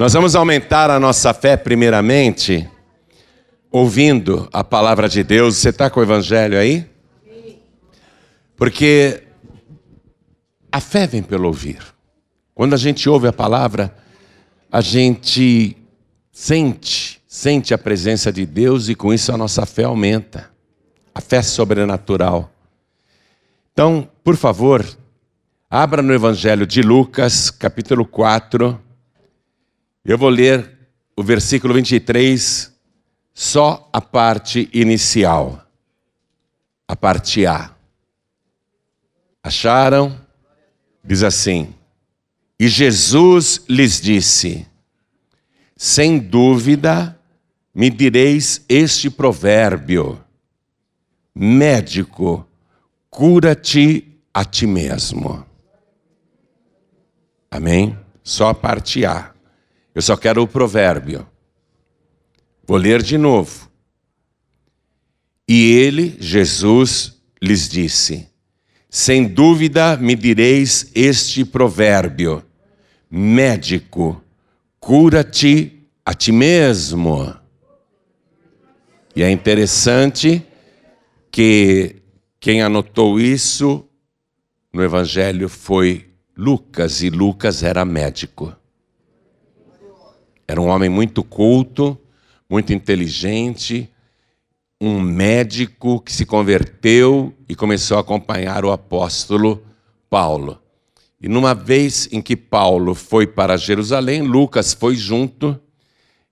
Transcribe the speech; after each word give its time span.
Nós 0.00 0.14
vamos 0.14 0.34
aumentar 0.34 0.88
a 0.88 0.98
nossa 0.98 1.34
fé, 1.34 1.58
primeiramente, 1.58 2.66
ouvindo 3.70 4.48
a 4.50 4.64
palavra 4.64 5.06
de 5.10 5.22
Deus. 5.22 5.58
Você 5.58 5.68
está 5.68 5.90
com 5.90 6.00
o 6.00 6.02
evangelho 6.02 6.58
aí? 6.58 6.88
Porque 8.56 9.24
a 10.72 10.80
fé 10.80 11.06
vem 11.06 11.22
pelo 11.22 11.48
ouvir. 11.48 11.82
Quando 12.54 12.72
a 12.72 12.78
gente 12.78 13.10
ouve 13.10 13.28
a 13.28 13.32
palavra, 13.32 13.94
a 14.72 14.80
gente 14.80 15.76
sente, 16.32 17.20
sente 17.28 17.74
a 17.74 17.78
presença 17.78 18.32
de 18.32 18.46
Deus 18.46 18.88
e 18.88 18.94
com 18.94 19.12
isso 19.12 19.30
a 19.30 19.36
nossa 19.36 19.66
fé 19.66 19.84
aumenta. 19.84 20.50
A 21.14 21.20
fé 21.20 21.42
sobrenatural. 21.42 22.50
Então, 23.74 24.08
por 24.24 24.38
favor, 24.38 24.82
abra 25.68 26.00
no 26.00 26.14
Evangelho 26.14 26.66
de 26.66 26.80
Lucas, 26.80 27.50
capítulo 27.50 28.06
4. 28.06 28.88
Eu 30.04 30.16
vou 30.16 30.30
ler 30.30 30.78
o 31.14 31.22
versículo 31.22 31.74
23, 31.74 32.72
só 33.34 33.88
a 33.92 34.00
parte 34.00 34.70
inicial, 34.72 35.62
a 36.88 36.96
parte 36.96 37.44
A. 37.46 37.74
Acharam? 39.42 40.18
Diz 41.04 41.22
assim: 41.22 41.74
E 42.58 42.66
Jesus 42.66 43.62
lhes 43.68 44.00
disse: 44.00 44.66
Sem 45.76 46.18
dúvida 46.18 47.18
me 47.74 47.90
direis 47.90 48.64
este 48.68 49.10
provérbio: 49.10 50.22
Médico, 51.34 52.46
cura-te 53.10 54.18
a 54.32 54.44
ti 54.46 54.66
mesmo. 54.66 55.44
Amém? 57.50 57.98
Só 58.22 58.48
a 58.48 58.54
parte 58.54 59.04
A. 59.04 59.34
Eu 59.94 60.02
só 60.02 60.16
quero 60.16 60.42
o 60.42 60.48
provérbio. 60.48 61.26
Vou 62.66 62.76
ler 62.76 63.02
de 63.02 63.18
novo. 63.18 63.68
E 65.48 65.72
ele, 65.72 66.16
Jesus, 66.20 67.20
lhes 67.42 67.68
disse: 67.68 68.28
Sem 68.88 69.26
dúvida 69.26 69.96
me 69.96 70.14
direis 70.14 70.90
este 70.94 71.44
provérbio: 71.44 72.44
Médico, 73.10 74.22
cura-te 74.78 75.88
a 76.04 76.14
ti 76.14 76.30
mesmo. 76.30 77.34
E 79.16 79.24
é 79.24 79.30
interessante 79.30 80.46
que 81.32 81.96
quem 82.38 82.62
anotou 82.62 83.18
isso 83.18 83.84
no 84.72 84.84
Evangelho 84.84 85.48
foi 85.48 86.10
Lucas, 86.36 87.02
e 87.02 87.10
Lucas 87.10 87.64
era 87.64 87.84
médico. 87.84 88.56
Era 90.50 90.60
um 90.60 90.66
homem 90.66 90.88
muito 90.88 91.22
culto, 91.22 91.96
muito 92.48 92.72
inteligente, 92.72 93.88
um 94.80 94.98
médico 94.98 96.00
que 96.00 96.12
se 96.12 96.26
converteu 96.26 97.32
e 97.48 97.54
começou 97.54 97.96
a 97.96 98.00
acompanhar 98.00 98.64
o 98.64 98.72
apóstolo 98.72 99.62
Paulo. 100.10 100.60
E 101.20 101.28
numa 101.28 101.54
vez 101.54 102.08
em 102.10 102.20
que 102.20 102.34
Paulo 102.34 102.96
foi 102.96 103.28
para 103.28 103.56
Jerusalém, 103.56 104.22
Lucas 104.22 104.74
foi 104.74 104.96
junto 104.96 105.56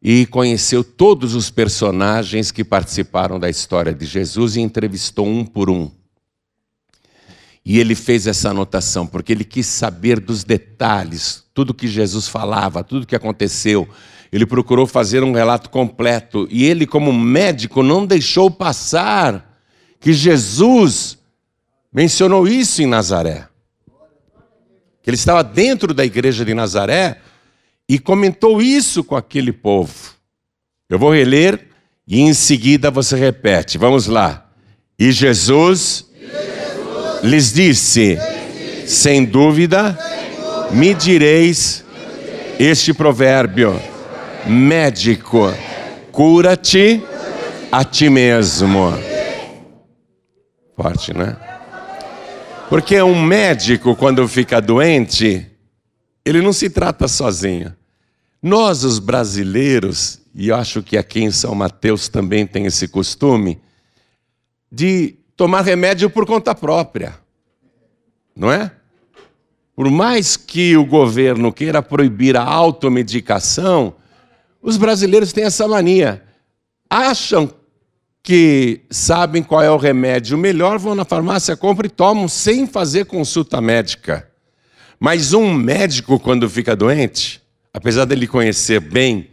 e 0.02 0.26
conheceu 0.26 0.82
todos 0.82 1.36
os 1.36 1.48
personagens 1.48 2.50
que 2.50 2.64
participaram 2.64 3.38
da 3.38 3.48
história 3.48 3.94
de 3.94 4.04
Jesus 4.04 4.56
e 4.56 4.60
entrevistou 4.60 5.28
um 5.28 5.44
por 5.44 5.70
um. 5.70 5.88
E 7.68 7.78
ele 7.78 7.94
fez 7.94 8.26
essa 8.26 8.48
anotação 8.48 9.06
porque 9.06 9.30
ele 9.30 9.44
quis 9.44 9.66
saber 9.66 10.18
dos 10.20 10.42
detalhes, 10.42 11.44
tudo 11.52 11.74
que 11.74 11.86
Jesus 11.86 12.26
falava, 12.26 12.82
tudo 12.82 13.06
que 13.06 13.14
aconteceu. 13.14 13.86
Ele 14.32 14.46
procurou 14.46 14.86
fazer 14.86 15.22
um 15.22 15.32
relato 15.32 15.68
completo 15.68 16.48
e 16.50 16.64
ele, 16.64 16.86
como 16.86 17.12
médico, 17.12 17.82
não 17.82 18.06
deixou 18.06 18.50
passar 18.50 19.60
que 20.00 20.14
Jesus 20.14 21.18
mencionou 21.92 22.48
isso 22.48 22.80
em 22.80 22.86
Nazaré. 22.86 23.46
Que 25.02 25.10
ele 25.10 25.16
estava 25.16 25.44
dentro 25.44 25.92
da 25.92 26.06
igreja 26.06 26.46
de 26.46 26.54
Nazaré 26.54 27.20
e 27.86 27.98
comentou 27.98 28.62
isso 28.62 29.04
com 29.04 29.14
aquele 29.14 29.52
povo. 29.52 30.14
Eu 30.88 30.98
vou 30.98 31.12
reler 31.12 31.68
e 32.06 32.18
em 32.18 32.32
seguida 32.32 32.90
você 32.90 33.14
repete. 33.14 33.76
Vamos 33.76 34.06
lá. 34.06 34.50
E 34.98 35.12
Jesus 35.12 36.07
lhes 37.22 37.52
disse: 37.52 38.18
Sem 38.86 39.24
dúvida, 39.24 39.98
me 40.70 40.94
direis 40.94 41.84
este 42.58 42.92
provérbio: 42.92 43.80
Médico, 44.46 45.52
cura-te 46.12 47.02
a 47.70 47.84
ti 47.84 48.08
mesmo. 48.08 48.92
Forte, 50.76 51.12
né? 51.12 51.36
Porque 52.68 53.00
um 53.00 53.20
médico, 53.20 53.96
quando 53.96 54.28
fica 54.28 54.60
doente, 54.60 55.46
ele 56.24 56.42
não 56.42 56.52
se 56.52 56.68
trata 56.68 57.08
sozinho. 57.08 57.74
Nós, 58.42 58.84
os 58.84 58.98
brasileiros, 58.98 60.20
e 60.34 60.48
eu 60.48 60.56
acho 60.56 60.82
que 60.82 60.96
aqui 60.96 61.20
em 61.20 61.30
São 61.30 61.54
Mateus 61.54 62.08
também 62.08 62.46
tem 62.46 62.66
esse 62.66 62.86
costume, 62.86 63.58
de 64.70 65.16
tomar 65.38 65.62
remédio 65.62 66.10
por 66.10 66.26
conta 66.26 66.52
própria. 66.52 67.16
Não 68.34 68.50
é? 68.50 68.72
Por 69.74 69.88
mais 69.88 70.36
que 70.36 70.76
o 70.76 70.84
governo 70.84 71.52
queira 71.52 71.80
proibir 71.80 72.36
a 72.36 72.42
automedicação, 72.42 73.94
os 74.60 74.76
brasileiros 74.76 75.32
têm 75.32 75.44
essa 75.44 75.68
mania. 75.68 76.24
Acham 76.90 77.54
que 78.20 78.80
sabem 78.90 79.40
qual 79.40 79.62
é 79.62 79.70
o 79.70 79.76
remédio 79.76 80.36
melhor, 80.36 80.76
vão 80.76 80.96
na 80.96 81.04
farmácia, 81.04 81.56
compram 81.56 81.86
e 81.86 81.90
tomam 81.90 82.26
sem 82.26 82.66
fazer 82.66 83.06
consulta 83.06 83.60
médica. 83.60 84.28
Mas 84.98 85.32
um 85.32 85.54
médico, 85.54 86.18
quando 86.18 86.50
fica 86.50 86.74
doente, 86.74 87.40
apesar 87.72 88.06
dele 88.06 88.26
conhecer 88.26 88.80
bem 88.80 89.30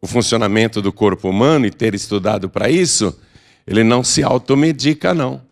o 0.00 0.06
funcionamento 0.06 0.80
do 0.80 0.90
corpo 0.90 1.28
humano 1.28 1.66
e 1.66 1.70
ter 1.70 1.94
estudado 1.94 2.48
para 2.48 2.70
isso, 2.70 3.14
ele 3.66 3.82
não 3.82 4.04
se 4.04 4.22
automedica, 4.22 5.14
não. 5.14 5.42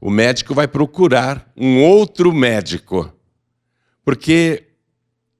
O 0.00 0.10
médico 0.10 0.54
vai 0.54 0.66
procurar 0.66 1.50
um 1.56 1.82
outro 1.82 2.32
médico, 2.32 3.12
porque 4.04 4.64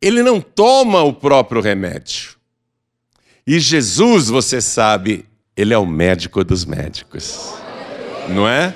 ele 0.01 0.23
não 0.23 0.41
toma 0.41 1.03
o 1.03 1.13
próprio 1.13 1.61
remédio. 1.61 2.37
E 3.47 3.59
Jesus, 3.59 4.29
você 4.29 4.61
sabe, 4.61 5.27
ele 5.57 5.73
é 5.73 5.79
o 5.79 5.87
médico 5.87 6.45
dos 6.45 6.65
médicos, 6.65 7.55
não 8.29 8.47
é? 8.47 8.75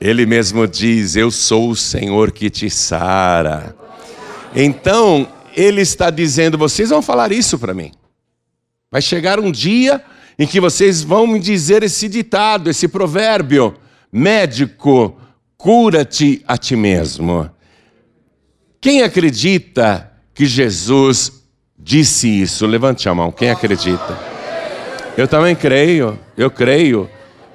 Ele 0.00 0.26
mesmo 0.26 0.66
diz: 0.66 1.16
Eu 1.16 1.30
sou 1.30 1.70
o 1.70 1.76
Senhor 1.76 2.30
que 2.30 2.50
te 2.50 2.68
sara. 2.68 3.74
Então, 4.54 5.26
ele 5.56 5.80
está 5.80 6.10
dizendo: 6.10 6.58
Vocês 6.58 6.90
vão 6.90 7.00
falar 7.00 7.32
isso 7.32 7.58
para 7.58 7.72
mim. 7.72 7.92
Vai 8.90 9.00
chegar 9.00 9.40
um 9.40 9.50
dia 9.50 10.04
em 10.38 10.46
que 10.46 10.60
vocês 10.60 11.02
vão 11.02 11.26
me 11.26 11.38
dizer 11.38 11.82
esse 11.82 12.08
ditado, 12.08 12.70
esse 12.70 12.88
provérbio: 12.88 13.74
médico, 14.12 15.16
cura-te 15.56 16.42
a 16.46 16.56
ti 16.56 16.76
mesmo. 16.76 17.50
Quem 18.80 19.02
acredita 19.02 20.12
que 20.34 20.44
Jesus 20.44 21.44
disse 21.78 22.28
isso? 22.28 22.66
Levante 22.66 23.08
a 23.08 23.14
mão. 23.14 23.32
Quem 23.32 23.50
acredita? 23.50 24.18
Eu 25.16 25.28
também 25.28 25.54
creio, 25.54 26.18
eu 26.36 26.50
creio. 26.50 27.08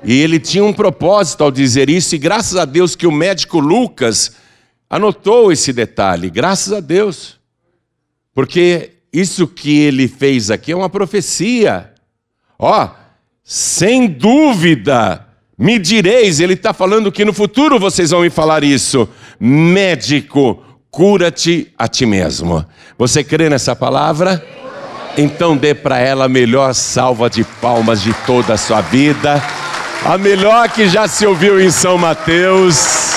E 0.04 0.14
ele 0.22 0.40
tinha 0.40 0.64
um 0.64 0.74
propósito 0.74 1.44
ao 1.44 1.52
dizer 1.52 1.90
isso, 1.90 2.16
e 2.16 2.18
graças 2.18 2.56
a 2.56 2.64
Deus 2.66 2.96
que 2.96 3.06
o 3.06 3.12
médico 3.12 3.60
Lucas 3.60 4.32
anotou 4.90 5.52
esse 5.52 5.74
detalhe, 5.74 6.30
graças 6.30 6.72
a 6.74 6.80
Deus. 6.80 7.38
Porque 8.34 8.92
isso 9.12 9.46
que 9.46 9.80
ele 9.80 10.08
fez 10.08 10.50
aqui 10.50 10.72
é 10.72 10.76
uma 10.76 10.90
profecia. 10.90 11.94
Ó, 12.60 12.90
sem 13.42 14.06
dúvida, 14.06 15.26
me 15.58 15.80
direis, 15.80 16.42
ele 16.42 16.54
está 16.54 16.74
falando 16.74 17.12
que 17.12 17.24
no 17.24 17.32
futuro 17.32 17.80
vocês 17.80 18.12
vão 18.12 18.22
me 18.22 18.30
falar 18.30 18.66
isso. 18.66 19.08
Médico, 19.40 20.62
cura-te 20.92 21.74
a 21.78 21.88
ti 21.88 22.06
mesmo. 22.06 22.66
Você 22.98 23.24
crê 23.24 23.50
nessa 23.50 23.74
palavra? 23.76 24.46
Então 25.18 25.56
dê 25.56 25.74
para 25.74 26.00
ela 26.00 26.26
a 26.26 26.30
melhor 26.30 26.74
salva 26.74 27.30
de 27.30 27.44
palmas 27.44 28.02
de 28.02 28.14
toda 28.26 28.54
a 28.54 28.58
sua 28.58 28.82
vida, 28.82 29.42
a 30.06 30.18
melhor 30.18 30.70
que 30.70 30.88
já 30.88 31.08
se 31.08 31.26
ouviu 31.26 31.60
em 31.62 31.72
São 31.72 31.98
Mateus. 31.98 33.14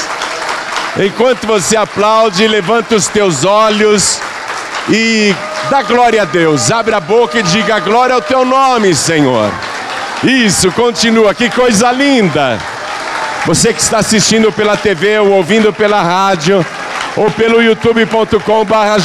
Enquanto 1.04 1.46
você 1.46 1.76
aplaude, 1.76 2.46
levanta 2.46 2.94
os 2.94 3.08
teus 3.08 3.44
olhos 3.44 4.20
e 4.88 5.34
dá 5.72 5.80
glória 5.80 6.20
a 6.20 6.24
Deus. 6.26 6.70
Abre 6.70 6.94
a 6.94 7.00
boca 7.00 7.38
e 7.38 7.42
diga 7.42 7.80
glória 7.80 8.14
ao 8.14 8.20
teu 8.20 8.44
nome, 8.44 8.94
Senhor. 8.94 9.50
Isso, 10.22 10.70
continua, 10.72 11.32
que 11.32 11.48
coisa 11.48 11.90
linda. 11.90 12.58
Você 13.46 13.72
que 13.72 13.80
está 13.80 14.00
assistindo 14.00 14.52
pela 14.52 14.76
TV 14.76 15.18
ou 15.20 15.30
ouvindo 15.30 15.72
pela 15.72 16.02
rádio 16.02 16.64
ou 17.16 17.30
pelo 17.30 17.62
youtube.com/barra 17.62 18.96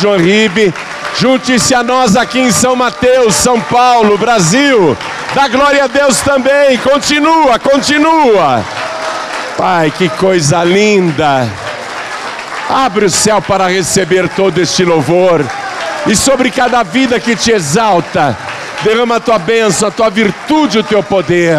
Junte-se 1.17 1.73
a 1.73 1.81
nós 1.81 2.17
aqui 2.17 2.39
em 2.39 2.51
São 2.51 2.75
Mateus, 2.75 3.35
São 3.35 3.61
Paulo, 3.61 4.17
Brasil. 4.17 4.97
Dá 5.33 5.47
glória 5.47 5.85
a 5.85 5.87
Deus 5.87 6.19
também. 6.19 6.77
Continua, 6.79 7.57
continua. 7.57 8.61
Pai, 9.57 9.89
que 9.97 10.09
coisa 10.09 10.65
linda. 10.65 11.47
Abre 12.69 13.05
o 13.05 13.09
céu 13.09 13.41
para 13.41 13.69
receber 13.69 14.27
todo 14.27 14.59
este 14.59 14.83
louvor. 14.83 15.45
E 16.05 16.15
sobre 16.15 16.51
cada 16.51 16.83
vida 16.83 17.19
que 17.19 17.35
te 17.35 17.51
exalta, 17.51 18.37
derrama 18.83 19.15
a 19.15 19.19
tua 19.19 19.39
bênção, 19.39 19.87
a 19.87 19.91
tua 19.91 20.09
virtude, 20.09 20.79
o 20.79 20.83
teu 20.83 21.01
poder. 21.01 21.57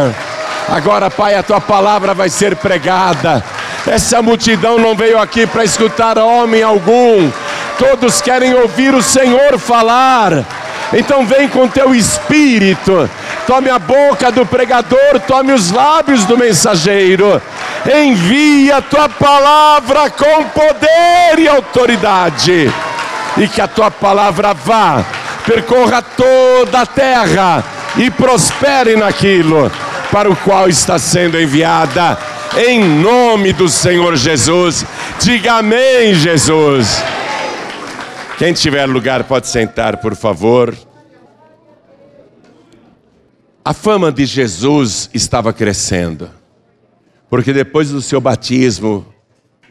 Agora, 0.69 1.11
Pai, 1.11 1.35
a 1.35 1.43
tua 1.43 1.61
palavra 1.61 2.15
vai 2.15 2.29
ser 2.29 2.55
pregada. 2.57 3.43
Essa 3.87 4.21
multidão 4.21 4.79
não 4.79 4.95
veio 4.95 5.19
aqui 5.19 5.47
para 5.47 5.65
escutar 5.65 6.19
homem 6.19 6.63
algum, 6.63 7.31
todos 7.79 8.21
querem 8.21 8.55
ouvir 8.55 8.95
o 8.95 9.03
Senhor 9.03 9.59
falar. 9.59 10.45
Então, 10.93 11.27
vem 11.27 11.49
com 11.49 11.69
teu 11.69 11.95
espírito, 11.95 13.09
tome 13.47 13.69
a 13.71 13.79
boca 13.79 14.31
do 14.33 14.45
pregador, 14.45 15.21
tome 15.27 15.53
os 15.53 15.71
lábios 15.71 16.25
do 16.25 16.37
mensageiro, 16.37 17.41
envia 17.87 18.79
a 18.79 18.83
tua 18.83 19.09
palavra 19.09 20.11
com 20.11 20.45
poder 20.45 21.39
e 21.39 21.49
autoridade, 21.49 22.73
e 23.39 23.49
que 23.49 23.61
a 23.61 23.69
tua 23.69 23.91
palavra 23.91 24.53
vá, 24.53 25.05
percorra 25.47 26.03
toda 26.03 26.81
a 26.81 26.87
terra 26.87 27.65
e 27.97 28.11
prospere 28.11 28.97
naquilo 28.97 29.71
para 30.11 30.31
o 30.31 30.37
qual 30.37 30.69
está 30.69 30.99
sendo 30.99 31.41
enviada, 31.41 32.19
em 32.57 32.83
nome 32.83 33.53
do 33.53 33.69
Senhor 33.69 34.17
Jesus. 34.17 34.85
Diga 35.21 35.55
amém, 35.55 36.15
Jesus. 36.15 37.03
Quem 38.39 38.53
tiver 38.53 38.87
lugar 38.87 39.25
pode 39.25 39.49
sentar, 39.49 39.99
por 39.99 40.15
favor. 40.15 40.75
A 43.65 43.75
fama 43.75 44.11
de 44.11 44.25
Jesus 44.25 45.11
estava 45.13 45.53
crescendo, 45.53 46.31
porque 47.29 47.53
depois 47.53 47.91
do 47.91 48.01
seu 48.01 48.21
batismo, 48.21 49.05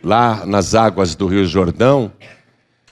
lá 0.03 0.45
nas 0.45 0.75
águas 0.75 1.15
do 1.15 1.25
Rio 1.25 1.45
Jordão, 1.47 2.11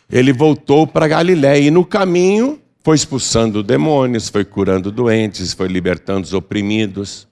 ele 0.09 0.31
voltou 0.31 0.85
para 0.85 1.07
Galiléia 1.07 1.67
e 1.67 1.71
no 1.71 1.85
caminho 1.85 2.59
foi 2.83 2.95
expulsando 2.95 3.63
demônios, 3.63 4.29
foi 4.29 4.45
curando 4.45 4.91
doentes, 4.91 5.53
foi 5.53 5.67
libertando 5.67 6.25
os 6.25 6.33
oprimidos. 6.33 7.27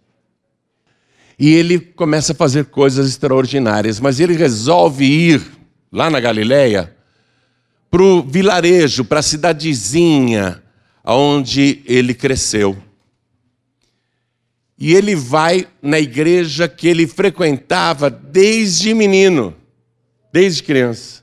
E 1.37 1.53
ele 1.53 1.79
começa 1.79 2.33
a 2.33 2.35
fazer 2.35 2.65
coisas 2.65 3.07
extraordinárias, 3.07 3.99
mas 3.99 4.19
ele 4.19 4.33
resolve 4.33 5.05
ir 5.05 5.41
lá 5.91 6.09
na 6.09 6.19
Galiléia 6.19 6.95
para 7.89 8.01
o 8.01 8.23
vilarejo, 8.23 9.05
para 9.05 9.19
a 9.19 9.23
cidadezinha 9.23 10.63
onde 11.05 11.83
ele 11.85 12.13
cresceu. 12.13 12.75
E 14.77 14.93
ele 14.95 15.15
vai 15.15 15.67
na 15.81 15.99
igreja 15.99 16.67
que 16.67 16.87
ele 16.87 17.05
frequentava 17.05 18.09
desde 18.09 18.93
menino, 18.93 19.55
desde 20.31 20.63
criança. 20.63 21.22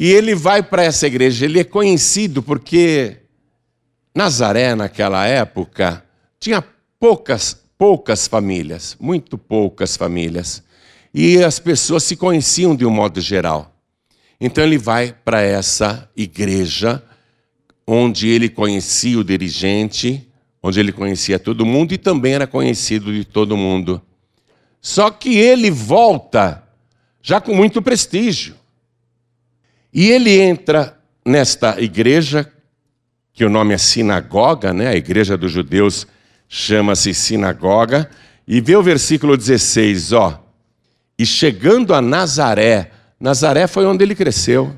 E 0.00 0.12
ele 0.12 0.32
vai 0.32 0.62
para 0.62 0.84
essa 0.84 1.08
igreja, 1.08 1.44
ele 1.44 1.58
é 1.58 1.64
conhecido 1.64 2.40
porque 2.40 3.16
Nazaré, 4.14 4.76
naquela 4.76 5.26
época, 5.26 6.04
tinha 6.38 6.64
poucas 7.00 7.68
poucas 7.78 8.26
famílias, 8.26 8.96
muito 9.00 9.38
poucas 9.38 9.96
famílias. 9.96 10.62
E 11.14 11.42
as 11.42 11.60
pessoas 11.60 12.02
se 12.02 12.16
conheciam 12.16 12.74
de 12.74 12.84
um 12.84 12.90
modo 12.90 13.20
geral. 13.20 13.74
Então 14.40 14.62
ele 14.62 14.76
vai 14.76 15.12
para 15.12 15.40
essa 15.40 16.08
igreja, 16.16 17.02
onde 17.86 18.28
ele 18.28 18.48
conhecia 18.48 19.18
o 19.18 19.24
dirigente, 19.24 20.28
onde 20.62 20.78
ele 20.78 20.92
conhecia 20.92 21.38
todo 21.38 21.64
mundo 21.64 21.92
e 21.92 21.98
também 21.98 22.34
era 22.34 22.46
conhecido 22.46 23.12
de 23.12 23.24
todo 23.24 23.56
mundo. 23.56 24.02
Só 24.80 25.10
que 25.10 25.36
ele 25.36 25.70
volta 25.70 26.64
já 27.22 27.40
com 27.40 27.54
muito 27.54 27.80
prestígio. 27.80 28.57
E 29.92 30.10
ele 30.10 30.38
entra 30.38 30.98
nesta 31.24 31.80
igreja, 31.80 32.50
que 33.32 33.44
o 33.44 33.50
nome 33.50 33.74
é 33.74 33.78
sinagoga, 33.78 34.72
né? 34.72 34.88
a 34.88 34.96
igreja 34.96 35.36
dos 35.36 35.52
judeus 35.52 36.06
chama-se 36.48 37.14
sinagoga, 37.14 38.10
e 38.46 38.60
vê 38.60 38.76
o 38.76 38.82
versículo 38.82 39.36
16, 39.36 40.12
ó. 40.12 40.42
E 41.18 41.26
chegando 41.26 41.94
a 41.94 42.00
Nazaré, 42.00 42.92
Nazaré 43.20 43.66
foi 43.66 43.84
onde 43.84 44.04
ele 44.04 44.14
cresceu. 44.14 44.74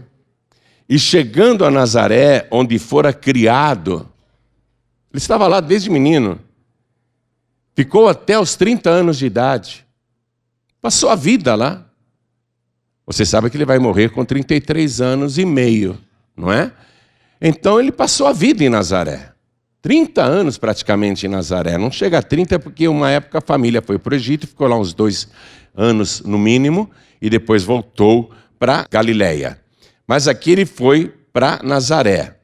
E 0.89 0.99
chegando 0.99 1.65
a 1.65 1.71
Nazaré, 1.71 2.49
onde 2.51 2.79
fora 2.79 3.13
criado, 3.13 4.11
ele 5.13 5.19
estava 5.19 5.47
lá 5.47 5.61
desde 5.61 5.91
menino. 5.91 6.41
Ficou 7.75 8.09
até 8.09 8.39
os 8.39 8.57
30 8.57 8.91
anos 8.91 9.19
de 9.19 9.27
idade. 9.27 9.87
Passou 10.81 11.11
a 11.11 11.15
vida 11.15 11.55
lá. 11.55 11.90
Você 13.13 13.27
sabe 13.27 13.51
que 13.51 13.57
ele 13.57 13.65
vai 13.65 13.81
morrer 13.81 14.11
com 14.11 14.25
33 14.25 15.01
anos 15.01 15.37
e 15.37 15.45
meio, 15.45 15.99
não 16.37 16.53
é? 16.53 16.71
Então 17.43 17.81
ele 17.81 17.91
passou 17.91 18.29
a 18.29 18.33
vida 18.33 18.63
em 18.63 18.69
Nazaré. 18.69 19.33
30 19.83 20.23
anos 20.23 20.57
praticamente 20.57 21.27
em 21.27 21.29
Nazaré. 21.29 21.77
Não 21.77 21.91
chega 21.91 22.19
a 22.19 22.23
30 22.23 22.61
porque 22.61 22.87
uma 22.87 23.11
época 23.11 23.39
a 23.39 23.41
família 23.41 23.83
foi 23.83 23.99
para 23.99 24.13
o 24.13 24.17
Egito, 24.17 24.47
ficou 24.47 24.69
lá 24.69 24.79
uns 24.79 24.95
dois 24.95 25.27
anos 25.75 26.21
no 26.21 26.39
mínimo, 26.39 26.89
e 27.21 27.29
depois 27.29 27.65
voltou 27.65 28.31
para 28.61 28.87
Galiléia. 28.89 29.59
Mas 30.07 30.29
aqui 30.29 30.53
ele 30.53 30.65
foi 30.65 31.13
para 31.33 31.59
Nazaré. 31.65 32.37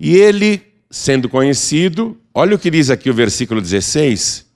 E 0.00 0.16
ele, 0.16 0.62
sendo 0.90 1.28
conhecido, 1.28 2.18
olha 2.34 2.56
o 2.56 2.58
que 2.58 2.72
diz 2.72 2.90
aqui 2.90 3.08
o 3.08 3.14
versículo 3.14 3.60
16: 3.60 4.46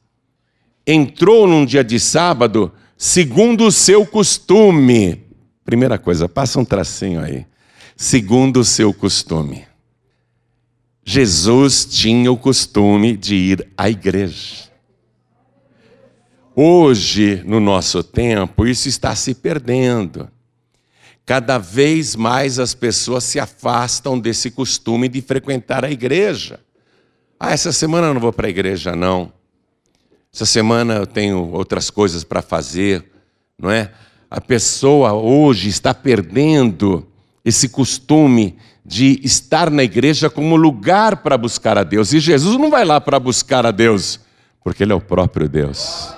entrou 0.85 1.47
num 1.47 1.65
dia 1.65 1.85
de 1.85 2.01
sábado, 2.01 2.73
segundo 2.97 3.67
o 3.67 3.71
seu 3.71 4.05
costume. 4.05 5.26
Primeira 5.67 5.99
coisa, 5.99 6.29
passa 6.29 6.61
um 6.61 6.65
tracinho 6.65 7.21
aí. 7.21 7.45
Segundo 7.97 8.61
o 8.61 8.65
seu 8.65 8.95
costume. 8.95 9.67
Jesus 11.05 11.85
tinha 11.85 12.31
o 12.31 12.37
costume 12.37 13.17
de 13.17 13.35
ir 13.35 13.69
à 13.77 13.91
igreja. 13.91 14.71
Hoje, 16.55 17.43
no 17.45 17.59
nosso 17.59 18.03
tempo, 18.05 18.65
isso 18.65 18.89
está 18.89 19.15
se 19.17 19.35
perdendo. 19.35 20.31
Cada 21.25 21.59
vez 21.59 22.15
mais 22.15 22.61
as 22.61 22.73
pessoas 22.73 23.25
se 23.25 23.41
afastam 23.41 24.19
desse 24.19 24.53
costume 24.53 25.09
de 25.09 25.21
frequentar 25.21 25.85
a 25.85 25.91
igreja. 25.91 26.61
Ah, 27.41 27.51
essa 27.51 27.73
semana 27.73 28.07
eu 28.07 28.15
não 28.15 28.21
vou 28.21 28.33
para 28.33 28.47
a 28.47 28.51
igreja, 28.51 28.95
não. 28.95 29.33
Essa 30.33 30.47
semana 30.47 30.95
eu 30.95 31.07
tenho 31.07 31.51
outras 31.51 31.91
coisas 31.91 32.23
para 32.23 32.41
fazer, 32.41 33.05
não 33.59 33.71
é? 33.71 33.91
A 34.31 34.41
pessoa 34.41 35.13
hoje 35.13 35.69
está 35.69 35.95
perdendo 35.95 37.07
esse 37.45 37.69
costume 37.69 38.57
de 38.85 39.21
estar 39.23 39.71
na 39.71 39.85
igreja 39.85 40.29
como 40.29 40.57
lugar 40.57 41.19
para 41.19 41.39
buscar 41.39 41.79
a 41.79 41.85
Deus. 41.85 42.13
E 42.13 42.21
Jesus 42.21 42.59
não 42.59 42.71
vai 42.71 42.85
lá 42.85 43.01
para 43.01 43.19
buscar 43.21 43.65
a 43.65 43.71
Deus, 43.71 44.21
porque 44.63 44.83
Ele 44.83 44.93
é 44.93 44.97
o 44.97 45.01
próprio 45.01 45.49
Deus. 45.49 46.15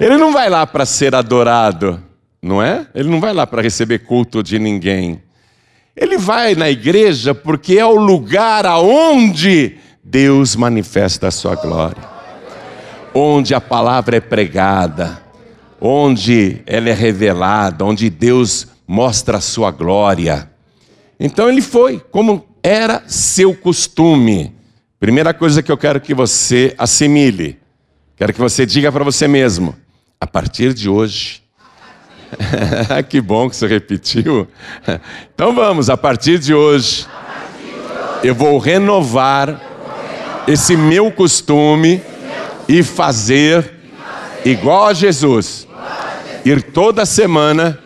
Ele 0.00 0.16
não 0.16 0.32
vai 0.32 0.48
lá 0.48 0.66
para 0.66 0.84
ser 0.84 1.14
adorado, 1.14 2.02
não 2.42 2.62
é? 2.62 2.86
Ele 2.94 3.08
não 3.08 3.20
vai 3.20 3.32
lá 3.32 3.46
para 3.46 3.62
receber 3.62 4.00
culto 4.00 4.42
de 4.42 4.58
ninguém. 4.58 5.22
Ele 5.96 6.18
vai 6.18 6.54
na 6.54 6.68
igreja 6.68 7.34
porque 7.34 7.78
é 7.78 7.86
o 7.86 7.96
lugar 7.96 8.66
aonde 8.66 9.78
Deus 10.02 10.56
manifesta 10.56 11.28
a 11.28 11.30
sua 11.30 11.54
glória. 11.54 12.02
Onde 13.14 13.54
a 13.54 13.60
palavra 13.60 14.16
é 14.16 14.20
pregada, 14.20 15.23
onde 15.86 16.62
ela 16.66 16.88
é 16.88 16.94
revelada, 16.94 17.84
onde 17.84 18.08
Deus 18.08 18.68
mostra 18.88 19.36
a 19.36 19.40
sua 19.40 19.70
glória. 19.70 20.50
Então 21.20 21.46
ele 21.46 21.60
foi, 21.60 22.00
como 22.10 22.46
era 22.62 23.02
seu 23.06 23.54
costume. 23.54 24.56
Primeira 24.98 25.34
coisa 25.34 25.62
que 25.62 25.70
eu 25.70 25.76
quero 25.76 26.00
que 26.00 26.14
você 26.14 26.74
assimile, 26.78 27.60
quero 28.16 28.32
que 28.32 28.40
você 28.40 28.64
diga 28.64 28.90
para 28.90 29.04
você 29.04 29.28
mesmo: 29.28 29.76
a 30.18 30.26
partir 30.26 30.72
de 30.72 30.88
hoje. 30.88 31.42
que 33.10 33.20
bom 33.20 33.50
que 33.50 33.54
você 33.54 33.66
repetiu. 33.66 34.48
Então 35.34 35.54
vamos, 35.54 35.90
a 35.90 35.98
partir 35.98 36.38
de 36.38 36.54
hoje, 36.54 37.06
eu 38.22 38.34
vou 38.34 38.56
renovar 38.56 39.60
esse 40.48 40.78
meu 40.78 41.12
costume 41.12 42.00
e 42.66 42.82
fazer 42.82 43.70
igual 44.46 44.86
a 44.86 44.94
Jesus, 44.94 45.68
ir 46.44 46.62
toda 46.62 47.06
semana 47.06 47.78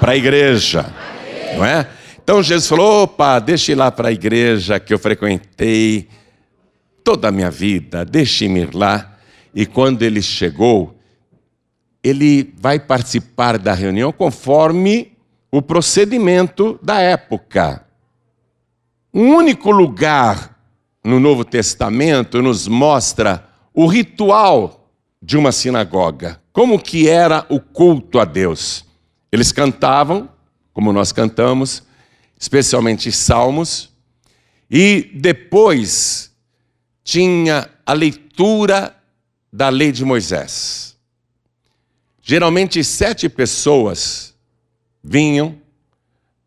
para 0.00 0.12
a 0.12 0.16
igreja, 0.16 0.86
não 1.56 1.64
é? 1.64 1.88
Então 2.22 2.42
Jesus 2.42 2.68
falou: 2.68 3.04
opa, 3.04 3.38
deixe 3.38 3.72
ir 3.72 3.74
lá 3.74 3.90
para 3.90 4.08
a 4.08 4.12
igreja 4.12 4.80
que 4.80 4.92
eu 4.92 4.98
frequentei 4.98 6.08
toda 7.02 7.28
a 7.28 7.32
minha 7.32 7.50
vida, 7.50 8.04
deixe-me 8.04 8.60
ir 8.60 8.74
lá. 8.74 9.16
E 9.54 9.64
quando 9.64 10.02
ele 10.02 10.20
chegou, 10.20 10.94
ele 12.02 12.52
vai 12.60 12.78
participar 12.78 13.58
da 13.58 13.72
reunião 13.72 14.12
conforme 14.12 15.12
o 15.50 15.62
procedimento 15.62 16.78
da 16.82 17.00
época. 17.00 17.84
um 19.14 19.34
único 19.34 19.70
lugar 19.70 20.56
no 21.02 21.18
Novo 21.18 21.44
Testamento 21.44 22.42
nos 22.42 22.68
mostra 22.68 23.48
o 23.72 23.86
ritual 23.86 24.77
de 25.20 25.36
uma 25.36 25.52
sinagoga, 25.52 26.40
como 26.52 26.78
que 26.78 27.08
era 27.08 27.44
o 27.48 27.60
culto 27.60 28.18
a 28.18 28.24
Deus. 28.24 28.84
Eles 29.30 29.52
cantavam, 29.52 30.28
como 30.72 30.92
nós 30.92 31.12
cantamos, 31.12 31.82
especialmente 32.38 33.10
salmos, 33.10 33.90
e 34.70 35.10
depois 35.14 36.32
tinha 37.02 37.68
a 37.84 37.92
leitura 37.92 38.94
da 39.52 39.68
lei 39.68 39.90
de 39.90 40.04
Moisés. 40.04 40.96
Geralmente 42.22 42.84
sete 42.84 43.28
pessoas 43.28 44.34
vinham 45.02 45.58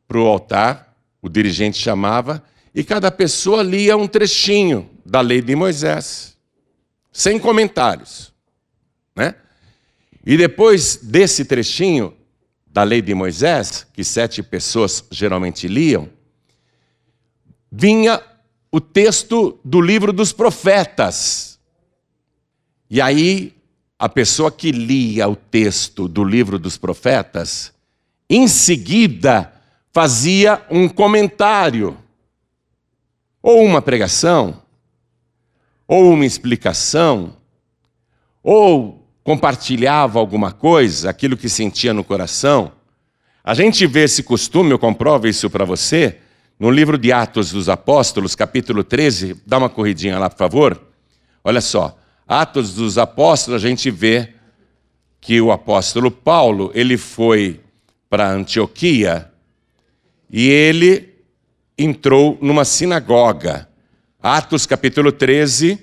para 0.08 0.20
o 0.20 0.28
altar, 0.28 0.96
o 1.22 1.28
dirigente 1.28 1.78
chamava, 1.78 2.44
e 2.74 2.84
cada 2.84 3.12
pessoa 3.12 3.64
lia 3.64 3.98
um 3.98 4.08
trechinho 4.08 4.90
da 5.06 5.20
lei 5.22 5.42
de 5.42 5.56
Moisés, 5.56 6.38
sem 7.12 7.40
comentários. 7.40 8.31
Né? 9.16 9.36
E 10.26 10.38
depois 10.38 10.98
desse 10.98 11.46
trechinho 11.46 12.14
da 12.68 12.84
lei 12.84 13.02
de 13.02 13.14
Moisés, 13.14 13.86
que 13.94 14.04
sete 14.04 14.42
pessoas 14.42 15.04
geralmente 15.12 15.68
liam, 15.68 16.10
vinha 17.72 18.22
o 18.72 18.80
texto 18.80 19.60
do 19.64 19.82
livro 19.82 20.14
dos 20.14 20.32
profetas. 20.32 21.60
E 22.90 23.02
aí, 23.02 23.54
a 24.00 24.08
pessoa 24.08 24.52
que 24.52 24.72
lia 24.72 25.28
o 25.28 25.36
texto 25.36 26.08
do 26.08 26.24
livro 26.24 26.58
dos 26.58 26.78
profetas, 26.78 27.74
em 28.30 28.48
seguida 28.48 29.54
fazia 29.92 30.66
um 30.70 30.88
comentário 30.88 31.98
ou 33.42 33.64
uma 33.64 33.82
pregação, 33.82 34.62
ou 35.88 36.14
uma 36.14 36.26
explicação, 36.26 37.36
ou 38.44 39.01
compartilhava 39.24 40.20
alguma 40.20 40.52
coisa, 40.52 41.10
aquilo 41.10 41.38
que 41.38 41.50
sentia 41.50 41.94
no 41.94 42.04
coração. 42.04 42.72
A 43.44 43.54
gente 43.54 43.86
vê 43.88 44.04
esse 44.04 44.24
costume, 44.24 44.72
eu 44.72 44.80
comprovo 44.80 45.28
isso 45.28 45.50
para 45.50 45.66
você, 45.66 46.18
no 46.60 46.70
livro 46.70 46.98
de 46.98 47.12
Atos 47.12 47.52
dos 47.52 47.70
Apóstolos, 47.70 48.36
capítulo 48.36 48.84
13, 48.84 49.36
dá 49.46 49.58
uma 49.58 49.70
corridinha 49.70 50.20
lá, 50.20 50.30
por 50.30 50.38
favor. 50.38 50.82
Olha 51.44 51.62
só, 51.62 51.98
Atos 52.28 52.76
dos 52.76 52.98
Apóstolos, 52.98 53.64
a 53.64 53.68
gente 53.68 53.90
vê 53.90 54.34
que 55.20 55.42
o 55.42 55.52
apóstolo 55.52 56.10
Paulo, 56.10 56.72
ele 56.74 56.98
foi 56.98 57.62
para 58.10 58.30
Antioquia 58.30 59.32
e 60.30 60.48
ele 60.50 61.16
entrou 61.78 62.38
numa 62.42 62.66
sinagoga. 62.66 63.68
Atos 64.22 64.66
capítulo 64.66 65.12
13, 65.12 65.80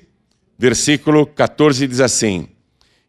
versículo 0.57 1.27
14 1.27 1.87
diz 1.87 2.01
assim: 2.01 2.49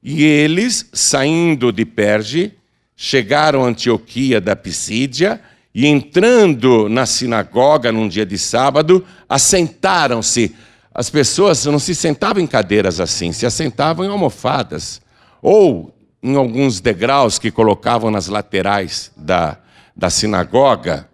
E 0.01 0.23
eles, 0.23 0.89
saindo 0.93 1.71
de 1.71 1.85
Perge, 1.85 2.53
chegaram 2.95 3.63
a 3.63 3.67
Antioquia 3.67 4.39
da 4.39 4.55
Pisídia 4.55 5.41
e 5.73 5.85
entrando 5.85 6.89
na 6.89 7.05
sinagoga 7.05 7.91
num 7.91 8.07
dia 8.07 8.25
de 8.25 8.37
sábado, 8.37 9.05
assentaram-se. 9.27 10.55
As 10.93 11.09
pessoas 11.09 11.65
não 11.65 11.79
se 11.79 11.93
sentavam 11.93 12.41
em 12.41 12.47
cadeiras 12.47 12.99
assim, 12.99 13.31
se 13.31 13.45
assentavam 13.45 14.05
em 14.05 14.09
almofadas 14.09 15.01
ou 15.41 15.93
em 16.21 16.35
alguns 16.35 16.81
degraus 16.81 17.39
que 17.39 17.51
colocavam 17.51 18.11
nas 18.11 18.27
laterais 18.27 19.11
da, 19.15 19.57
da 19.95 20.09
sinagoga. 20.09 21.07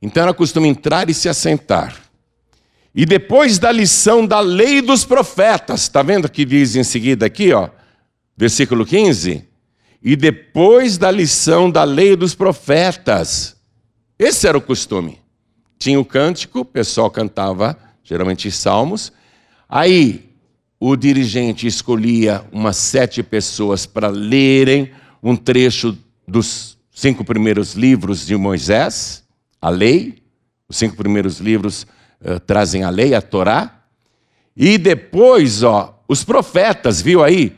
Então 0.00 0.22
era 0.22 0.34
costume 0.34 0.68
entrar 0.68 1.10
e 1.10 1.14
se 1.14 1.28
assentar. 1.28 2.09
E 2.94 3.06
depois 3.06 3.58
da 3.58 3.70
lição 3.70 4.26
da 4.26 4.40
lei 4.40 4.80
dos 4.80 5.04
profetas, 5.04 5.82
está 5.82 6.02
vendo 6.02 6.28
que 6.28 6.44
diz 6.44 6.74
em 6.74 6.82
seguida 6.82 7.26
aqui, 7.26 7.52
ó, 7.52 7.68
versículo 8.36 8.84
15? 8.84 9.44
E 10.02 10.16
depois 10.16 10.98
da 10.98 11.10
lição 11.10 11.70
da 11.70 11.84
lei 11.84 12.16
dos 12.16 12.34
profetas. 12.34 13.56
Esse 14.18 14.48
era 14.48 14.58
o 14.58 14.62
costume. 14.62 15.20
Tinha 15.78 16.00
o 16.00 16.04
cântico, 16.04 16.60
o 16.60 16.64
pessoal 16.64 17.10
cantava, 17.10 17.78
geralmente 18.02 18.50
salmos. 18.50 19.12
Aí 19.68 20.30
o 20.78 20.96
dirigente 20.96 21.66
escolhia 21.66 22.44
umas 22.50 22.76
sete 22.76 23.22
pessoas 23.22 23.86
para 23.86 24.08
lerem 24.08 24.90
um 25.22 25.36
trecho 25.36 25.96
dos 26.26 26.78
cinco 26.90 27.24
primeiros 27.24 27.74
livros 27.74 28.26
de 28.26 28.36
Moisés 28.36 29.22
a 29.60 29.68
lei, 29.68 30.22
os 30.68 30.76
cinco 30.76 30.96
primeiros 30.96 31.38
livros 31.38 31.86
uh, 32.24 32.40
trazem 32.40 32.84
a 32.84 32.90
lei, 32.90 33.14
a 33.14 33.22
Torá, 33.22 33.82
e 34.56 34.76
depois, 34.78 35.62
ó, 35.62 36.02
os 36.08 36.24
profetas, 36.24 37.00
viu 37.00 37.22
aí? 37.22 37.56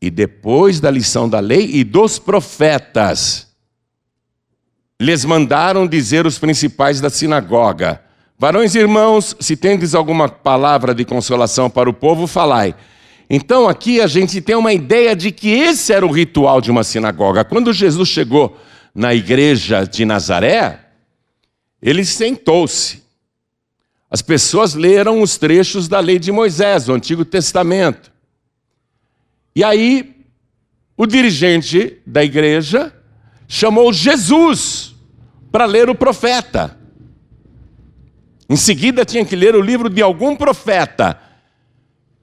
E 0.00 0.10
depois 0.10 0.80
da 0.80 0.90
lição 0.90 1.28
da 1.28 1.40
lei 1.40 1.70
e 1.74 1.84
dos 1.84 2.18
profetas, 2.18 3.48
lhes 5.00 5.24
mandaram 5.24 5.86
dizer 5.86 6.26
os 6.26 6.38
principais 6.38 7.00
da 7.00 7.10
sinagoga: 7.10 8.02
Varões 8.38 8.74
e 8.74 8.78
irmãos, 8.78 9.36
se 9.40 9.56
tendes 9.56 9.94
alguma 9.94 10.28
palavra 10.28 10.94
de 10.94 11.04
consolação 11.04 11.68
para 11.68 11.90
o 11.90 11.92
povo, 11.92 12.26
falai. 12.26 12.74
Então 13.28 13.68
aqui 13.68 14.00
a 14.00 14.06
gente 14.06 14.40
tem 14.40 14.56
uma 14.56 14.72
ideia 14.72 15.14
de 15.14 15.30
que 15.30 15.50
esse 15.50 15.92
era 15.92 16.04
o 16.04 16.10
ritual 16.10 16.60
de 16.60 16.70
uma 16.70 16.82
sinagoga. 16.82 17.44
Quando 17.44 17.72
Jesus 17.72 18.08
chegou 18.08 18.58
na 18.94 19.14
igreja 19.14 19.84
de 19.84 20.04
Nazaré, 20.04 20.80
ele 21.80 22.04
sentou-se. 22.04 23.02
As 24.10 24.20
pessoas 24.20 24.74
leram 24.74 25.22
os 25.22 25.38
trechos 25.38 25.86
da 25.86 26.00
lei 26.00 26.18
de 26.18 26.32
Moisés, 26.32 26.86
do 26.86 26.92
Antigo 26.92 27.24
Testamento. 27.24 28.10
E 29.54 29.62
aí, 29.62 30.16
o 30.96 31.06
dirigente 31.06 31.98
da 32.04 32.24
igreja 32.24 32.92
chamou 33.46 33.92
Jesus 33.92 34.96
para 35.52 35.64
ler 35.64 35.88
o 35.88 35.94
profeta. 35.94 36.76
Em 38.48 38.56
seguida, 38.56 39.04
tinha 39.04 39.24
que 39.24 39.36
ler 39.36 39.54
o 39.54 39.60
livro 39.60 39.88
de 39.88 40.02
algum 40.02 40.34
profeta. 40.34 41.16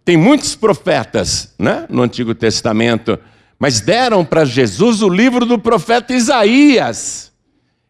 Tem 0.04 0.18
muitos 0.18 0.56
profetas 0.56 1.54
né, 1.58 1.86
no 1.90 2.02
Antigo 2.02 2.36
Testamento, 2.36 3.18
mas 3.58 3.80
deram 3.80 4.26
para 4.26 4.44
Jesus 4.44 5.02
o 5.02 5.08
livro 5.08 5.46
do 5.46 5.58
profeta 5.58 6.14
Isaías 6.14 7.28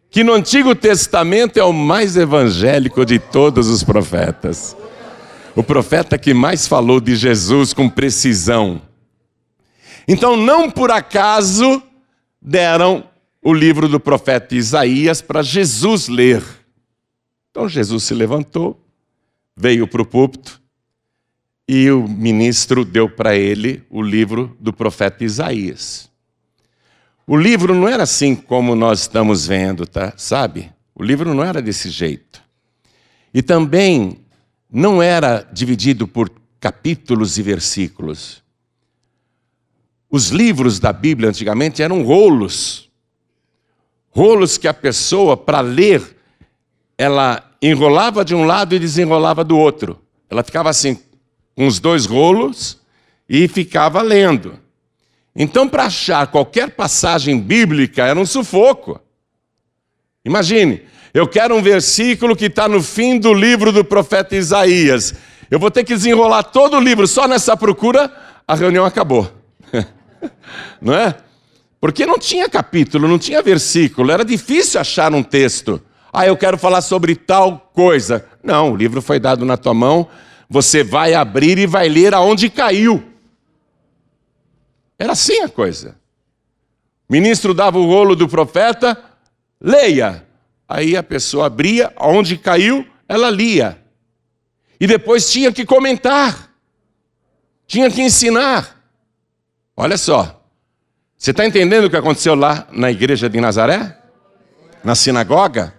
que 0.09 0.23
no 0.23 0.33
Antigo 0.33 0.73
Testamento 0.73 1.57
é 1.57 1.63
o 1.63 1.73
mais 1.73 2.15
evangélico 2.15 3.05
de 3.05 3.19
todos 3.19 3.67
os 3.67 3.83
profetas. 3.83 4.75
O 5.55 5.63
profeta 5.63 6.17
que 6.17 6.33
mais 6.33 6.67
falou 6.67 6.99
de 6.99 7.15
Jesus 7.15 7.73
com 7.73 7.89
precisão. 7.89 8.81
Então, 10.07 10.37
não 10.37 10.69
por 10.69 10.91
acaso 10.91 11.81
deram 12.41 13.03
o 13.41 13.53
livro 13.53 13.89
do 13.89 13.99
profeta 13.99 14.55
Isaías 14.55 15.21
para 15.21 15.41
Jesus 15.41 16.07
ler. 16.07 16.43
Então, 17.49 17.67
Jesus 17.67 18.03
se 18.03 18.13
levantou, 18.13 18.79
veio 19.55 19.87
para 19.87 20.01
o 20.01 20.05
púlpito 20.05 20.61
e 21.67 21.91
o 21.91 22.07
ministro 22.07 22.85
deu 22.85 23.09
para 23.09 23.35
ele 23.35 23.83
o 23.89 24.01
livro 24.01 24.55
do 24.59 24.71
profeta 24.71 25.23
Isaías. 25.23 26.09
O 27.29 27.35
livro 27.35 27.75
não 27.75 27.89
era 27.89 28.03
assim 28.03 28.33
como 28.33 28.73
nós 28.73 29.01
estamos 29.01 29.45
vendo, 29.45 29.85
tá? 29.85 30.13
Sabe? 30.15 30.71
O 30.95 31.03
livro 31.03 31.33
não 31.33 31.43
era 31.43 31.61
desse 31.61 31.89
jeito. 31.89 32.41
E 33.33 33.41
também 33.41 34.21
não 34.71 35.03
era 35.03 35.45
dividido 35.51 36.07
por 36.07 36.31
capítulos 36.57 37.37
e 37.37 37.41
versículos. 37.41 38.41
Os 40.09 40.29
livros 40.29 40.79
da 40.79 40.93
Bíblia 40.93 41.29
antigamente 41.29 41.83
eram 41.83 42.01
rolos. 42.01 42.89
Rolos 44.09 44.57
que 44.57 44.67
a 44.67 44.73
pessoa, 44.73 45.35
para 45.35 45.59
ler, 45.59 46.17
ela 46.97 47.43
enrolava 47.61 48.23
de 48.23 48.33
um 48.33 48.45
lado 48.45 48.73
e 48.73 48.79
desenrolava 48.79 49.43
do 49.43 49.57
outro. 49.57 50.01
Ela 50.29 50.43
ficava 50.43 50.69
assim, 50.69 50.97
com 51.53 51.67
os 51.67 51.77
dois 51.77 52.05
rolos 52.05 52.79
e 53.27 53.49
ficava 53.49 54.01
lendo. 54.01 54.57
Então, 55.37 55.69
para 55.69 55.83
achar 55.83 56.25
qualquer 56.27 56.71
passagem 56.71 57.39
bíblica 57.39 58.03
era 58.03 58.19
um 58.19 58.25
sufoco. 58.25 58.99
Imagine, 60.25 60.81
eu 61.13 61.27
quero 61.27 61.55
um 61.55 61.61
versículo 61.61 62.35
que 62.35 62.45
está 62.45 62.67
no 62.67 62.81
fim 62.81 63.19
do 63.19 63.31
livro 63.35 63.71
do 63.71 63.85
profeta 63.85 64.35
Isaías. 64.35 65.13
Eu 65.49 65.59
vou 65.59 65.69
ter 65.69 65.83
que 65.83 65.93
desenrolar 65.93 66.41
todo 66.41 66.75
o 66.75 66.79
livro 66.79 67.05
só 67.05 67.27
nessa 67.27 67.55
procura, 67.55 68.11
a 68.47 68.55
reunião 68.55 68.83
acabou. 68.83 69.31
não 70.81 70.95
é? 70.95 71.15
Porque 71.79 72.05
não 72.05 72.17
tinha 72.17 72.49
capítulo, 72.49 73.07
não 73.07 73.19
tinha 73.19 73.41
versículo, 73.43 74.11
era 74.11 74.25
difícil 74.25 74.81
achar 74.81 75.13
um 75.13 75.21
texto. 75.21 75.79
Ah, 76.11 76.25
eu 76.25 76.35
quero 76.35 76.57
falar 76.57 76.81
sobre 76.81 77.15
tal 77.15 77.71
coisa. 77.73 78.25
Não, 78.43 78.71
o 78.71 78.75
livro 78.75 79.03
foi 79.03 79.19
dado 79.19 79.45
na 79.45 79.55
tua 79.55 79.75
mão, 79.75 80.07
você 80.49 80.83
vai 80.83 81.13
abrir 81.13 81.59
e 81.59 81.67
vai 81.67 81.87
ler 81.87 82.15
aonde 82.15 82.49
caiu. 82.49 83.03
Era 84.99 85.13
assim 85.13 85.41
a 85.41 85.49
coisa. 85.49 85.97
O 87.07 87.13
ministro 87.13 87.53
dava 87.53 87.77
o 87.77 87.85
rolo 87.85 88.15
do 88.15 88.27
profeta, 88.27 88.97
leia. 89.61 90.25
Aí 90.67 90.97
a 90.97 91.03
pessoa 91.03 91.45
abria, 91.45 91.93
onde 91.97 92.37
caiu, 92.37 92.85
ela 93.07 93.29
lia. 93.29 93.81
E 94.79 94.85
depois 94.85 95.31
tinha 95.31 95.51
que 95.51 95.65
comentar, 95.65 96.51
tinha 97.65 97.89
que 97.89 98.01
ensinar. 98.01 98.75
Olha 99.75 99.97
só, 99.97 100.43
você 101.17 101.31
está 101.31 101.45
entendendo 101.45 101.85
o 101.85 101.89
que 101.89 101.95
aconteceu 101.95 102.35
lá 102.35 102.67
na 102.71 102.91
igreja 102.91 103.29
de 103.29 103.39
Nazaré? 103.39 103.97
Na 104.83 104.93
sinagoga? 104.93 105.73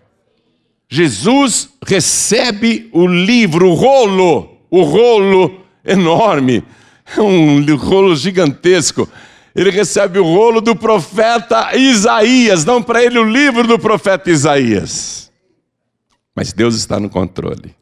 Jesus 0.88 1.68
recebe 1.86 2.88
o 2.92 3.06
livro, 3.06 3.70
o 3.70 3.74
rolo, 3.74 4.58
o 4.70 4.82
rolo 4.82 5.62
enorme, 5.84 6.64
um 7.16 7.76
rolo 7.76 8.14
gigantesco. 8.14 9.08
Ele 9.54 9.70
recebe 9.70 10.18
o 10.18 10.24
rolo 10.24 10.60
do 10.60 10.76
profeta 10.76 11.76
Isaías, 11.76 12.64
não 12.64 12.82
para 12.82 13.02
ele 13.02 13.18
o 13.18 13.24
livro 13.24 13.66
do 13.66 13.78
profeta 13.78 14.30
Isaías. 14.30 15.30
Mas 16.34 16.52
Deus 16.52 16.76
está 16.76 17.00
no 17.00 17.08
controle. 17.08 17.74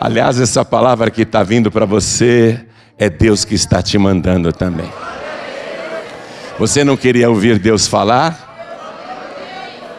Aliás, 0.00 0.40
essa 0.40 0.64
palavra 0.64 1.10
que 1.10 1.22
está 1.22 1.42
vindo 1.42 1.70
para 1.70 1.84
você 1.84 2.64
é 2.96 3.08
Deus 3.08 3.44
que 3.44 3.54
está 3.54 3.82
te 3.82 3.98
mandando 3.98 4.52
também. 4.52 4.90
Você 6.58 6.82
não 6.82 6.96
queria 6.96 7.30
ouvir 7.30 7.58
Deus 7.58 7.86
falar? 7.86 8.46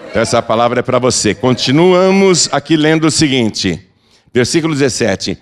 Então 0.10 0.22
essa 0.22 0.42
palavra 0.42 0.80
é 0.80 0.84
para 0.84 1.00
você. 1.00 1.36
Continuamos 1.36 2.50
aqui 2.52 2.76
lendo 2.76 3.08
o 3.08 3.12
seguinte, 3.12 3.88
versículo 4.34 4.74
17. 4.74 5.38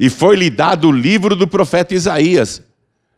E 0.00 0.08
foi-lhe 0.08 0.48
dado 0.48 0.88
o 0.88 0.92
livro 0.92 1.36
do 1.36 1.46
profeta 1.46 1.94
Isaías. 1.94 2.62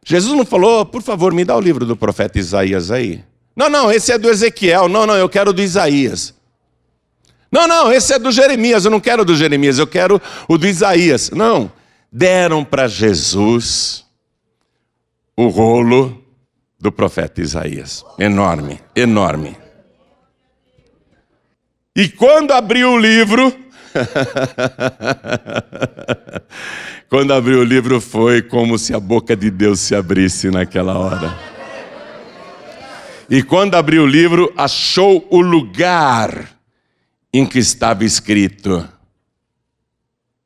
Jesus 0.05 0.37
não 0.37 0.45
falou, 0.45 0.85
por 0.85 1.01
favor, 1.01 1.33
me 1.33 1.45
dá 1.45 1.57
o 1.57 1.61
livro 1.61 1.87
do 1.87 1.97
profeta 1.97 2.41
Isaías 2.41 2.91
aí. 2.91 3.23
Não, 3.55 3.71
não, 3.71 3.93
esse 3.93 4.11
é 4.11 4.19
do 4.19 4.29
Ezequiel. 4.29 4.89
Não, 4.89 5.07
não, 5.07 5.15
eu 5.15 5.29
quero 5.29 5.53
do 5.53 5.63
Isaías. 5.63 6.35
Não, 7.53 7.69
não, 7.69 7.93
esse 7.93 8.13
é 8.13 8.19
do 8.19 8.33
Jeremias. 8.33 8.85
Eu 8.85 8.91
não 8.91 8.99
quero 8.99 9.25
do 9.25 9.37
Jeremias, 9.37 9.79
eu 9.79 9.87
quero 9.87 10.21
o 10.49 10.59
do 10.59 10.67
Isaías. 10.67 11.31
Não, 11.31 11.71
deram 12.11 12.65
para 12.65 12.89
Jesus 12.89 14.05
o 15.37 15.47
rolo 15.47 16.21
do 16.81 16.91
profeta 16.91 17.41
Isaías. 17.41 18.05
Enorme, 18.19 18.81
enorme. 18.97 19.57
E 21.95 22.09
quando 22.09 22.51
abriu 22.51 22.91
o 22.91 22.99
livro, 22.99 23.55
quando 27.09 27.33
abriu 27.33 27.61
o 27.61 27.65
livro 27.65 28.01
foi 28.01 28.43
como 28.43 28.79
se 28.79 28.95
a 28.95 29.01
boca 29.01 29.37
de 29.37 29.51
Deus 29.51 29.81
se 29.81 29.95
abrisse 29.95 30.51
naquela 30.51 30.99
hora. 30.99 31.53
E 33.29 33.43
quando 33.43 33.75
abriu 33.75 34.03
o 34.03 34.07
livro, 34.07 34.53
achou 34.57 35.27
o 35.31 35.41
lugar 35.41 36.51
em 37.33 37.47
que 37.47 37.59
estava 37.59 38.05
escrito, 38.05 38.87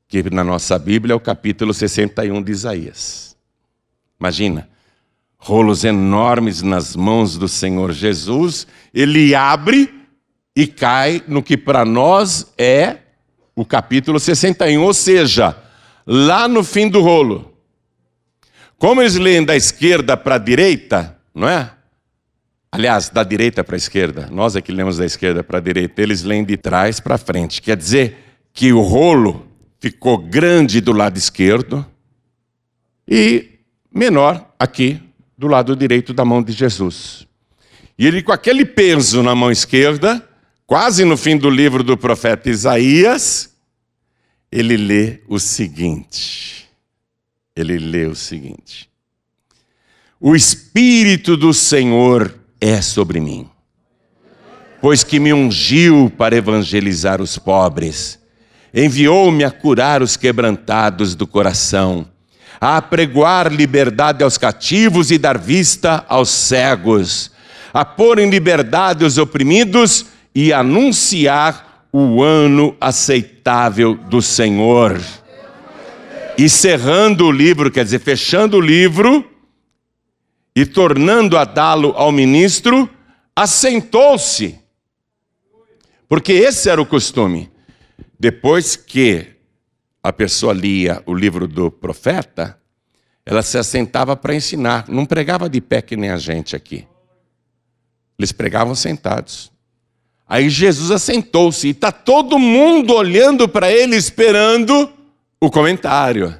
que 0.06 0.30
na 0.30 0.44
nossa 0.44 0.78
Bíblia 0.78 1.12
é 1.12 1.16
o 1.16 1.20
capítulo 1.20 1.74
61 1.74 2.42
de 2.42 2.52
Isaías. 2.52 3.36
Imagina, 4.20 4.68
rolos 5.36 5.84
enormes 5.84 6.62
nas 6.62 6.94
mãos 6.94 7.36
do 7.36 7.48
Senhor 7.48 7.92
Jesus, 7.92 8.66
ele 8.94 9.34
abre 9.34 9.92
e 10.54 10.66
cai 10.66 11.22
no 11.26 11.42
que 11.42 11.56
para 11.56 11.84
nós 11.84 12.52
é 12.56 12.98
o 13.56 13.64
capítulo 13.64 14.20
61, 14.20 14.82
ou 14.82 14.92
seja, 14.92 15.56
lá 16.06 16.46
no 16.46 16.62
fim 16.62 16.88
do 16.88 17.00
rolo. 17.00 17.54
Como 18.78 19.00
eles 19.00 19.16
leem 19.16 19.42
da 19.42 19.56
esquerda 19.56 20.14
para 20.14 20.34
a 20.34 20.38
direita, 20.38 21.16
não 21.34 21.48
é? 21.48 21.70
Aliás, 22.70 23.08
da 23.08 23.24
direita 23.24 23.64
para 23.64 23.74
a 23.74 23.78
esquerda, 23.78 24.28
nós 24.30 24.54
é 24.54 24.60
que 24.60 24.70
lemos 24.70 24.98
da 24.98 25.06
esquerda 25.06 25.42
para 25.42 25.56
a 25.56 25.60
direita, 25.62 26.02
eles 26.02 26.22
leem 26.22 26.44
de 26.44 26.58
trás 26.58 27.00
para 27.00 27.16
frente. 27.16 27.62
Quer 27.62 27.78
dizer 27.78 28.18
que 28.52 28.70
o 28.74 28.82
rolo 28.82 29.46
ficou 29.80 30.18
grande 30.18 30.80
do 30.82 30.92
lado 30.92 31.16
esquerdo 31.16 31.86
e 33.08 33.60
menor 33.90 34.54
aqui 34.58 35.00
do 35.38 35.46
lado 35.46 35.74
direito 35.74 36.12
da 36.12 36.24
mão 36.24 36.42
de 36.42 36.52
Jesus. 36.52 37.26
E 37.98 38.06
ele, 38.06 38.22
com 38.22 38.32
aquele 38.32 38.66
peso 38.66 39.22
na 39.22 39.34
mão 39.34 39.50
esquerda, 39.50 40.22
quase 40.66 41.04
no 41.04 41.16
fim 41.16 41.36
do 41.36 41.48
livro 41.48 41.82
do 41.82 41.96
profeta 41.96 42.50
Isaías, 42.50 43.50
ele 44.50 44.76
lê 44.76 45.20
o 45.28 45.38
seguinte. 45.38 46.66
Ele 47.54 47.78
lê 47.78 48.06
o 48.06 48.14
seguinte: 48.14 48.90
O 50.20 50.34
Espírito 50.34 51.36
do 51.36 51.54
Senhor 51.54 52.34
é 52.60 52.82
sobre 52.82 53.20
mim, 53.20 53.48
pois 54.80 55.04
que 55.04 55.18
me 55.18 55.32
ungiu 55.32 56.12
para 56.16 56.36
evangelizar 56.36 57.22
os 57.22 57.38
pobres, 57.38 58.18
enviou-me 58.74 59.44
a 59.44 59.50
curar 59.50 60.02
os 60.02 60.16
quebrantados 60.16 61.14
do 61.14 61.26
coração, 61.26 62.06
a 62.60 62.76
apregoar 62.76 63.52
liberdade 63.52 64.22
aos 64.22 64.36
cativos 64.36 65.10
e 65.10 65.16
dar 65.16 65.38
vista 65.38 66.04
aos 66.08 66.28
cegos, 66.28 67.30
a 67.72 67.84
pôr 67.84 68.18
em 68.18 68.28
liberdade 68.28 69.04
os 69.04 69.16
oprimidos 69.16 70.06
e 70.36 70.52
anunciar 70.52 71.88
o 71.90 72.22
ano 72.22 72.76
aceitável 72.78 73.94
do 73.94 74.20
Senhor. 74.20 75.00
E 76.36 76.46
cerrando 76.46 77.24
o 77.24 77.32
livro, 77.32 77.70
quer 77.70 77.84
dizer, 77.84 78.00
fechando 78.00 78.58
o 78.58 78.60
livro 78.60 79.26
e 80.54 80.66
tornando 80.66 81.38
a 81.38 81.44
dá-lo 81.46 81.94
ao 81.96 82.12
ministro, 82.12 82.86
assentou-se. 83.34 84.60
Porque 86.06 86.34
esse 86.34 86.68
era 86.68 86.82
o 86.82 86.86
costume. 86.86 87.50
Depois 88.20 88.76
que 88.76 89.28
a 90.02 90.12
pessoa 90.12 90.52
lia 90.52 91.02
o 91.06 91.14
livro 91.14 91.48
do 91.48 91.70
profeta, 91.70 92.60
ela 93.24 93.40
se 93.40 93.56
assentava 93.56 94.14
para 94.14 94.34
ensinar. 94.34 94.84
Não 94.86 95.06
pregava 95.06 95.48
de 95.48 95.62
pé 95.62 95.80
que 95.80 95.96
nem 95.96 96.10
a 96.10 96.18
gente 96.18 96.54
aqui. 96.54 96.86
Eles 98.18 98.32
pregavam 98.32 98.74
sentados. 98.74 99.55
Aí 100.28 100.50
Jesus 100.50 100.90
assentou-se 100.90 101.68
e 101.68 101.70
está 101.70 101.92
todo 101.92 102.38
mundo 102.38 102.94
olhando 102.94 103.48
para 103.48 103.70
ele, 103.70 103.94
esperando 103.94 104.90
o 105.40 105.48
comentário. 105.50 106.36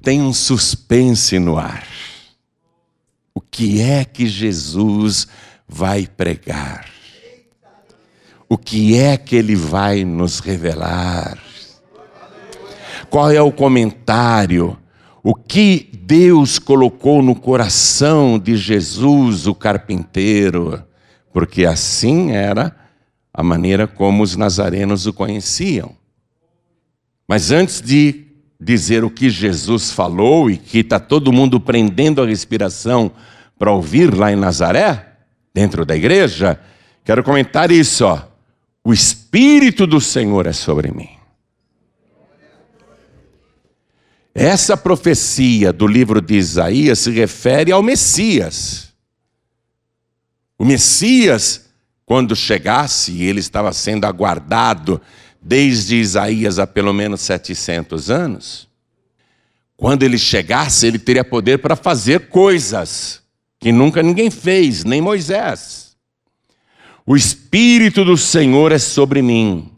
Tem 0.00 0.22
um 0.22 0.32
suspense 0.32 1.38
no 1.38 1.58
ar. 1.58 1.86
O 3.34 3.40
que 3.40 3.80
é 3.80 4.04
que 4.04 4.26
Jesus 4.26 5.26
vai 5.66 6.06
pregar? 6.06 6.88
O 8.48 8.56
que 8.56 8.96
é 8.96 9.16
que 9.16 9.34
ele 9.34 9.56
vai 9.56 10.04
nos 10.04 10.38
revelar? 10.38 11.38
Qual 13.10 13.30
é 13.30 13.42
o 13.42 13.50
comentário? 13.50 14.78
O 15.20 15.34
que 15.34 15.90
Deus 16.00 16.60
colocou 16.60 17.22
no 17.22 17.34
coração 17.34 18.38
de 18.38 18.56
Jesus, 18.56 19.48
o 19.48 19.54
carpinteiro? 19.54 20.84
Porque 21.32 21.64
assim 21.64 22.30
era 22.30 22.83
a 23.34 23.42
maneira 23.42 23.88
como 23.88 24.22
os 24.22 24.36
nazarenos 24.36 25.06
o 25.06 25.12
conheciam. 25.12 25.96
Mas 27.26 27.50
antes 27.50 27.80
de 27.80 28.26
dizer 28.60 29.02
o 29.02 29.10
que 29.10 29.28
Jesus 29.28 29.90
falou 29.90 30.48
e 30.48 30.56
que 30.56 30.78
está 30.78 31.00
todo 31.00 31.32
mundo 31.32 31.58
prendendo 31.58 32.22
a 32.22 32.26
respiração 32.26 33.10
para 33.58 33.72
ouvir 33.72 34.14
lá 34.14 34.30
em 34.30 34.36
Nazaré, 34.36 35.16
dentro 35.52 35.84
da 35.84 35.96
igreja, 35.96 36.60
quero 37.04 37.24
comentar 37.24 37.72
isso. 37.72 38.04
Ó. 38.04 38.22
O 38.84 38.92
Espírito 38.92 39.86
do 39.86 40.00
Senhor 40.00 40.46
é 40.46 40.52
sobre 40.52 40.92
mim. 40.92 41.10
Essa 44.32 44.76
profecia 44.76 45.72
do 45.72 45.86
livro 45.86 46.20
de 46.20 46.34
Isaías 46.34 47.00
se 47.00 47.10
refere 47.10 47.72
ao 47.72 47.82
Messias. 47.82 48.92
O 50.58 50.64
Messias 50.64 51.63
quando 52.06 52.36
chegasse, 52.36 53.22
ele 53.22 53.40
estava 53.40 53.72
sendo 53.72 54.04
aguardado 54.04 55.00
desde 55.40 55.96
Isaías 55.96 56.58
há 56.58 56.66
pelo 56.66 56.92
menos 56.92 57.22
700 57.22 58.10
anos. 58.10 58.68
Quando 59.76 60.02
ele 60.02 60.18
chegasse, 60.18 60.86
ele 60.86 60.98
teria 60.98 61.24
poder 61.24 61.58
para 61.58 61.74
fazer 61.74 62.28
coisas 62.28 63.22
que 63.58 63.72
nunca 63.72 64.02
ninguém 64.02 64.30
fez, 64.30 64.84
nem 64.84 65.00
Moisés. 65.00 65.96
O 67.06 67.16
Espírito 67.16 68.04
do 68.04 68.16
Senhor 68.16 68.70
é 68.72 68.78
sobre 68.78 69.20
mim, 69.20 69.70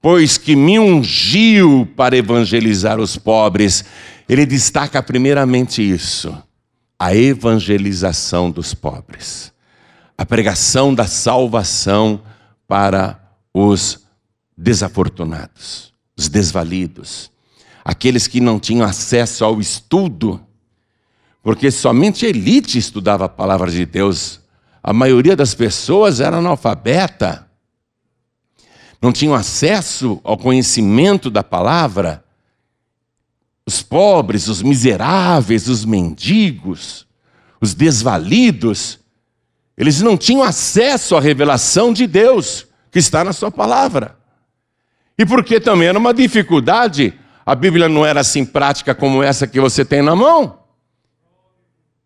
pois 0.00 0.38
que 0.38 0.54
me 0.54 0.78
ungiu 0.78 1.88
para 1.96 2.16
evangelizar 2.16 3.00
os 3.00 3.16
pobres. 3.16 3.84
Ele 4.28 4.46
destaca 4.46 5.02
primeiramente 5.02 5.82
isso, 5.82 6.36
a 6.98 7.14
evangelização 7.14 8.50
dos 8.50 8.74
pobres 8.74 9.53
a 10.16 10.24
pregação 10.24 10.94
da 10.94 11.06
salvação 11.06 12.22
para 12.66 13.20
os 13.52 14.00
desafortunados, 14.56 15.92
os 16.16 16.28
desvalidos, 16.28 17.30
aqueles 17.84 18.26
que 18.26 18.40
não 18.40 18.60
tinham 18.60 18.86
acesso 18.86 19.44
ao 19.44 19.60
estudo, 19.60 20.40
porque 21.42 21.70
somente 21.70 22.24
a 22.24 22.28
elite 22.28 22.78
estudava 22.78 23.26
a 23.26 23.28
palavra 23.28 23.70
de 23.70 23.84
Deus 23.84 24.44
a 24.86 24.92
maioria 24.92 25.34
das 25.34 25.54
pessoas 25.54 26.20
era 26.20 26.36
analfabeta, 26.36 27.48
não 29.00 29.10
tinham 29.10 29.34
acesso 29.34 30.20
ao 30.22 30.36
conhecimento 30.36 31.30
da 31.30 31.42
palavra. 31.42 32.22
Os 33.66 33.80
pobres, 33.82 34.46
os 34.46 34.60
miseráveis, 34.60 35.68
os 35.68 35.86
mendigos, 35.86 37.06
os 37.62 37.72
desvalidos, 37.72 38.98
eles 39.76 40.00
não 40.00 40.16
tinham 40.16 40.42
acesso 40.42 41.16
à 41.16 41.20
revelação 41.20 41.92
de 41.92 42.06
Deus 42.06 42.66
que 42.90 42.98
está 42.98 43.24
na 43.24 43.32
Sua 43.32 43.50
palavra. 43.50 44.16
E 45.18 45.26
porque 45.26 45.60
também 45.60 45.88
era 45.88 45.98
uma 45.98 46.14
dificuldade, 46.14 47.14
a 47.44 47.54
Bíblia 47.54 47.88
não 47.88 48.04
era 48.04 48.20
assim 48.20 48.44
prática 48.44 48.94
como 48.94 49.22
essa 49.22 49.46
que 49.46 49.60
você 49.60 49.84
tem 49.84 50.02
na 50.02 50.16
mão. 50.16 50.58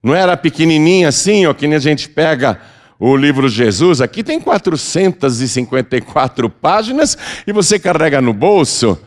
Não 0.02 0.14
era 0.14 0.36
pequenininha 0.36 1.08
assim, 1.08 1.46
ó, 1.46 1.54
que 1.54 1.66
nem 1.66 1.76
a 1.76 1.80
gente 1.80 2.08
pega 2.08 2.60
o 2.98 3.16
livro 3.16 3.48
Jesus. 3.48 4.00
Aqui 4.00 4.22
tem 4.22 4.40
454 4.40 6.50
páginas 6.50 7.16
e 7.46 7.52
você 7.52 7.78
carrega 7.78 8.20
no 8.20 8.32
bolso. 8.32 8.98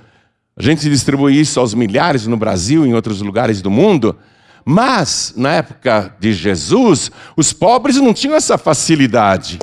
A 0.56 0.62
gente 0.62 0.89
distribui 0.89 1.39
isso 1.39 1.60
aos 1.60 1.74
milhares 1.74 2.28
no 2.28 2.38
Brasil 2.38 2.86
e 2.86 2.89
em 2.89 2.93
outros 2.93 3.21
lugares 3.21 3.62
do 3.62 3.71
mundo. 3.71 4.17
Mas, 4.63 5.34
na 5.36 5.54
época 5.54 6.15
de 6.19 6.34
Jesus, 6.34 7.12
os 7.36 7.52
pobres 7.52 7.97
não 7.97 8.13
tinham 8.13 8.36
essa 8.36 8.58
facilidade 8.58 9.60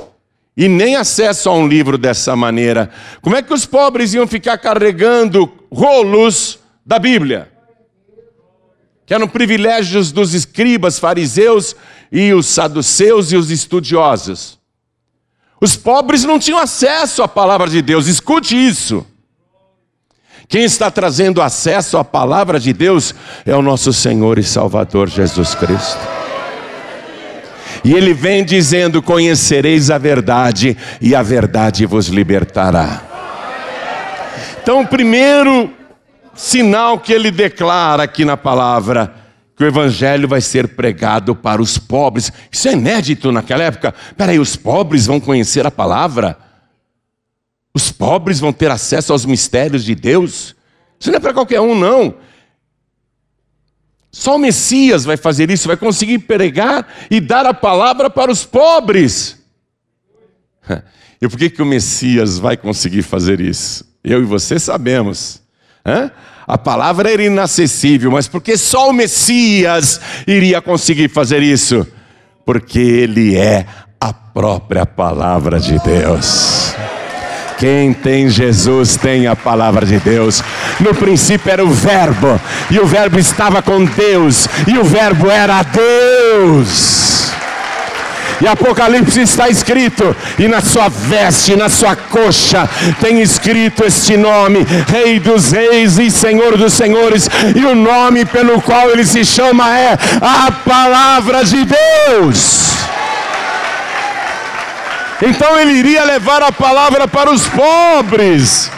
e 0.55 0.67
nem 0.67 0.95
acesso 0.97 1.49
a 1.49 1.53
um 1.53 1.67
livro 1.67 1.97
dessa 1.97 2.35
maneira. 2.35 2.89
Como 3.21 3.35
é 3.35 3.41
que 3.41 3.53
os 3.53 3.65
pobres 3.65 4.13
iam 4.13 4.27
ficar 4.27 4.57
carregando 4.57 5.51
rolos 5.71 6.59
da 6.85 6.99
Bíblia? 6.99 7.49
Que 9.05 9.13
eram 9.13 9.27
privilégios 9.27 10.11
dos 10.11 10.33
escribas, 10.33 10.99
fariseus 10.99 11.75
e 12.11 12.33
os 12.33 12.45
saduceus 12.47 13.31
e 13.31 13.37
os 13.37 13.49
estudiosos. 13.49 14.59
Os 15.61 15.75
pobres 15.75 16.23
não 16.23 16.37
tinham 16.37 16.59
acesso 16.59 17.23
à 17.23 17.27
palavra 17.27 17.69
de 17.69 17.81
Deus, 17.81 18.07
escute 18.07 18.55
isso. 18.55 19.05
Quem 20.49 20.63
está 20.63 20.89
trazendo 20.89 21.43
acesso 21.43 21.95
à 21.95 22.03
palavra 22.03 22.59
de 22.59 22.73
Deus 22.73 23.13
é 23.45 23.55
o 23.55 23.61
nosso 23.61 23.93
Senhor 23.93 24.39
e 24.39 24.43
Salvador 24.43 25.07
Jesus 25.07 25.53
Cristo. 25.53 25.99
E 27.83 27.93
ele 27.93 28.15
vem 28.15 28.43
dizendo: 28.43 28.99
Conhecereis 28.99 29.91
a 29.91 29.99
verdade, 29.99 30.75
e 30.99 31.13
a 31.13 31.21
verdade 31.21 31.85
vos 31.85 32.07
libertará. 32.07 33.03
Então, 34.59 34.81
o 34.81 34.87
primeiro 34.87 35.71
sinal 36.33 36.97
que 36.97 37.13
ele 37.13 37.29
declara 37.29 38.01
aqui 38.01 38.25
na 38.25 38.35
palavra, 38.35 39.13
que 39.55 39.63
o 39.63 39.67
evangelho 39.67 40.27
vai 40.27 40.41
ser 40.41 40.69
pregado 40.69 41.35
para 41.35 41.61
os 41.61 41.77
pobres. 41.77 42.33
Isso 42.51 42.67
é 42.67 42.73
inédito 42.73 43.31
naquela 43.31 43.63
época. 43.63 43.93
Peraí, 44.17 44.39
os 44.39 44.55
pobres 44.55 45.05
vão 45.05 45.19
conhecer 45.19 45.67
a 45.67 45.71
palavra? 45.71 46.48
Os 47.73 47.91
pobres 47.91 48.39
vão 48.39 48.51
ter 48.51 48.71
acesso 48.71 49.11
aos 49.11 49.25
mistérios 49.25 49.83
de 49.83 49.95
Deus. 49.95 50.55
Isso 50.99 51.09
não 51.09 51.17
é 51.17 51.19
para 51.19 51.33
qualquer 51.33 51.61
um, 51.61 51.77
não. 51.77 52.15
Só 54.11 54.35
o 54.35 54.39
Messias 54.39 55.05
vai 55.05 55.17
fazer 55.17 55.51
isso, 55.51 55.67
vai 55.67 55.77
conseguir 55.77 56.19
pregar 56.19 56.87
e 57.11 57.19
dar 57.19 57.45
a 57.45 57.53
palavra 57.53 58.09
para 58.09 58.31
os 58.31 58.45
pobres. 58.45 59.37
E 61.21 61.27
por 61.27 61.37
que, 61.37 61.49
que 61.49 61.61
o 61.61 61.65
Messias 61.65 62.39
vai 62.39 62.55
conseguir 62.55 63.01
fazer 63.01 63.41
isso? 63.41 63.85
Eu 64.01 64.21
e 64.21 64.23
você 64.23 64.57
sabemos. 64.57 65.41
A 66.47 66.57
palavra 66.57 67.11
era 67.11 67.21
inacessível, 67.21 68.09
mas 68.09 68.27
porque 68.27 68.57
só 68.57 68.89
o 68.89 68.93
Messias 68.93 69.99
iria 70.25 70.61
conseguir 70.61 71.09
fazer 71.09 71.43
isso? 71.43 71.85
Porque 72.45 72.79
ele 72.79 73.35
é 73.35 73.65
a 73.99 74.13
própria 74.13 74.85
palavra 74.85 75.59
de 75.59 75.77
Deus. 75.79 76.68
Quem 77.59 77.91
tem 77.91 78.29
Jesus 78.29 78.95
tem 78.95 79.27
a 79.27 79.35
palavra 79.35 79.85
de 79.85 79.99
Deus. 79.99 80.41
No 80.79 80.95
princípio 80.95 81.51
era 81.51 81.63
o 81.63 81.69
Verbo, 81.69 82.39
e 82.71 82.79
o 82.79 82.85
Verbo 82.85 83.19
estava 83.19 83.61
com 83.61 83.83
Deus, 83.83 84.47
e 84.65 84.77
o 84.77 84.83
Verbo 84.85 85.29
era 85.29 85.61
Deus. 85.63 87.29
E 88.41 88.47
Apocalipse 88.47 89.19
está 89.19 89.49
escrito, 89.49 90.15
e 90.37 90.47
na 90.47 90.61
sua 90.61 90.87
veste, 90.87 91.57
na 91.57 91.67
sua 91.67 91.97
coxa, 91.97 92.69
tem 93.01 93.21
escrito 93.21 93.83
este 93.83 94.15
nome: 94.15 94.65
Rei 94.87 95.19
dos 95.19 95.51
Reis 95.51 95.99
e 95.99 96.09
Senhor 96.09 96.57
dos 96.57 96.71
Senhores, 96.71 97.29
e 97.53 97.65
o 97.65 97.75
nome 97.75 98.23
pelo 98.23 98.61
qual 98.61 98.89
ele 98.89 99.05
se 99.05 99.25
chama 99.25 99.77
é 99.77 99.97
a 100.21 100.49
Palavra 100.49 101.43
de 101.43 101.65
Deus. 101.65 102.69
Então 105.21 105.59
ele 105.59 105.73
iria 105.73 106.03
levar 106.05 106.41
a 106.41 106.51
palavra 106.51 107.07
para 107.07 107.31
os 107.31 107.47
pobres. 107.47 108.71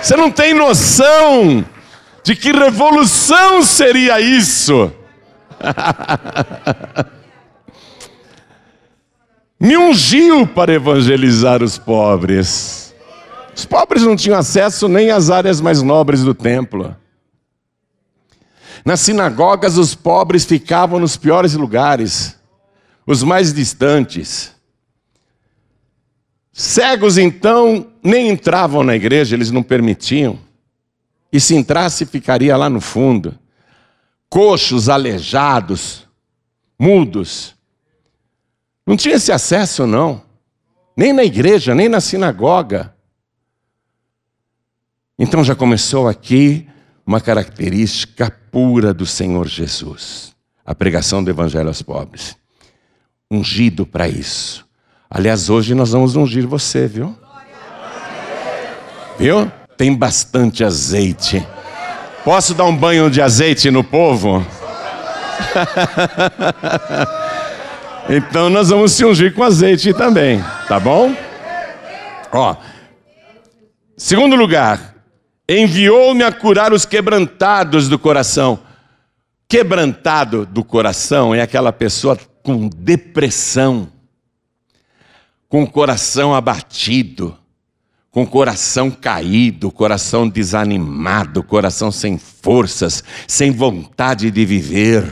Você 0.00 0.16
não 0.16 0.30
tem 0.30 0.54
noção 0.54 1.64
de 2.22 2.36
que 2.36 2.52
revolução 2.52 3.62
seria 3.62 4.20
isso. 4.20 4.92
Me 9.58 9.76
ungiu 9.76 10.46
para 10.46 10.72
evangelizar 10.72 11.62
os 11.62 11.76
pobres. 11.78 12.94
Os 13.56 13.64
pobres 13.64 14.02
não 14.02 14.14
tinham 14.14 14.38
acesso 14.38 14.88
nem 14.88 15.10
às 15.10 15.30
áreas 15.30 15.60
mais 15.60 15.80
nobres 15.80 16.22
do 16.22 16.34
templo. 16.34 16.94
Nas 18.84 19.00
sinagogas, 19.00 19.78
os 19.78 19.94
pobres 19.94 20.44
ficavam 20.44 21.00
nos 21.00 21.16
piores 21.16 21.54
lugares, 21.54 22.38
os 23.06 23.22
mais 23.22 23.52
distantes. 23.52 24.53
Cegos, 26.56 27.18
então, 27.18 27.90
nem 28.00 28.28
entravam 28.28 28.84
na 28.84 28.94
igreja, 28.94 29.34
eles 29.34 29.50
não 29.50 29.60
permitiam. 29.60 30.38
E 31.32 31.40
se 31.40 31.56
entrasse, 31.56 32.06
ficaria 32.06 32.56
lá 32.56 32.70
no 32.70 32.80
fundo. 32.80 33.36
Coxos, 34.30 34.88
aleijados, 34.88 36.06
mudos. 36.78 37.56
Não 38.86 38.96
tinha 38.96 39.16
esse 39.16 39.32
acesso, 39.32 39.84
não. 39.84 40.22
Nem 40.96 41.12
na 41.12 41.24
igreja, 41.24 41.74
nem 41.74 41.88
na 41.88 42.00
sinagoga. 42.00 42.94
Então 45.18 45.42
já 45.42 45.56
começou 45.56 46.06
aqui 46.06 46.68
uma 47.04 47.20
característica 47.20 48.30
pura 48.52 48.94
do 48.94 49.06
Senhor 49.06 49.48
Jesus: 49.48 50.36
a 50.64 50.72
pregação 50.72 51.22
do 51.22 51.30
Evangelho 51.30 51.66
aos 51.66 51.82
pobres. 51.82 52.36
Ungido 53.28 53.84
para 53.84 54.08
isso. 54.08 54.63
Aliás, 55.14 55.48
hoje 55.48 55.76
nós 55.76 55.92
vamos 55.92 56.16
ungir 56.16 56.44
você, 56.44 56.88
viu? 56.88 57.16
Viu? 59.16 59.48
Tem 59.76 59.94
bastante 59.94 60.64
azeite. 60.64 61.46
Posso 62.24 62.52
dar 62.52 62.64
um 62.64 62.76
banho 62.76 63.08
de 63.08 63.22
azeite 63.22 63.70
no 63.70 63.84
povo? 63.84 64.44
então 68.10 68.50
nós 68.50 68.70
vamos 68.70 68.90
se 68.90 69.04
ungir 69.04 69.32
com 69.32 69.44
azeite 69.44 69.94
também, 69.94 70.44
tá 70.66 70.80
bom? 70.80 71.14
Ó. 72.32 72.56
Segundo 73.96 74.34
lugar, 74.34 74.96
enviou-me 75.48 76.24
a 76.24 76.32
curar 76.32 76.72
os 76.72 76.84
quebrantados 76.84 77.88
do 77.88 78.00
coração. 78.00 78.58
Quebrantado 79.48 80.44
do 80.44 80.64
coração 80.64 81.32
é 81.32 81.40
aquela 81.40 81.72
pessoa 81.72 82.18
com 82.42 82.68
depressão 82.68 83.93
com 85.54 85.62
o 85.62 85.70
coração 85.70 86.34
abatido, 86.34 87.38
com 88.10 88.24
o 88.24 88.26
coração 88.26 88.90
caído, 88.90 89.70
coração 89.70 90.28
desanimado, 90.28 91.44
coração 91.44 91.92
sem 91.92 92.18
forças, 92.18 93.04
sem 93.28 93.52
vontade 93.52 94.32
de 94.32 94.44
viver. 94.44 95.08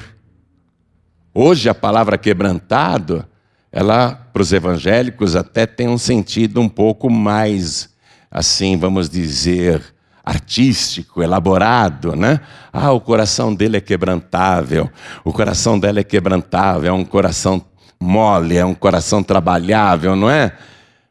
Hoje 1.33 1.68
a 1.68 1.74
palavra 1.76 2.18
quebrantado, 2.18 3.24
ela 3.70 4.16
para 4.33 4.42
os 4.42 4.52
evangélicos 4.52 5.37
até 5.37 5.64
tem 5.64 5.87
um 5.87 5.96
sentido 5.96 6.61
um 6.61 6.68
pouco 6.68 7.09
mais 7.09 7.90
assim, 8.28 8.76
vamos 8.76 9.09
dizer, 9.09 9.81
artístico, 10.24 11.22
elaborado, 11.22 12.16
né? 12.16 12.40
Ah, 12.72 12.90
o 12.90 13.00
coração 13.00 13.55
dele 13.55 13.76
é 13.76 13.81
quebrantável, 13.81 14.90
o 15.24 15.33
coração 15.33 15.78
dela 15.78 16.00
é 16.00 16.05
quebrantável, 16.05 16.90
é 16.90 16.92
um 16.92 17.05
coração 17.05 17.64
mole, 18.02 18.56
é 18.56 18.64
um 18.64 18.74
coração 18.74 19.22
trabalhável, 19.22 20.16
não 20.16 20.28
é? 20.28 20.52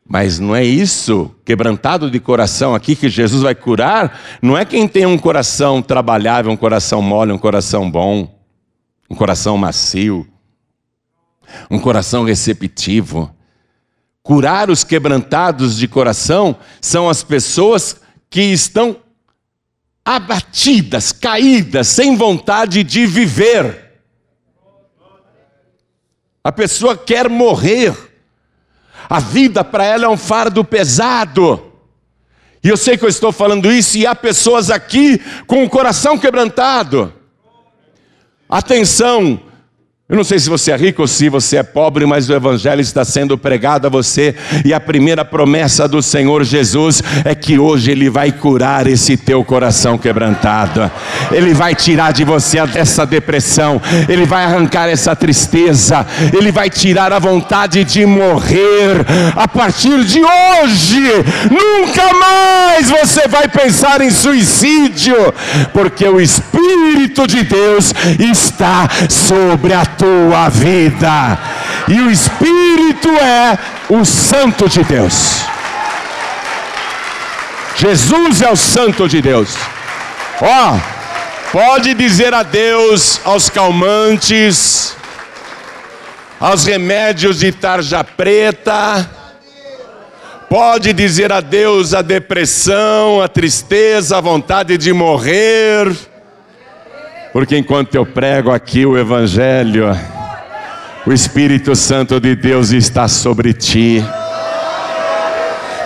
Mas 0.07 0.39
não 0.39 0.55
é 0.55 0.63
isso, 0.63 1.33
quebrantado 1.45 2.11
de 2.11 2.19
coração 2.19 2.75
aqui 2.75 2.95
que 2.95 3.09
Jesus 3.09 3.43
vai 3.43 3.55
curar, 3.55 4.19
não 4.41 4.57
é 4.57 4.65
quem 4.65 4.87
tem 4.87 5.05
um 5.05 5.17
coração 5.17 5.81
trabalhável, 5.81 6.51
um 6.51 6.57
coração 6.57 7.01
mole, 7.01 7.31
um 7.31 7.37
coração 7.37 7.89
bom, 7.89 8.37
um 9.09 9.15
coração 9.15 9.57
macio, 9.57 10.27
um 11.69 11.79
coração 11.79 12.23
receptivo. 12.23 13.33
Curar 14.21 14.69
os 14.69 14.83
quebrantados 14.83 15.77
de 15.77 15.87
coração 15.87 16.55
são 16.79 17.09
as 17.09 17.23
pessoas 17.23 17.99
que 18.29 18.41
estão 18.41 18.97
abatidas, 20.03 21.11
caídas, 21.11 21.87
sem 21.87 22.15
vontade 22.15 22.83
de 22.83 23.05
viver. 23.05 23.80
A 26.43 26.51
pessoa 26.51 26.97
quer 26.97 27.29
morrer, 27.29 27.95
A 29.09 29.19
vida 29.19 29.63
para 29.63 29.83
ela 29.83 30.05
é 30.05 30.09
um 30.09 30.15
fardo 30.15 30.63
pesado. 30.63 31.71
E 32.63 32.69
eu 32.69 32.77
sei 32.77 32.97
que 32.97 33.03
eu 33.03 33.09
estou 33.09 33.31
falando 33.31 33.71
isso 33.71 33.97
e 33.97 34.05
há 34.05 34.15
pessoas 34.15 34.69
aqui 34.69 35.19
com 35.47 35.63
o 35.63 35.69
coração 35.69 36.17
quebrantado. 36.17 37.13
Atenção, 38.47 39.39
eu 40.11 40.17
não 40.17 40.25
sei 40.25 40.37
se 40.39 40.49
você 40.49 40.71
é 40.73 40.75
rico 40.75 41.03
ou 41.03 41.07
se 41.07 41.29
você 41.29 41.55
é 41.55 41.63
pobre, 41.63 42.05
mas 42.05 42.29
o 42.29 42.33
Evangelho 42.33 42.81
está 42.81 43.05
sendo 43.05 43.37
pregado 43.37 43.87
a 43.87 43.89
você, 43.89 44.35
e 44.65 44.73
a 44.73 44.79
primeira 44.79 45.23
promessa 45.23 45.87
do 45.87 46.01
Senhor 46.01 46.43
Jesus 46.43 47.01
é 47.23 47.33
que 47.33 47.57
hoje 47.57 47.91
Ele 47.91 48.09
vai 48.09 48.29
curar 48.29 48.87
esse 48.87 49.15
teu 49.15 49.41
coração 49.45 49.97
quebrantado, 49.97 50.91
Ele 51.31 51.53
vai 51.53 51.73
tirar 51.73 52.11
de 52.11 52.25
você 52.25 52.57
essa 52.75 53.05
depressão, 53.05 53.81
Ele 54.09 54.25
vai 54.25 54.43
arrancar 54.43 54.89
essa 54.89 55.15
tristeza, 55.15 56.05
Ele 56.37 56.51
vai 56.51 56.69
tirar 56.69 57.13
a 57.13 57.19
vontade 57.19 57.85
de 57.85 58.05
morrer. 58.05 59.05
A 59.33 59.47
partir 59.47 60.03
de 60.03 60.19
hoje, 60.19 61.03
nunca 61.49 62.13
mais 62.13 62.89
você 62.89 63.29
vai 63.29 63.47
pensar 63.47 64.01
em 64.01 64.11
suicídio, 64.11 65.33
porque 65.71 66.05
o 66.05 66.19
Espírito 66.19 67.25
de 67.25 67.43
Deus 67.43 67.93
está 68.19 68.89
sobre 69.07 69.73
a 69.73 69.85
tua 70.01 70.49
vida. 70.49 71.37
E 71.87 72.01
o 72.01 72.09
Espírito 72.09 73.09
é 73.09 73.57
o 73.87 74.03
Santo 74.03 74.67
de 74.67 74.83
Deus. 74.83 75.43
Jesus 77.75 78.41
é 78.41 78.49
o 78.49 78.55
Santo 78.55 79.07
de 79.07 79.21
Deus. 79.21 79.55
Ó, 80.41 80.73
oh, 80.73 81.51
pode 81.51 81.93
dizer 81.93 82.33
adeus 82.33 83.21
aos 83.23 83.47
calmantes, 83.47 84.95
aos 86.39 86.65
remédios 86.65 87.39
de 87.39 87.51
tarja 87.51 88.03
preta. 88.03 89.07
Pode 90.49 90.93
dizer 90.93 91.31
adeus 91.31 91.93
à 91.93 92.01
depressão, 92.01 93.21
à 93.21 93.27
tristeza, 93.27 94.17
à 94.17 94.21
vontade 94.21 94.77
de 94.79 94.91
morrer 94.91 96.10
porque 97.33 97.57
enquanto 97.57 97.95
eu 97.95 98.05
prego 98.05 98.51
aqui 98.51 98.85
o 98.85 98.97
Evangelho, 98.97 99.97
o 101.05 101.13
Espírito 101.13 101.75
Santo 101.75 102.19
de 102.19 102.35
Deus 102.35 102.71
está 102.71 103.07
sobre 103.07 103.53
ti, 103.53 104.03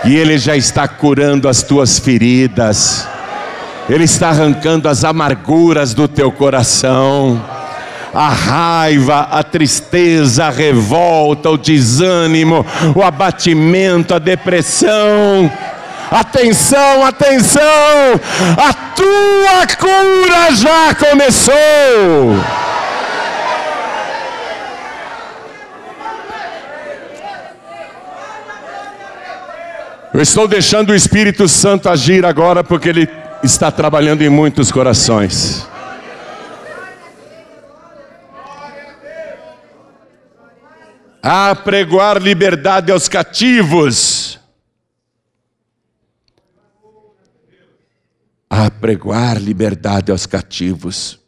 e 0.03 0.15
Ele 0.15 0.38
já 0.38 0.55
está 0.58 0.88
curando 0.88 1.47
as 1.47 1.62
tuas 1.62 1.99
feridas, 1.99 3.08
Ele 3.88 4.05
está 4.05 4.29
arrancando 4.29 4.89
as 4.89 5.03
amarguras 5.03 5.93
do 5.93 6.08
teu 6.08 6.31
coração, 6.31 7.43
a 8.12 8.29
raiva, 8.29 9.27
a 9.29 9.43
tristeza, 9.43 10.45
a 10.45 10.49
revolta, 10.49 11.49
o 11.49 11.58
desânimo, 11.58 12.65
o 12.95 13.03
abatimento, 13.03 14.15
a 14.15 14.19
depressão 14.19 15.51
Atenção, 16.11 17.05
atenção! 17.05 17.61
A 18.57 18.73
tua 18.95 19.67
cura 19.77 20.55
já 20.55 20.95
começou! 20.95 21.55
Eu 30.13 30.21
estou 30.21 30.47
deixando 30.47 30.91
o 30.91 30.95
Espírito 30.95 31.45
Santo 31.45 31.89
agir 31.89 32.25
agora 32.25 32.63
porque 32.63 32.87
ele 32.87 33.09
está 33.43 33.69
trabalhando 33.69 34.21
em 34.21 34.29
muitos 34.29 34.71
corações. 34.71 35.67
A 41.21 41.53
pregoar 41.53 42.17
liberdade 42.17 42.93
aos 42.93 43.09
cativos 43.09 44.39
a 48.49 48.69
pregoar 48.69 49.38
liberdade 49.38 50.12
aos 50.12 50.25
cativos. 50.25 51.19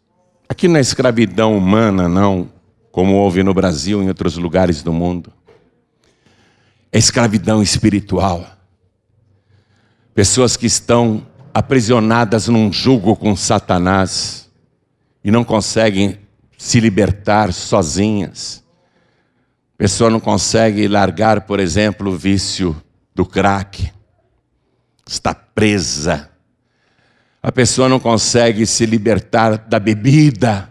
Aqui 0.47 0.67
na 0.67 0.79
escravidão 0.79 1.57
humana, 1.57 2.07
não, 2.07 2.51
como 2.91 3.15
houve 3.15 3.43
no 3.43 3.53
Brasil 3.53 4.01
e 4.01 4.05
em 4.05 4.07
outros 4.07 4.37
lugares 4.37 4.81
do 4.81 4.93
mundo. 4.93 5.31
É 6.91 6.97
escravidão 6.97 7.61
espiritual. 7.61 8.45
Pessoas 10.13 10.55
que 10.55 10.65
estão 10.65 11.25
aprisionadas 11.53 12.47
num 12.47 12.71
jugo 12.71 13.15
com 13.15 13.35
Satanás 13.35 14.49
e 15.23 15.31
não 15.31 15.43
conseguem 15.43 16.19
se 16.57 16.79
libertar 16.79 17.51
sozinhas. 17.51 18.63
Pessoa 19.77 20.09
não 20.09 20.19
consegue 20.19 20.87
largar, 20.87 21.41
por 21.41 21.59
exemplo, 21.59 22.11
o 22.11 22.17
vício 22.17 22.75
do 23.13 23.25
crack. 23.25 23.91
Está 25.05 25.33
presa 25.35 26.29
a 27.47 27.51
pessoa 27.53 27.87
não 27.87 27.97
consegue 27.97 28.65
se 28.65 28.85
libertar 28.85 29.57
da 29.57 29.79
bebida, 29.79 30.69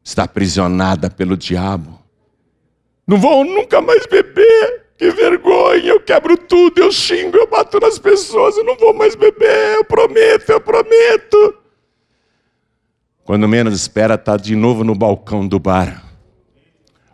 está 0.00 0.22
aprisionada 0.22 1.10
pelo 1.10 1.36
diabo. 1.36 1.98
Não 3.04 3.18
vou 3.18 3.44
nunca 3.44 3.80
mais 3.80 4.06
beber, 4.06 4.92
que 4.96 5.10
vergonha, 5.10 5.86
eu 5.86 6.00
quebro 6.00 6.38
tudo, 6.38 6.80
eu 6.80 6.92
xingo, 6.92 7.36
eu 7.36 7.48
bato 7.48 7.80
nas 7.80 7.98
pessoas, 7.98 8.56
eu 8.56 8.62
não 8.62 8.76
vou 8.76 8.94
mais 8.94 9.16
beber, 9.16 9.78
eu 9.78 9.84
prometo, 9.84 10.50
eu 10.50 10.60
prometo. 10.60 11.58
Quando 13.24 13.48
menos 13.48 13.74
espera, 13.74 14.14
está 14.14 14.36
de 14.36 14.54
novo 14.54 14.84
no 14.84 14.94
balcão 14.94 15.48
do 15.48 15.58
bar, 15.58 16.00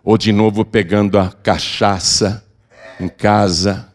ou 0.05 0.19
de 0.19 0.31
novo 0.31 0.63
pegando 0.63 1.19
a 1.19 1.33
cachaça 1.43 2.45
em 3.01 3.09
casa 3.09 3.90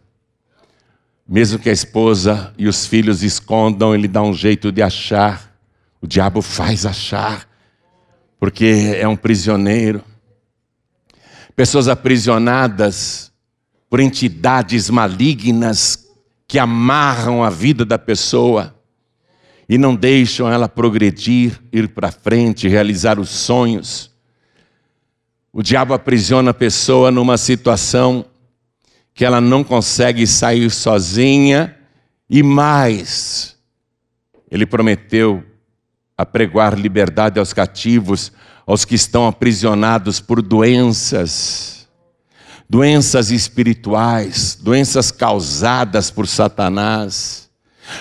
mesmo 1.27 1.57
que 1.57 1.69
a 1.69 1.73
esposa 1.73 2.53
e 2.57 2.67
os 2.67 2.85
filhos 2.85 3.23
escondam, 3.23 3.95
ele 3.95 4.07
dá 4.07 4.21
um 4.21 4.33
jeito 4.33 4.71
de 4.71 4.81
achar. 4.81 5.51
O 5.99 6.05
diabo 6.05 6.41
faz 6.41 6.85
achar, 6.85 7.49
porque 8.39 8.95
é 8.95 9.07
um 9.07 9.15
prisioneiro. 9.15 10.03
Pessoas 11.55 11.88
aprisionadas 11.88 13.31
por 13.89 13.99
entidades 13.99 14.89
malignas 14.89 16.07
que 16.47 16.59
amarram 16.59 17.43
a 17.43 17.49
vida 17.49 17.83
da 17.83 17.97
pessoa 17.97 18.75
e 19.67 19.77
não 19.79 19.95
deixam 19.95 20.51
ela 20.51 20.69
progredir, 20.69 21.59
ir 21.71 21.88
para 21.88 22.11
frente, 22.11 22.67
realizar 22.67 23.19
os 23.19 23.29
sonhos. 23.29 24.11
O 25.51 25.63
diabo 25.63 25.93
aprisiona 25.93 26.51
a 26.51 26.53
pessoa 26.53 27.09
numa 27.09 27.38
situação 27.38 28.25
que 29.15 29.23
ela 29.23 29.39
não 29.39 29.63
consegue 29.63 30.28
sair 30.28 30.69
sozinha. 30.69 31.75
E 32.30 32.43
mais, 32.43 33.56
ele 34.51 34.65
prometeu 34.65 35.41
apregoar 36.17 36.75
liberdade 36.75 37.39
aos 37.39 37.54
cativos, 37.54 38.32
aos 38.67 38.84
que 38.84 38.95
estão 38.95 39.25
aprisionados 39.25 40.19
por 40.19 40.41
doenças, 40.41 41.88
doenças 42.69 43.32
espirituais, 43.32 44.58
doenças 44.62 45.12
causadas 45.12 46.12
por 46.12 46.28
Satanás, 46.28 47.49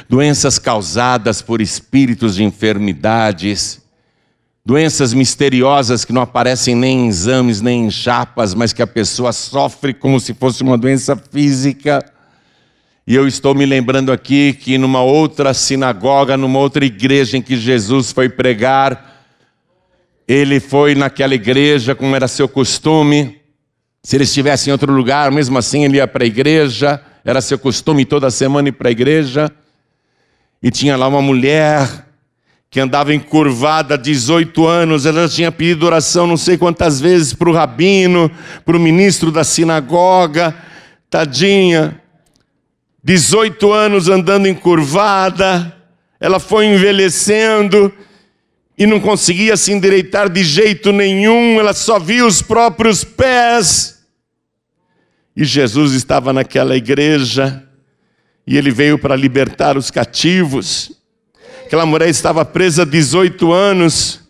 doenças 0.08 0.58
causadas 0.58 1.40
por 1.42 1.60
espíritos 1.60 2.34
de 2.34 2.42
enfermidades, 2.42 3.83
doenças 4.64 5.12
misteriosas 5.12 6.04
que 6.04 6.12
não 6.12 6.22
aparecem 6.22 6.74
nem 6.74 7.04
em 7.04 7.08
exames, 7.08 7.60
nem 7.60 7.86
em 7.86 7.90
chapas, 7.90 8.54
mas 8.54 8.72
que 8.72 8.80
a 8.80 8.86
pessoa 8.86 9.32
sofre 9.32 9.92
como 9.92 10.18
se 10.18 10.32
fosse 10.32 10.62
uma 10.62 10.78
doença 10.78 11.14
física. 11.14 12.02
E 13.06 13.14
eu 13.14 13.28
estou 13.28 13.54
me 13.54 13.66
lembrando 13.66 14.10
aqui 14.10 14.54
que 14.54 14.78
numa 14.78 15.02
outra 15.02 15.52
sinagoga, 15.52 16.38
numa 16.38 16.58
outra 16.58 16.82
igreja 16.84 17.36
em 17.36 17.42
que 17.42 17.56
Jesus 17.56 18.10
foi 18.10 18.30
pregar, 18.30 19.12
ele 20.26 20.58
foi 20.58 20.94
naquela 20.94 21.34
igreja, 21.34 21.94
como 21.94 22.16
era 22.16 22.26
seu 22.26 22.48
costume. 22.48 23.38
Se 24.02 24.16
ele 24.16 24.24
estivesse 24.24 24.70
em 24.70 24.72
outro 24.72 24.90
lugar, 24.90 25.30
mesmo 25.30 25.58
assim 25.58 25.84
ele 25.84 25.98
ia 25.98 26.08
para 26.08 26.24
a 26.24 26.26
igreja, 26.26 26.98
era 27.22 27.42
seu 27.42 27.58
costume 27.58 28.06
toda 28.06 28.30
semana 28.30 28.70
ir 28.70 28.72
para 28.72 28.88
a 28.88 28.92
igreja. 28.92 29.52
E 30.62 30.70
tinha 30.70 30.96
lá 30.96 31.06
uma 31.06 31.20
mulher 31.20 32.03
que 32.74 32.80
andava 32.80 33.14
encurvada 33.14 33.94
há 33.94 33.96
18 33.96 34.66
anos, 34.66 35.06
ela 35.06 35.28
tinha 35.28 35.52
pedido 35.52 35.86
oração 35.86 36.26
não 36.26 36.36
sei 36.36 36.58
quantas 36.58 37.00
vezes 37.00 37.32
para 37.32 37.48
o 37.48 37.52
rabino, 37.52 38.28
para 38.64 38.76
o 38.76 38.80
ministro 38.80 39.30
da 39.30 39.44
sinagoga, 39.44 40.52
tadinha, 41.08 42.02
18 43.00 43.72
anos 43.72 44.08
andando 44.08 44.48
encurvada, 44.48 45.72
ela 46.18 46.40
foi 46.40 46.66
envelhecendo 46.66 47.92
e 48.76 48.88
não 48.88 48.98
conseguia 48.98 49.56
se 49.56 49.70
endireitar 49.70 50.28
de 50.28 50.42
jeito 50.42 50.90
nenhum, 50.90 51.60
ela 51.60 51.74
só 51.74 52.00
via 52.00 52.26
os 52.26 52.42
próprios 52.42 53.04
pés. 53.04 54.04
E 55.36 55.44
Jesus 55.44 55.92
estava 55.92 56.32
naquela 56.32 56.76
igreja 56.76 57.62
e 58.44 58.58
ele 58.58 58.72
veio 58.72 58.98
para 58.98 59.14
libertar 59.14 59.76
os 59.76 59.92
cativos. 59.92 61.03
Aquela 61.64 61.86
mulher 61.86 62.08
estava 62.08 62.44
presa 62.44 62.82
há 62.82 62.84
18 62.84 63.52
anos. 63.52 64.20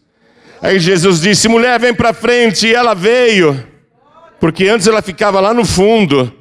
Aí 0.62 0.78
Jesus 0.78 1.20
disse: 1.20 1.48
mulher, 1.48 1.78
vem 1.78 1.94
para 1.94 2.12
frente. 2.12 2.66
E 2.66 2.74
ela 2.74 2.94
veio. 2.94 3.66
porque 4.40 4.68
antes 4.68 4.86
ela 4.86 5.00
ficava 5.02 5.40
lá 5.40 5.54
no 5.54 5.64
fundo. 5.64 6.32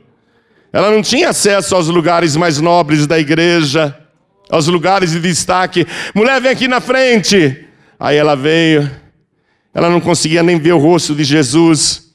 Ela 0.72 0.90
não 0.90 1.02
tinha 1.02 1.30
acesso 1.30 1.76
aos 1.76 1.88
lugares 1.88 2.36
mais 2.36 2.60
nobres 2.60 3.06
da 3.06 3.20
igreja, 3.20 3.96
aos 4.50 4.68
lugares 4.68 5.12
de 5.12 5.20
destaque. 5.20 5.86
Mulher, 6.16 6.42
vem 6.42 6.52
aqui 6.52 6.68
na 6.68 6.82
frente. 6.82 7.66
Aí 8.00 8.18
ela 8.18 8.36
veio, 8.36 8.90
ela 9.74 9.90
não 9.90 10.02
conseguia 10.02 10.44
nem 10.44 10.60
ver 10.60 10.74
o 10.74 10.80
rosto 10.80 11.16
de 11.16 11.24
Jesus. 11.24 12.12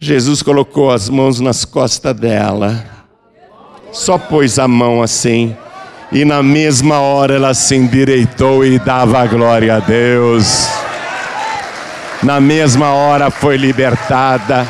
Jesus 0.00 0.42
colocou 0.42 0.90
as 0.90 1.08
mãos 1.08 1.40
nas 1.40 1.64
costas 1.64 2.14
dela, 2.14 2.84
só 3.92 4.18
pôs 4.18 4.58
a 4.58 4.66
mão 4.66 5.02
assim, 5.02 5.56
e 6.14 6.24
na 6.24 6.44
mesma 6.44 7.00
hora 7.00 7.34
ela 7.34 7.52
se 7.52 7.74
endireitou 7.74 8.64
e 8.64 8.78
dava 8.78 9.26
glória 9.26 9.74
a 9.74 9.80
Deus. 9.80 10.68
Na 12.22 12.40
mesma 12.40 12.90
hora 12.90 13.32
foi 13.32 13.56
libertada. 13.56 14.64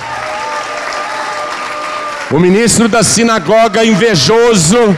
O 2.31 2.39
ministro 2.39 2.89
da 2.89 3.03
sinagoga, 3.03 3.85
invejoso, 3.85 4.97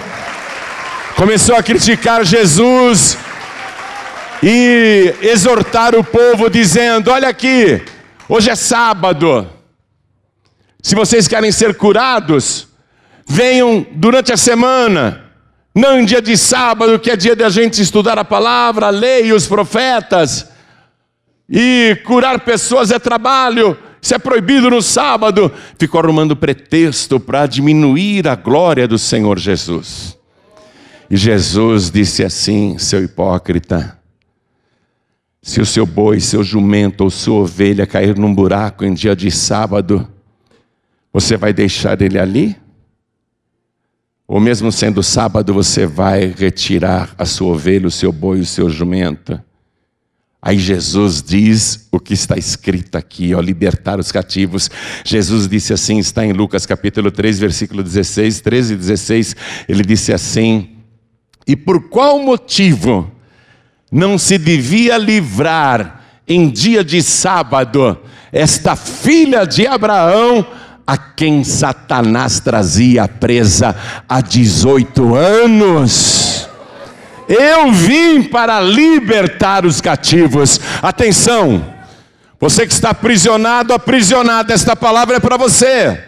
começou 1.16 1.56
a 1.56 1.62
criticar 1.64 2.24
Jesus 2.24 3.18
e 4.40 5.12
exortar 5.20 5.96
o 5.96 6.04
povo, 6.04 6.48
dizendo: 6.48 7.10
Olha 7.10 7.28
aqui, 7.28 7.82
hoje 8.28 8.50
é 8.50 8.54
sábado. 8.54 9.50
Se 10.80 10.94
vocês 10.94 11.26
querem 11.26 11.50
ser 11.50 11.74
curados, 11.74 12.68
venham 13.26 13.84
durante 13.90 14.32
a 14.32 14.36
semana, 14.36 15.25
não 15.76 16.00
em 16.00 16.06
dia 16.06 16.22
de 16.22 16.38
sábado, 16.38 16.98
que 16.98 17.10
é 17.10 17.16
dia 17.16 17.36
de 17.36 17.44
a 17.44 17.50
gente 17.50 17.82
estudar 17.82 18.18
a 18.18 18.24
palavra, 18.24 18.86
a 18.86 18.90
lei 18.90 19.26
e 19.26 19.32
os 19.34 19.46
profetas. 19.46 20.48
E 21.46 22.00
curar 22.06 22.40
pessoas 22.40 22.90
é 22.90 22.98
trabalho, 22.98 23.76
isso 24.00 24.14
é 24.14 24.18
proibido 24.18 24.70
no 24.70 24.80
sábado. 24.80 25.52
Ficou 25.78 26.00
arrumando 26.00 26.34
pretexto 26.34 27.20
para 27.20 27.46
diminuir 27.46 28.26
a 28.26 28.34
glória 28.34 28.88
do 28.88 28.98
Senhor 28.98 29.38
Jesus. 29.38 30.16
E 31.10 31.16
Jesus 31.16 31.90
disse 31.90 32.24
assim: 32.24 32.78
seu 32.78 33.04
hipócrita, 33.04 33.98
se 35.42 35.60
o 35.60 35.66
seu 35.66 35.84
boi, 35.84 36.20
seu 36.20 36.42
jumento 36.42 37.04
ou 37.04 37.10
sua 37.10 37.40
ovelha 37.40 37.86
cair 37.86 38.16
num 38.16 38.34
buraco 38.34 38.82
em 38.82 38.94
dia 38.94 39.14
de 39.14 39.30
sábado, 39.30 40.08
você 41.12 41.36
vai 41.36 41.52
deixar 41.52 42.00
ele 42.00 42.18
ali? 42.18 42.56
Ou 44.28 44.40
mesmo 44.40 44.72
sendo 44.72 45.02
sábado, 45.02 45.54
você 45.54 45.86
vai 45.86 46.34
retirar 46.36 47.14
a 47.16 47.24
sua 47.24 47.52
ovelha, 47.52 47.86
o 47.86 47.90
seu 47.90 48.10
boi, 48.10 48.40
o 48.40 48.46
seu 48.46 48.68
jumento? 48.68 49.40
Aí 50.42 50.58
Jesus 50.58 51.22
diz 51.22 51.88
o 51.90 51.98
que 51.98 52.14
está 52.14 52.36
escrito 52.36 52.96
aqui, 52.96 53.34
ó, 53.34 53.40
libertar 53.40 53.98
os 53.98 54.12
cativos. 54.12 54.70
Jesus 55.04 55.48
disse 55.48 55.72
assim, 55.72 55.98
está 55.98 56.24
em 56.24 56.32
Lucas 56.32 56.66
capítulo 56.66 57.10
3, 57.10 57.38
versículo 57.38 57.82
16, 57.82 58.40
13 58.40 58.74
e 58.74 58.76
16, 58.76 59.36
ele 59.68 59.82
disse 59.82 60.12
assim: 60.12 60.76
E 61.46 61.56
por 61.56 61.88
qual 61.88 62.20
motivo 62.20 63.10
não 63.90 64.18
se 64.18 64.38
devia 64.38 64.98
livrar 64.98 66.04
em 66.28 66.50
dia 66.50 66.84
de 66.84 67.02
sábado 67.02 67.98
esta 68.32 68.76
filha 68.76 69.44
de 69.44 69.66
Abraão, 69.66 70.46
a 70.86 70.96
quem 70.96 71.42
Satanás 71.42 72.38
trazia 72.40 73.08
presa 73.08 73.74
há 74.08 74.20
18 74.20 75.14
anos? 75.14 76.48
Eu 77.28 77.72
vim 77.72 78.22
para 78.22 78.60
libertar 78.60 79.66
os 79.66 79.80
cativos. 79.80 80.60
Atenção, 80.80 81.74
você 82.38 82.66
que 82.66 82.72
está 82.72 82.90
aprisionado, 82.90 83.72
aprisionado, 83.72 84.52
esta 84.52 84.76
palavra 84.76 85.16
é 85.16 85.20
para 85.20 85.36
você. 85.36 86.00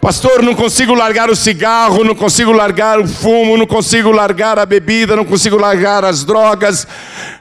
Pastor, 0.00 0.42
não 0.42 0.54
consigo 0.54 0.94
largar 0.94 1.28
o 1.28 1.34
cigarro, 1.34 2.04
não 2.04 2.14
consigo 2.14 2.52
largar 2.52 3.00
o 3.00 3.08
fumo, 3.08 3.56
não 3.56 3.66
consigo 3.66 4.12
largar 4.12 4.56
a 4.56 4.64
bebida, 4.64 5.16
não 5.16 5.24
consigo 5.24 5.56
largar 5.56 6.04
as 6.04 6.24
drogas. 6.24 6.86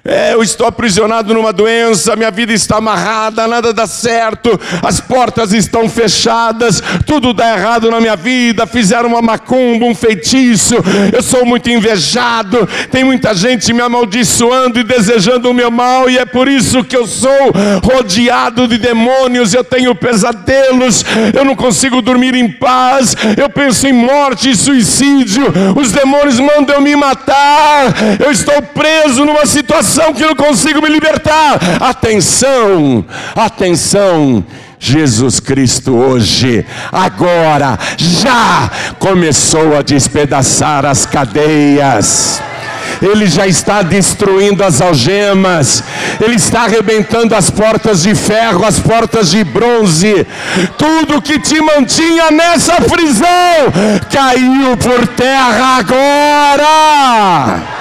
É, 0.09 0.33
eu 0.33 0.41
estou 0.41 0.65
aprisionado 0.65 1.33
numa 1.33 1.51
doença, 1.51 2.15
minha 2.15 2.31
vida 2.31 2.53
está 2.53 2.77
amarrada, 2.77 3.45
nada 3.45 3.73
dá 3.73 3.85
certo, 3.85 4.57
as 4.81 5.01
portas 5.01 5.51
estão 5.51 5.89
fechadas, 5.89 6.81
tudo 7.05 7.33
dá 7.33 7.57
errado 7.57 7.91
na 7.91 7.99
minha 7.99 8.15
vida. 8.15 8.65
Fizeram 8.65 9.09
uma 9.09 9.21
macumba, 9.21 9.85
um 9.85 9.93
feitiço, 9.93 10.75
eu 11.11 11.21
sou 11.21 11.45
muito 11.45 11.69
invejado, 11.69 12.65
tem 12.89 13.03
muita 13.03 13.33
gente 13.33 13.73
me 13.73 13.81
amaldiçoando 13.81 14.79
e 14.79 14.83
desejando 14.83 15.51
o 15.51 15.53
meu 15.53 15.69
mal, 15.69 16.09
e 16.09 16.17
é 16.17 16.23
por 16.23 16.47
isso 16.47 16.85
que 16.85 16.95
eu 16.95 17.05
sou 17.05 17.51
rodeado 17.83 18.65
de 18.65 18.77
demônios, 18.77 19.53
eu 19.53 19.63
tenho 19.63 19.93
pesadelos, 19.93 21.03
eu 21.33 21.43
não 21.43 21.53
consigo 21.53 22.01
dormir 22.01 22.33
em 22.33 22.49
paz, 22.49 23.13
eu 23.35 23.49
penso 23.49 23.85
em 23.85 23.91
morte 23.93 24.51
e 24.51 24.55
suicídio, 24.55 25.43
os 25.75 25.91
demônios 25.91 26.39
mandam 26.39 26.79
me 26.79 26.95
matar, 26.95 27.93
eu 28.23 28.31
estou 28.31 28.61
preso 28.61 29.25
numa 29.25 29.45
situação 29.45 29.96
que 30.13 30.23
não 30.23 30.35
consigo 30.35 30.81
me 30.81 30.89
libertar. 30.89 31.59
Atenção, 31.81 33.05
atenção. 33.35 34.45
Jesus 34.79 35.39
Cristo 35.39 35.95
hoje, 35.95 36.63
agora, 36.91 37.77
já 37.97 38.69
começou 38.99 39.75
a 39.75 39.81
despedaçar 39.81 40.85
as 40.85 41.05
cadeias. 41.05 42.41
Ele 43.01 43.27
já 43.27 43.45
está 43.45 43.81
destruindo 43.81 44.63
as 44.63 44.81
algemas, 44.81 45.83
Ele 46.19 46.35
está 46.35 46.63
arrebentando 46.63 47.35
as 47.35 47.49
portas 47.49 48.03
de 48.03 48.15
ferro, 48.15 48.65
as 48.65 48.79
portas 48.79 49.29
de 49.29 49.43
bronze, 49.43 50.25
tudo 50.77 51.21
que 51.21 51.39
te 51.39 51.61
mantinha 51.61 52.31
nessa 52.31 52.81
prisão 52.81 53.27
caiu 54.11 54.75
por 54.77 55.07
terra 55.07 55.77
agora. 55.77 57.76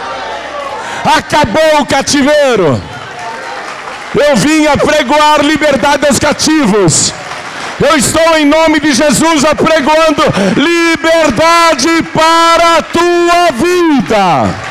Acabou 1.06 1.80
o 1.80 1.86
cativeiro. 1.86 2.82
Eu 4.14 4.36
vim 4.36 4.66
apregoar 4.66 5.40
liberdade 5.40 6.06
aos 6.06 6.18
cativos. 6.18 7.12
Eu 7.78 7.96
estou 7.96 8.36
em 8.36 8.44
nome 8.44 8.80
de 8.80 8.92
Jesus 8.92 9.44
apregoando 9.44 10.22
liberdade 10.56 12.02
para 12.12 12.78
a 12.78 12.82
tua 12.82 13.50
vida. 13.52 14.66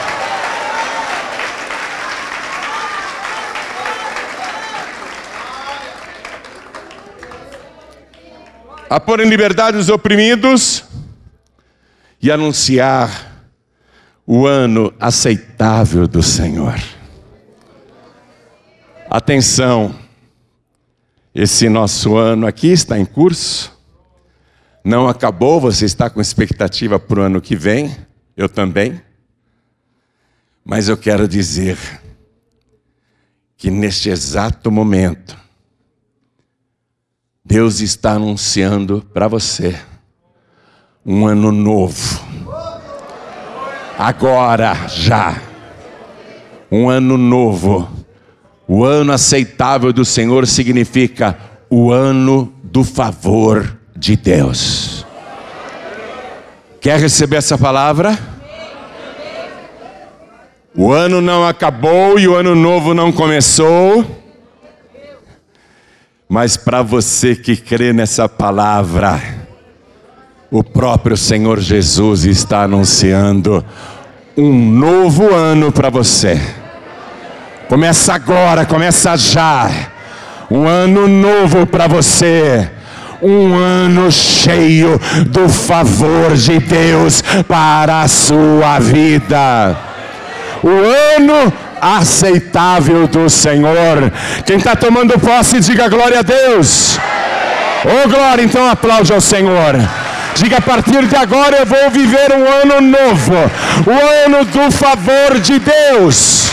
a 8.87 8.99
pôr 8.99 9.19
em 9.19 9.27
liberdade 9.27 9.77
os 9.77 9.89
oprimidos 9.89 10.85
e 12.21 12.31
anunciar 12.31 13.34
o 14.25 14.47
ano 14.47 14.93
aceitável 14.99 16.07
do 16.07 16.23
Senhor. 16.23 16.81
Atenção, 19.09 19.95
esse 21.33 21.69
nosso 21.69 22.17
ano 22.17 22.47
aqui 22.47 22.67
está 22.67 22.97
em 22.97 23.05
curso, 23.05 23.71
não 24.83 25.07
acabou, 25.07 25.59
você 25.59 25.85
está 25.85 26.09
com 26.09 26.21
expectativa 26.21 26.99
para 26.99 27.19
o 27.19 27.23
ano 27.23 27.41
que 27.41 27.55
vem, 27.55 27.95
eu 28.35 28.49
também, 28.49 29.01
mas 30.63 30.89
eu 30.89 30.97
quero 30.97 31.27
dizer 31.27 31.77
que 33.55 33.69
neste 33.69 34.09
exato 34.09 34.71
momento, 34.71 35.37
Deus 37.43 37.79
está 37.79 38.13
anunciando 38.13 39.05
para 39.13 39.27
você 39.27 39.79
um 41.05 41.27
ano 41.27 41.51
novo. 41.51 42.24
Agora, 43.97 44.87
já. 44.87 45.37
Um 46.71 46.89
ano 46.89 47.17
novo. 47.17 47.89
O 48.67 48.83
ano 48.83 49.11
aceitável 49.11 49.93
do 49.93 50.03
Senhor 50.03 50.45
significa 50.47 51.37
o 51.69 51.91
ano 51.91 52.53
do 52.63 52.83
favor 52.83 53.77
de 53.95 54.15
Deus. 54.15 55.05
Quer 56.81 56.99
receber 56.99 57.37
essa 57.37 57.57
palavra? 57.57 58.17
O 60.75 60.91
ano 60.91 61.21
não 61.21 61.47
acabou 61.47 62.19
e 62.19 62.27
o 62.27 62.35
ano 62.35 62.53
novo 62.53 62.93
não 62.93 63.11
começou. 63.11 64.05
Mas 66.27 66.57
para 66.57 66.81
você 66.81 67.35
que 67.35 67.55
crê 67.55 67.93
nessa 67.93 68.27
palavra, 68.27 69.21
o 70.51 70.63
próprio 70.63 71.15
Senhor 71.15 71.59
Jesus 71.59 72.25
está 72.25 72.63
anunciando 72.63 73.63
um 74.37 74.53
novo 74.53 75.33
ano 75.33 75.71
para 75.71 75.89
você. 75.89 76.39
Começa 77.67 78.13
agora, 78.13 78.65
começa 78.65 79.15
já. 79.17 79.69
Um 80.51 80.67
ano 80.67 81.07
novo 81.07 81.65
para 81.65 81.87
você. 81.87 82.69
Um 83.21 83.55
ano 83.55 84.11
cheio 84.11 84.99
do 85.27 85.47
favor 85.47 86.35
de 86.35 86.59
Deus 86.59 87.23
para 87.47 88.01
a 88.01 88.07
sua 88.07 88.77
vida. 88.79 89.75
O 90.61 90.69
ano 90.69 91.53
aceitável 91.81 93.07
do 93.07 93.29
Senhor. 93.29 94.11
Quem 94.45 94.57
está 94.57 94.75
tomando 94.75 95.17
posse, 95.19 95.59
diga 95.59 95.87
glória 95.87 96.19
a 96.19 96.23
Deus. 96.23 96.99
Oh 97.85 98.09
glória, 98.09 98.43
então 98.43 98.69
aplaude 98.69 99.13
ao 99.13 99.21
Senhor. 99.21 99.75
Diga 100.35 100.57
a 100.57 100.61
partir 100.61 101.07
de 101.07 101.15
agora 101.15 101.57
eu 101.57 101.65
vou 101.65 101.89
viver 101.89 102.33
um 102.33 102.45
ano 102.45 102.81
novo, 102.81 103.33
o 103.87 104.25
ano 104.25 104.43
do 104.43 104.69
favor 104.69 105.39
de 105.39 105.59
Deus. 105.59 106.51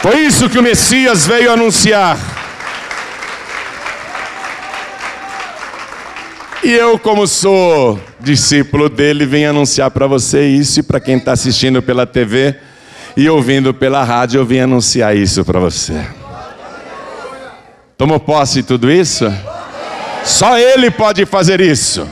Foi 0.00 0.20
isso 0.20 0.48
que 0.48 0.58
o 0.58 0.62
Messias 0.62 1.26
veio 1.26 1.52
anunciar. 1.52 2.16
E 6.62 6.70
eu, 6.72 6.98
como 6.98 7.26
sou 7.26 7.98
discípulo 8.20 8.88
dele, 8.88 9.26
venho 9.26 9.50
anunciar 9.50 9.90
para 9.90 10.06
você 10.06 10.46
isso 10.46 10.80
e 10.80 10.82
para 10.82 11.00
quem 11.00 11.16
está 11.16 11.32
assistindo 11.32 11.82
pela 11.82 12.06
TV 12.06 12.54
e 13.16 13.28
ouvindo 13.28 13.74
pela 13.74 14.04
rádio, 14.04 14.38
eu 14.38 14.46
vim 14.46 14.60
anunciar 14.60 15.16
isso 15.16 15.44
para 15.44 15.58
você. 15.58 16.06
Tomou 17.98 18.20
posse 18.20 18.56
de 18.56 18.62
tudo 18.62 18.90
isso? 18.90 19.30
Só 20.24 20.58
Ele 20.58 20.90
pode 20.90 21.24
fazer 21.26 21.60
isso. 21.60 22.08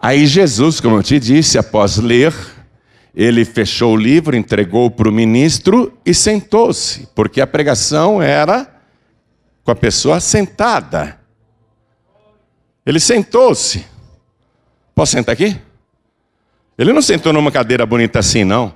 Aí 0.00 0.26
Jesus, 0.26 0.80
como 0.80 0.96
eu 0.96 1.02
te 1.02 1.18
disse, 1.18 1.56
após 1.56 1.96
ler, 1.96 2.34
ele 3.14 3.44
fechou 3.44 3.94
o 3.94 3.96
livro, 3.96 4.36
entregou 4.36 4.90
para 4.90 5.08
o 5.08 5.12
ministro 5.12 5.96
e 6.04 6.12
sentou-se, 6.12 7.08
porque 7.14 7.40
a 7.40 7.46
pregação 7.46 8.20
era 8.20 8.68
com 9.62 9.70
a 9.70 9.74
pessoa 9.74 10.20
sentada. 10.20 11.18
Ele 12.84 13.00
sentou-se. 13.00 13.86
Posso 14.94 15.12
sentar 15.12 15.32
aqui? 15.32 15.56
Ele 16.76 16.92
não 16.92 17.00
sentou 17.00 17.32
numa 17.32 17.50
cadeira 17.50 17.86
bonita 17.86 18.18
assim, 18.18 18.44
não. 18.44 18.74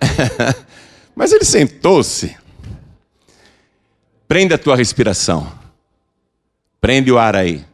Mas 1.14 1.30
ele 1.32 1.44
sentou-se. 1.44 2.36
Prende 4.30 4.54
a 4.54 4.58
tua 4.58 4.76
respiração. 4.76 5.50
Prende 6.80 7.10
o 7.10 7.18
ar 7.18 7.34
aí. 7.34 7.64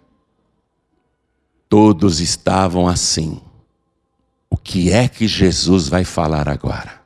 Todos 1.69 2.19
estavam 2.19 2.89
assim. 2.89 3.43
O 4.49 4.57
que 4.57 4.91
é 4.91 5.07
que 5.07 5.29
Jesus 5.29 5.87
vai 5.87 6.03
falar 6.03 6.49
agora? 6.49 7.03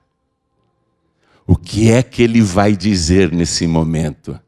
O 1.44 1.56
que 1.56 1.90
é 1.90 2.00
que 2.00 2.22
ele 2.22 2.40
vai 2.40 2.76
dizer 2.76 3.32
nesse 3.32 3.66
momento? 3.66 4.38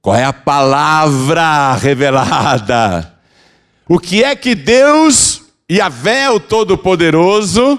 Qual 0.00 0.16
é 0.16 0.24
a 0.24 0.32
palavra 0.32 1.74
revelada? 1.74 3.20
O 3.86 3.98
que 3.98 4.24
é 4.24 4.34
que 4.34 4.54
Deus, 4.54 5.42
Yahvé, 5.70 6.30
o 6.30 6.40
Todo-Poderoso, 6.40 7.78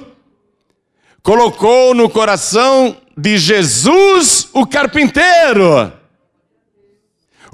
colocou 1.23 1.95
no 1.95 2.07
coração 2.07 2.95
de 3.17 3.35
Jesus, 3.35 4.47
o 4.53 4.63
carpinteiro? 4.67 5.91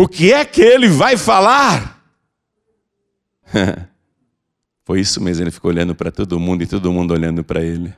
O 0.02 0.08
que 0.08 0.34
é 0.34 0.44
que 0.44 0.64
ele 0.64 0.88
vai 0.88 1.16
falar? 1.16 2.04
Foi 4.84 5.00
isso 5.00 5.22
mesmo, 5.22 5.44
ele 5.44 5.52
ficou 5.52 5.70
olhando 5.70 5.94
para 5.94 6.12
todo 6.12 6.40
mundo 6.40 6.64
e 6.64 6.66
todo 6.66 6.92
mundo 6.92 7.14
olhando 7.14 7.44
para 7.44 7.62
ele. 7.62 7.94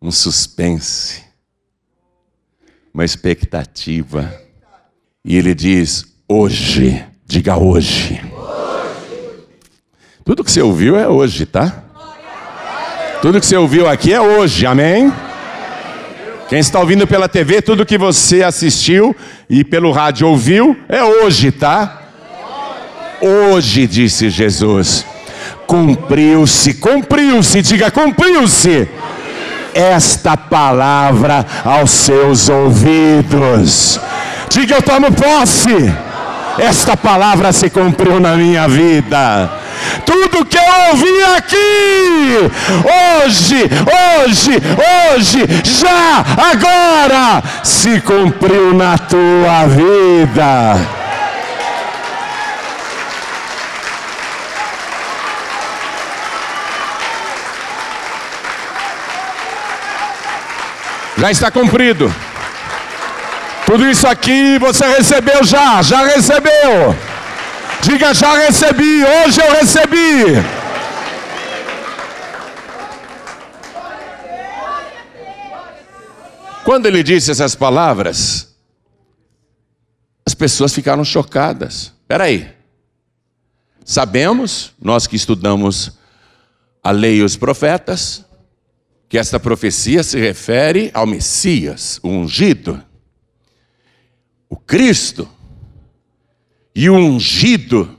Um 0.00 0.12
suspense, 0.12 1.24
uma 2.94 3.04
expectativa. 3.04 4.32
E 5.24 5.36
ele 5.36 5.52
diz: 5.52 6.14
hoje, 6.28 7.04
diga 7.26 7.58
hoje. 7.58 8.20
Tudo 10.24 10.44
que 10.44 10.52
você 10.52 10.62
ouviu 10.62 10.96
é 10.96 11.08
hoje, 11.08 11.44
tá? 11.44 11.82
Tudo 13.20 13.40
que 13.40 13.46
você 13.46 13.56
ouviu 13.56 13.88
aqui 13.88 14.12
é 14.12 14.20
hoje, 14.20 14.64
amém? 14.64 15.12
Quem 16.48 16.60
está 16.60 16.80
ouvindo 16.80 17.06
pela 17.06 17.28
TV, 17.28 17.60
tudo 17.60 17.84
que 17.84 17.98
você 17.98 18.42
assistiu 18.42 19.14
e 19.50 19.62
pelo 19.62 19.92
rádio 19.92 20.26
ouviu 20.26 20.74
é 20.88 21.04
hoje, 21.04 21.52
tá? 21.52 22.04
Hoje, 23.20 23.86
disse 23.86 24.30
Jesus. 24.30 25.04
Cumpriu-se, 25.66 26.74
cumpriu-se, 26.74 27.60
diga 27.60 27.90
cumpriu-se. 27.90 28.88
Esta 29.74 30.38
palavra 30.38 31.44
aos 31.64 31.90
seus 31.90 32.48
ouvidos. 32.48 34.00
Diga 34.48 34.76
eu 34.76 34.82
tomo 34.82 35.12
posse. 35.12 35.92
Esta 36.58 36.96
palavra 36.96 37.52
se 37.52 37.68
cumpriu 37.68 38.18
na 38.18 38.34
minha 38.36 38.66
vida 38.66 39.57
tudo 40.04 40.44
que 40.44 40.56
eu 40.56 40.62
ouvi 40.90 41.24
aqui, 41.36 42.50
hoje, 43.24 43.70
hoje, 44.24 44.62
hoje, 45.14 45.46
já, 45.64 46.24
agora, 46.50 47.42
se 47.62 48.00
cumpriu 48.00 48.74
na 48.74 48.96
tua 48.98 49.66
vida. 49.66 50.98
Já 61.18 61.32
está 61.32 61.50
cumprido. 61.50 62.14
Tudo 63.66 63.90
isso 63.90 64.06
aqui 64.06 64.56
você 64.58 64.86
recebeu 64.86 65.44
já, 65.44 65.82
já 65.82 66.04
recebeu. 66.06 66.96
Diga, 67.82 68.12
já 68.12 68.36
recebi, 68.46 69.04
hoje 69.04 69.40
eu 69.40 69.52
recebi. 69.52 70.58
Quando 76.64 76.86
ele 76.86 77.02
disse 77.02 77.30
essas 77.30 77.54
palavras, 77.54 78.54
as 80.26 80.34
pessoas 80.34 80.74
ficaram 80.74 81.02
chocadas. 81.02 81.94
Espera 82.02 82.24
aí. 82.24 82.54
Sabemos, 83.84 84.74
nós 84.78 85.06
que 85.06 85.16
estudamos 85.16 85.98
a 86.82 86.90
lei 86.90 87.16
e 87.16 87.22
os 87.22 87.36
profetas, 87.36 88.22
que 89.08 89.16
esta 89.16 89.40
profecia 89.40 90.02
se 90.02 90.18
refere 90.20 90.90
ao 90.92 91.06
Messias, 91.06 91.98
o 92.02 92.08
ungido, 92.08 92.84
o 94.48 94.56
Cristo. 94.56 95.26
E 96.80 96.88
o 96.88 96.94
ungido 96.94 97.98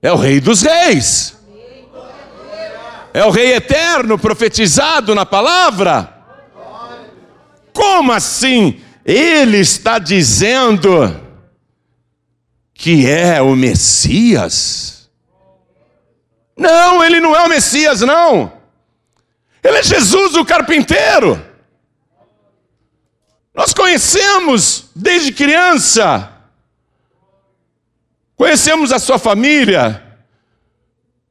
é 0.00 0.10
o 0.10 0.16
Rei 0.16 0.40
dos 0.40 0.62
Reis. 0.62 1.36
É 3.12 3.22
o 3.22 3.28
Rei 3.28 3.52
eterno 3.52 4.18
profetizado 4.18 5.14
na 5.14 5.26
palavra. 5.26 6.24
Como 7.74 8.12
assim? 8.12 8.80
Ele 9.04 9.58
está 9.58 9.98
dizendo 9.98 11.14
que 12.72 13.06
é 13.06 13.42
o 13.42 13.54
Messias? 13.54 15.10
Não, 16.56 17.04
ele 17.04 17.20
não 17.20 17.36
é 17.36 17.42
o 17.42 17.50
Messias, 17.50 18.00
não. 18.00 18.50
Ele 19.62 19.76
é 19.76 19.82
Jesus, 19.82 20.34
o 20.36 20.44
carpinteiro. 20.46 21.38
Nós 23.54 23.74
conhecemos 23.74 24.86
desde 24.96 25.32
criança 25.32 26.32
Conhecemos 28.36 28.92
a 28.92 28.98
sua 28.98 29.18
família. 29.18 30.02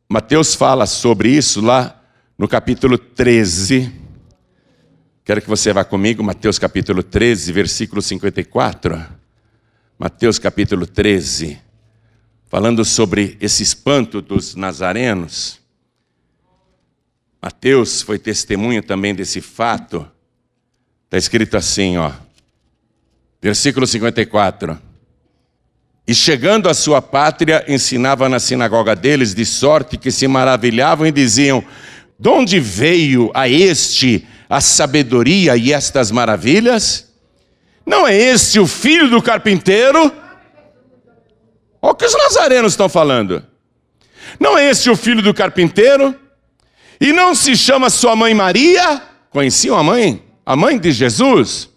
Mateus 0.09 0.55
fala 0.55 0.87
sobre 0.87 1.29
isso 1.29 1.61
lá 1.61 2.01
no 2.35 2.47
capítulo 2.47 2.97
13. 2.97 3.91
Quero 5.23 5.39
que 5.39 5.47
você 5.47 5.71
vá 5.71 5.85
comigo, 5.85 6.23
Mateus 6.23 6.57
capítulo 6.57 7.03
13, 7.03 7.51
versículo 7.51 8.01
54. 8.01 9.05
Mateus 9.99 10.39
capítulo 10.39 10.87
13, 10.87 11.59
falando 12.47 12.83
sobre 12.83 13.37
esse 13.39 13.61
espanto 13.61 14.19
dos 14.19 14.55
nazarenos. 14.55 15.59
Mateus 17.39 18.01
foi 18.01 18.17
testemunho 18.17 18.81
também 18.81 19.13
desse 19.13 19.41
fato. 19.41 20.09
Está 21.03 21.17
escrito 21.19 21.55
assim, 21.55 21.97
ó. 21.97 22.11
Versículo 23.39 23.85
54. 23.85 24.84
E 26.07 26.13
chegando 26.13 26.69
à 26.69 26.73
sua 26.73 27.01
pátria, 27.01 27.65
ensinava 27.67 28.29
na 28.29 28.39
sinagoga 28.39 28.95
deles, 28.95 29.33
de 29.33 29.45
sorte 29.45 29.97
que 29.97 30.11
se 30.11 30.27
maravilhavam 30.27 31.07
e 31.07 31.11
diziam: 31.11 31.63
De 32.19 32.29
onde 32.29 32.59
veio 32.59 33.31
a 33.33 33.49
este 33.49 34.27
a 34.47 34.61
sabedoria 34.61 35.57
e 35.57 35.73
estas 35.73 36.11
maravilhas? 36.11 37.11
Não 37.85 38.07
é 38.07 38.15
este 38.15 38.59
o 38.59 38.67
filho 38.67 39.09
do 39.09 39.21
carpinteiro? 39.21 40.11
Olha 41.81 41.91
o 41.91 41.95
que 41.95 42.05
os 42.05 42.13
nazarenos 42.13 42.73
estão 42.73 42.89
falando. 42.89 43.43
Não 44.39 44.57
é 44.57 44.69
este 44.69 44.89
o 44.89 44.95
filho 44.95 45.21
do 45.21 45.33
carpinteiro? 45.33 46.15
E 46.99 47.11
não 47.11 47.35
se 47.35 47.55
chama 47.55 47.89
sua 47.89 48.15
mãe 48.15 48.33
Maria? 48.33 49.01
Conheciam 49.29 49.77
a 49.77 49.83
mãe? 49.83 50.23
A 50.45 50.55
mãe 50.55 50.77
de 50.77 50.91
Jesus? 50.91 51.69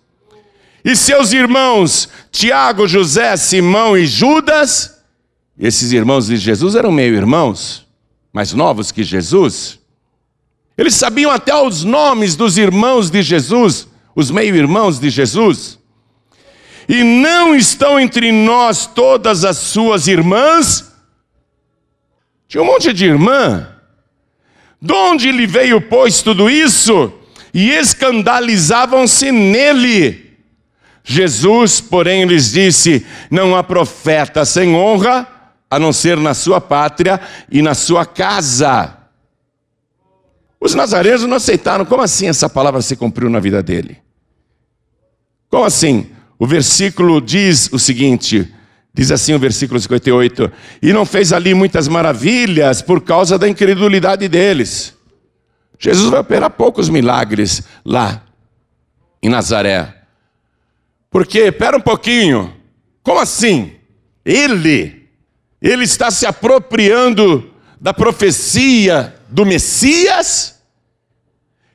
E 0.89 0.97
seus 0.97 1.34
irmãos, 1.34 2.09
Tiago, 2.32 2.89
José, 2.89 3.36
Simão 3.36 3.95
e 3.95 4.07
Judas, 4.07 5.03
esses 5.61 5.93
irmãos 5.93 6.28
de 6.28 6.39
Jesus 6.39 6.74
eram 6.74 6.91
meio 6.91 7.14
irmãos, 7.14 7.86
mais 8.32 8.55
novos 8.55 8.91
que 8.91 9.03
Jesus. 9.03 9.78
Eles 10.78 10.95
sabiam 10.95 11.30
até 11.30 11.55
os 11.55 11.84
nomes 11.84 12.34
dos 12.34 12.57
irmãos 12.57 13.11
de 13.11 13.20
Jesus, 13.20 13.86
os 14.16 14.30
meio-irmãos 14.30 14.99
de 14.99 15.11
Jesus. 15.11 15.78
E 16.89 17.05
não 17.05 17.55
estão 17.55 18.01
entre 18.01 18.32
nós 18.32 18.86
todas 18.86 19.45
as 19.45 19.59
suas 19.59 20.09
irmãs? 20.09 20.91
Tinha 22.49 22.62
um 22.62 22.66
monte 22.66 22.95
de 22.95 23.05
irmã. 23.05 23.68
De 24.80 24.95
onde 24.95 25.30
lhe 25.32 25.47
veio, 25.47 25.82
pois, 25.82 26.22
tudo 26.22 26.49
isso? 26.49 27.12
E 27.53 27.72
escandalizavam-se 27.72 29.30
nele. 29.30 30.27
Jesus, 31.11 31.80
porém, 31.80 32.26
lhes 32.26 32.52
disse: 32.52 33.06
Não 33.30 33.56
há 33.56 33.64
profeta 33.64 34.44
sem 34.44 34.74
honra, 34.74 35.26
a 35.70 35.78
não 35.78 35.90
ser 35.90 36.18
na 36.18 36.34
sua 36.34 36.61
pátria 36.61 37.18
e 37.50 37.62
na 37.62 37.72
sua 37.72 38.04
casa. 38.04 38.94
Os 40.61 40.74
nazarenos 40.74 41.22
não 41.22 41.38
aceitaram. 41.38 41.86
Como 41.86 42.02
assim 42.02 42.28
essa 42.28 42.46
palavra 42.46 42.82
se 42.82 42.94
cumpriu 42.94 43.30
na 43.30 43.40
vida 43.40 43.62
dele? 43.62 43.96
Como 45.48 45.64
assim? 45.64 46.11
O 46.38 46.46
versículo 46.46 47.22
diz 47.22 47.72
o 47.72 47.78
seguinte: 47.78 48.52
diz 48.92 49.11
assim 49.11 49.32
o 49.32 49.38
versículo 49.38 49.80
58, 49.80 50.52
e 50.82 50.92
não 50.92 51.06
fez 51.06 51.32
ali 51.32 51.54
muitas 51.54 51.88
maravilhas 51.88 52.82
por 52.82 53.00
causa 53.00 53.38
da 53.38 53.48
incredulidade 53.48 54.28
deles. 54.28 54.94
Jesus 55.78 56.11
vai 56.11 56.20
operar 56.20 56.50
poucos 56.50 56.90
milagres 56.90 57.62
lá 57.82 58.22
em 59.22 59.30
Nazaré. 59.30 59.97
Porque, 61.18 61.50
pera 61.50 61.76
um 61.76 61.80
pouquinho, 61.80 62.54
como 63.02 63.18
assim? 63.18 63.72
Ele, 64.24 65.08
ele 65.60 65.82
está 65.82 66.12
se 66.12 66.24
apropriando 66.24 67.52
da 67.80 67.92
profecia 67.92 69.16
do 69.28 69.44
Messias? 69.44 70.62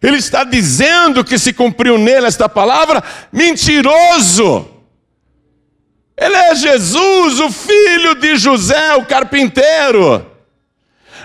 Ele 0.01 0.15
está 0.15 0.45
dizendo 0.45 1.25
que 1.25 1.37
se 1.37 1.51
cumpriu 1.51 1.97
nele 1.97 2.25
esta 2.25 2.47
palavra? 2.47 3.03
Mentiroso! 3.33 4.65
Ele 6.15 6.35
é 6.35 6.55
Jesus, 6.55 7.41
o 7.41 7.51
filho 7.51 8.15
de 8.15 8.37
José, 8.37 8.95
o 8.95 9.05
carpinteiro. 9.05 10.25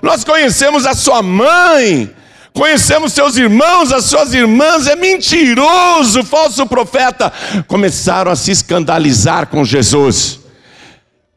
Nós 0.03 0.25
conhecemos 0.25 0.87
a 0.87 0.95
sua 0.97 1.23
mãe, 1.23 2.13
conhecemos 2.59 3.13
seus 3.13 3.37
irmãos, 3.37 3.93
as 3.93 4.07
suas 4.07 4.35
irmãs, 4.35 4.89
é 4.89 4.97
mentiroso, 4.97 6.25
falso 6.25 6.67
profeta. 6.67 7.33
Começaram 7.69 8.33
a 8.33 8.37
se 8.37 8.51
escandalizar 8.51 9.47
com 9.47 9.65
Jesus. 9.65 10.41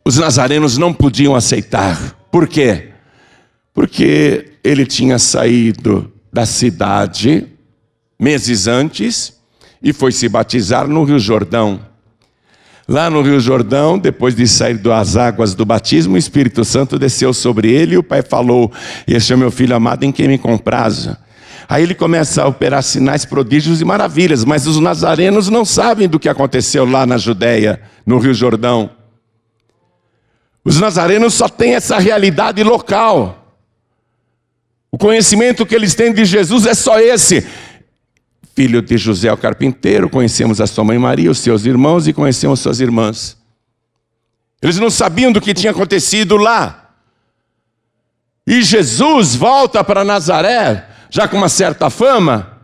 Os 0.04 0.18
nazarenos 0.18 0.80
não 0.80 0.92
podiam 0.92 1.36
aceitar. 1.36 2.18
Por 2.32 2.48
quê? 2.48 2.90
Porque 3.72 4.54
ele 4.64 4.84
tinha 4.84 5.20
saído 5.20 6.12
da 6.34 6.48
cidade 6.48 7.48
meses 8.20 8.66
antes 8.66 9.40
e 9.82 9.94
foi 9.94 10.12
se 10.12 10.28
batizar 10.28 10.88
no 10.88 11.04
Rio 11.04 11.20
Jordão. 11.20 11.91
Lá 12.92 13.10
no 13.10 13.22
Rio 13.22 13.40
Jordão, 13.40 13.98
depois 13.98 14.36
de 14.36 14.46
sair 14.46 14.78
das 14.78 15.16
águas 15.16 15.56
do 15.56 15.66
batismo, 15.66 16.16
o 16.16 16.18
Espírito 16.18 16.66
Santo 16.66 17.00
desceu 17.00 17.34
sobre 17.34 17.72
ele 17.72 17.96
e 17.96 17.98
o 17.98 18.04
pai 18.04 18.22
falou: 18.22 18.70
Este 19.08 19.32
é 19.32 19.36
meu 19.38 19.50
filho 19.50 19.74
amado 19.74 20.04
em 20.04 20.12
quem 20.12 20.28
me 20.28 20.38
comprazo. 20.38 21.16
Aí 21.70 21.84
ele 21.84 21.96
começa 21.96 22.44
a 22.44 22.48
operar 22.48 22.84
sinais, 22.84 23.24
prodígios 23.24 23.80
e 23.80 23.86
maravilhas, 23.86 24.44
mas 24.44 24.68
os 24.68 24.78
nazarenos 24.78 25.48
não 25.48 25.64
sabem 25.64 26.06
do 26.06 26.20
que 26.20 26.28
aconteceu 26.28 26.84
lá 26.84 27.06
na 27.06 27.18
Judéia, 27.18 27.82
no 28.06 28.18
Rio 28.18 28.34
Jordão. 28.34 28.90
Os 30.62 30.78
nazarenos 30.78 31.34
só 31.34 31.48
têm 31.48 31.76
essa 31.76 31.98
realidade 31.98 32.62
local. 32.62 33.56
O 34.92 34.98
conhecimento 34.98 35.66
que 35.66 35.74
eles 35.74 35.96
têm 35.96 36.12
de 36.14 36.26
Jesus 36.26 36.66
é 36.66 36.74
só 36.74 37.00
esse. 37.00 37.48
Filho 38.62 38.80
de 38.80 38.96
José 38.96 39.34
o 39.34 39.38
carpinteiro, 39.38 40.08
conhecemos 40.08 40.62
a 40.62 40.68
sua 40.68 40.84
mãe 40.84 41.00
Maria, 41.00 41.32
os 41.32 41.40
seus 41.40 41.66
irmãos 41.66 42.08
e 42.08 42.14
conhecemos 42.14 42.60
suas 42.60 42.80
irmãs. 42.80 43.36
Eles 44.62 44.78
não 44.78 44.92
sabiam 44.92 45.32
do 45.32 45.42
que 45.42 45.52
tinha 45.52 45.72
acontecido 45.72 46.38
lá. 46.38 46.92
E 48.46 48.62
Jesus 48.62 49.34
volta 49.34 49.84
para 49.84 50.04
Nazaré, 50.04 50.88
já 51.10 51.28
com 51.28 51.38
uma 51.38 51.50
certa 51.50 51.90
fama, 51.90 52.62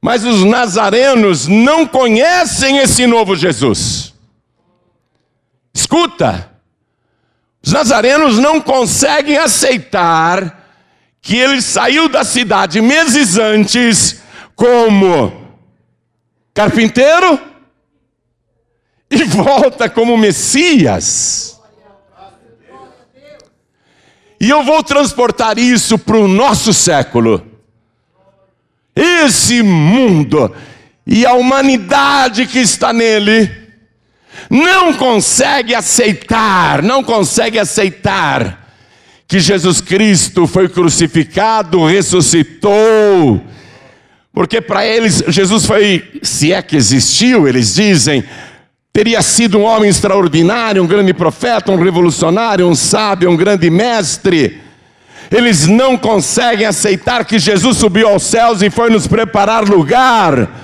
mas 0.00 0.24
os 0.24 0.42
nazarenos 0.42 1.46
não 1.46 1.86
conhecem 1.86 2.78
esse 2.78 3.06
novo 3.06 3.36
Jesus. 3.36 4.12
Escuta, 5.72 6.50
os 7.64 7.70
nazarenos 7.70 8.40
não 8.40 8.60
conseguem 8.60 9.36
aceitar 9.36 10.66
que 11.20 11.36
ele 11.36 11.62
saiu 11.62 12.08
da 12.08 12.24
cidade 12.24 12.80
meses 12.80 13.38
antes 13.38 14.20
como 14.62 15.32
carpinteiro 16.54 17.40
e 19.10 19.24
volta 19.24 19.90
como 19.90 20.16
Messias. 20.16 21.60
E 24.40 24.48
eu 24.48 24.62
vou 24.62 24.80
transportar 24.84 25.58
isso 25.58 25.98
para 25.98 26.16
o 26.16 26.28
nosso 26.28 26.72
século. 26.72 27.44
Esse 28.94 29.64
mundo 29.64 30.54
e 31.04 31.26
a 31.26 31.32
humanidade 31.32 32.46
que 32.46 32.60
está 32.60 32.92
nele 32.92 33.50
não 34.48 34.92
consegue 34.92 35.74
aceitar, 35.74 36.84
não 36.84 37.02
consegue 37.02 37.58
aceitar 37.58 38.76
que 39.26 39.40
Jesus 39.40 39.80
Cristo 39.80 40.46
foi 40.46 40.68
crucificado, 40.68 41.84
ressuscitou. 41.84 43.44
Porque 44.32 44.60
para 44.60 44.86
eles, 44.86 45.22
Jesus 45.28 45.66
foi, 45.66 46.20
se 46.22 46.52
é 46.52 46.62
que 46.62 46.76
existiu, 46.76 47.46
eles 47.46 47.74
dizem, 47.74 48.24
teria 48.92 49.20
sido 49.20 49.58
um 49.58 49.64
homem 49.64 49.90
extraordinário, 49.90 50.82
um 50.82 50.86
grande 50.86 51.12
profeta, 51.12 51.70
um 51.70 51.82
revolucionário, 51.82 52.66
um 52.66 52.74
sábio, 52.74 53.30
um 53.30 53.36
grande 53.36 53.68
mestre. 53.68 54.60
Eles 55.30 55.66
não 55.66 55.96
conseguem 55.96 56.66
aceitar 56.66 57.24
que 57.24 57.38
Jesus 57.38 57.76
subiu 57.76 58.08
aos 58.08 58.22
céus 58.22 58.62
e 58.62 58.70
foi 58.70 58.90
nos 58.90 59.06
preparar 59.06 59.68
lugar. 59.68 60.61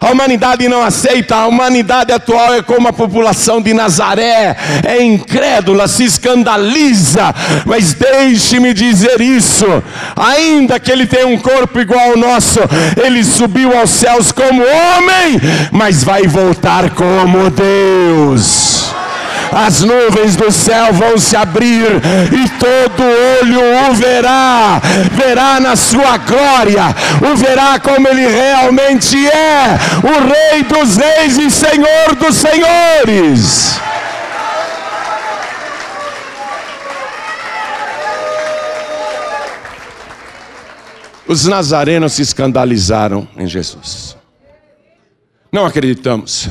A 0.00 0.12
humanidade 0.12 0.66
não 0.66 0.82
aceita, 0.82 1.36
a 1.36 1.46
humanidade 1.46 2.10
atual 2.10 2.54
é 2.54 2.62
como 2.62 2.88
a 2.88 2.92
população 2.92 3.60
de 3.60 3.74
Nazaré, 3.74 4.56
é 4.82 5.02
incrédula, 5.02 5.86
se 5.86 6.04
escandaliza, 6.04 7.34
mas 7.66 7.92
deixe-me 7.92 8.72
dizer 8.72 9.20
isso: 9.20 9.66
ainda 10.16 10.80
que 10.80 10.90
ele 10.90 11.06
tenha 11.06 11.26
um 11.26 11.36
corpo 11.36 11.78
igual 11.78 12.12
ao 12.12 12.16
nosso, 12.16 12.60
ele 12.96 13.22
subiu 13.22 13.78
aos 13.78 13.90
céus 13.90 14.32
como 14.32 14.62
homem, 14.62 15.38
mas 15.70 16.02
vai 16.02 16.22
voltar 16.26 16.88
como 16.90 17.50
Deus 17.50 18.94
as 19.52 19.80
nuvens 19.82 20.36
do 20.36 20.50
céu 20.50 20.92
vão 20.92 21.18
se 21.18 21.36
abrir 21.36 21.86
e 22.32 22.48
todo 22.58 23.02
olho 23.40 23.90
o 23.90 23.94
verá, 23.94 24.80
verá 25.12 25.60
na 25.60 25.76
sua 25.76 26.16
glória, 26.18 26.94
o 27.30 27.36
verá 27.36 27.78
como 27.80 28.08
ele 28.08 28.26
realmente 28.26 29.16
é, 29.26 29.78
o 30.02 30.28
Rei 30.28 30.62
dos 30.62 30.96
Reis 30.96 31.38
e 31.38 31.50
Senhor 31.50 32.14
dos 32.18 32.36
Senhores. 32.36 33.80
Os 41.26 41.46
nazarenos 41.46 42.14
se 42.14 42.22
escandalizaram 42.22 43.28
em 43.36 43.46
Jesus. 43.46 44.16
Não 45.52 45.64
acreditamos. 45.64 46.48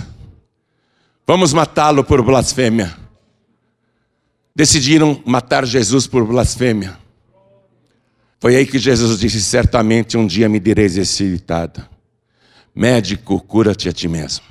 Vamos 1.30 1.54
matá-lo 1.54 2.04
por 2.04 2.24
blasfêmia. 2.24 2.98
Decidiram 4.56 5.22
matar 5.24 5.64
Jesus 5.64 6.08
por 6.08 6.26
blasfêmia. 6.26 6.98
Foi 8.40 8.56
aí 8.56 8.66
que 8.66 8.80
Jesus 8.80 9.20
disse: 9.20 9.40
Certamente 9.40 10.18
um 10.18 10.26
dia 10.26 10.50
me 10.50 10.60
direis 10.60 10.98
esse 10.98 11.30
ditado: 11.30 11.88
Médico, 12.74 13.40
cura-te 13.42 13.88
a 13.88 13.94
ti 13.94 14.08
mesmo. 14.08 14.44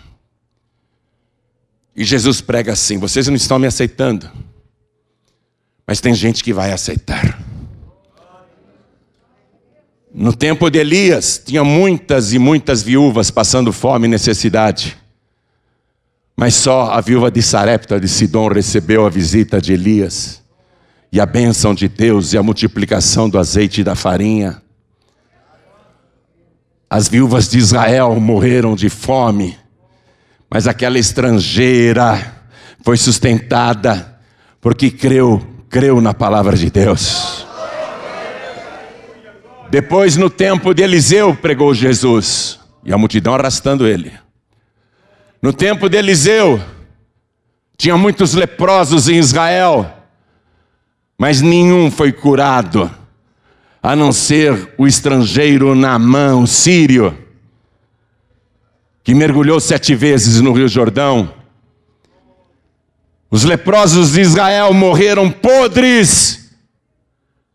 E 1.97 2.05
Jesus 2.05 2.41
prega 2.41 2.75
assim: 2.75 2.97
Vocês 2.97 3.27
não 3.27 3.35
estão 3.35 3.59
me 3.59 3.67
aceitando, 3.67 4.31
mas 5.85 6.01
tem 6.01 6.15
gente 6.15 6.45
que 6.45 6.53
vai 6.53 6.71
aceitar. 6.71 7.43
No 10.15 10.33
tempo 10.33 10.71
de 10.71 10.79
Elias, 10.79 11.43
tinha 11.45 11.65
muitas 11.65 12.33
e 12.33 12.39
muitas 12.39 12.85
viúvas 12.85 13.33
passando 13.33 13.73
fome 13.73 14.07
e 14.07 14.11
necessidade. 14.11 14.97
Mas 16.41 16.55
só 16.55 16.93
a 16.93 17.01
viúva 17.01 17.33
de 17.33 17.43
Sarepta 17.43 17.99
de 17.99 18.07
Sidom 18.07 18.47
recebeu 18.47 19.05
a 19.05 19.11
visita 19.11 19.61
de 19.61 19.73
Elias, 19.73 20.41
e 21.11 21.21
a 21.21 21.27
bênção 21.27 21.75
de 21.75 21.89
Deus 21.89 22.33
e 22.33 22.39
a 22.39 22.43
multiplicação 22.45 23.29
do 23.29 23.41
azeite 23.41 23.81
e 23.81 23.85
da 23.85 23.97
farinha. 23.97 24.63
As 26.89 27.09
viúvas 27.09 27.49
de 27.49 27.59
Israel 27.59 28.15
morreram 28.21 28.77
de 28.77 28.89
fome, 28.89 29.59
mas 30.49 30.69
aquela 30.69 30.97
estrangeira 30.97 32.37
foi 32.85 32.97
sustentada 32.97 34.17
porque 34.61 34.93
creu, 34.93 35.45
creu 35.69 36.01
na 36.01 36.15
palavra 36.15 36.57
de 36.57 36.71
Deus. 36.71 37.49
Depois, 39.73 40.17
no 40.17 40.31
tempo 40.31 40.73
de 40.73 40.85
Eliseu, 40.85 41.35
pregou 41.35 41.75
Jesus, 41.75 42.61
e 42.85 42.93
a 42.93 42.97
multidão 42.97 43.35
arrastando 43.35 43.89
ele. 43.89 44.13
No 45.41 45.53
tempo 45.53 45.89
de 45.89 45.97
Eliseu, 45.97 46.61
tinha 47.77 47.97
muitos 47.97 48.35
leprosos 48.35 49.09
em 49.09 49.19
Israel, 49.19 49.89
mas 51.17 51.41
nenhum 51.41 51.93
foi 51.93 52.11
curado, 52.11 52.91
a 53.81 53.95
não 53.95 54.13
ser 54.13 54.75
o 54.77 54.85
estrangeiro 54.85 55.77
Naamã, 55.77 56.35
o 56.35 56.47
sírio, 56.47 57.17
que 59.05 59.15
mergulhou 59.15 59.61
sete 59.61 59.95
vezes 59.95 60.41
no 60.41 60.53
Rio 60.53 60.67
Jordão. 60.67 61.33
Os 63.31 63.45
leprosos 63.45 64.15
de 64.15 64.23
Israel 64.23 64.75
morreram 64.75 65.31
podres, 65.31 66.53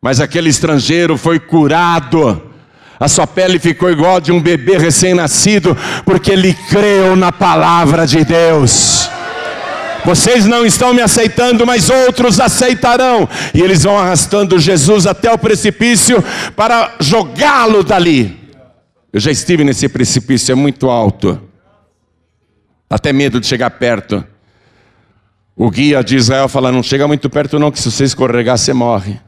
mas 0.02 0.22
aquele 0.22 0.48
estrangeiro 0.48 1.18
foi 1.18 1.38
curado 1.38 2.53
a 3.04 3.08
sua 3.10 3.28
pele 3.28 3.60
ficou 3.60 3.92
igual 3.92 4.22
de 4.22 4.32
um 4.32 4.42
bebê 4.42 4.78
recém-nascido, 4.78 5.76
porque 6.06 6.32
ele 6.32 6.54
creu 6.70 7.18
na 7.18 7.34
palavra 7.34 8.08
de 8.08 8.24
Deus. 8.24 9.10
Vocês 10.06 10.46
não 10.46 10.66
estão 10.66 10.94
me 10.94 11.02
aceitando, 11.02 11.66
mas 11.66 11.90
outros 11.90 12.40
aceitarão. 12.40 13.28
E 13.54 13.60
eles 13.60 13.84
vão 13.84 14.00
arrastando 14.00 14.58
Jesus 14.58 15.06
até 15.06 15.30
o 15.30 15.38
precipício 15.38 16.24
para 16.56 16.96
jogá-lo 17.02 17.84
dali. 17.84 18.40
Eu 19.12 19.20
já 19.20 19.32
estive 19.32 19.66
nesse 19.66 19.90
precipício, 19.90 20.54
é 20.54 20.56
muito 20.56 20.90
alto. 20.90 21.42
Até 22.90 23.12
medo 23.12 23.38
de 23.38 23.48
chegar 23.48 23.72
perto. 23.72 24.24
O 25.58 25.70
guia 25.70 26.02
de 26.02 26.16
Israel 26.16 26.48
fala: 26.48 26.72
Não 26.72 26.82
chega 26.82 27.06
muito 27.06 27.30
perto, 27.30 27.60
não, 27.60 27.70
que 27.70 27.82
se 27.82 27.92
você 27.92 28.06
escorregar, 28.06 28.58
você 28.58 28.72
morre. 28.72 29.20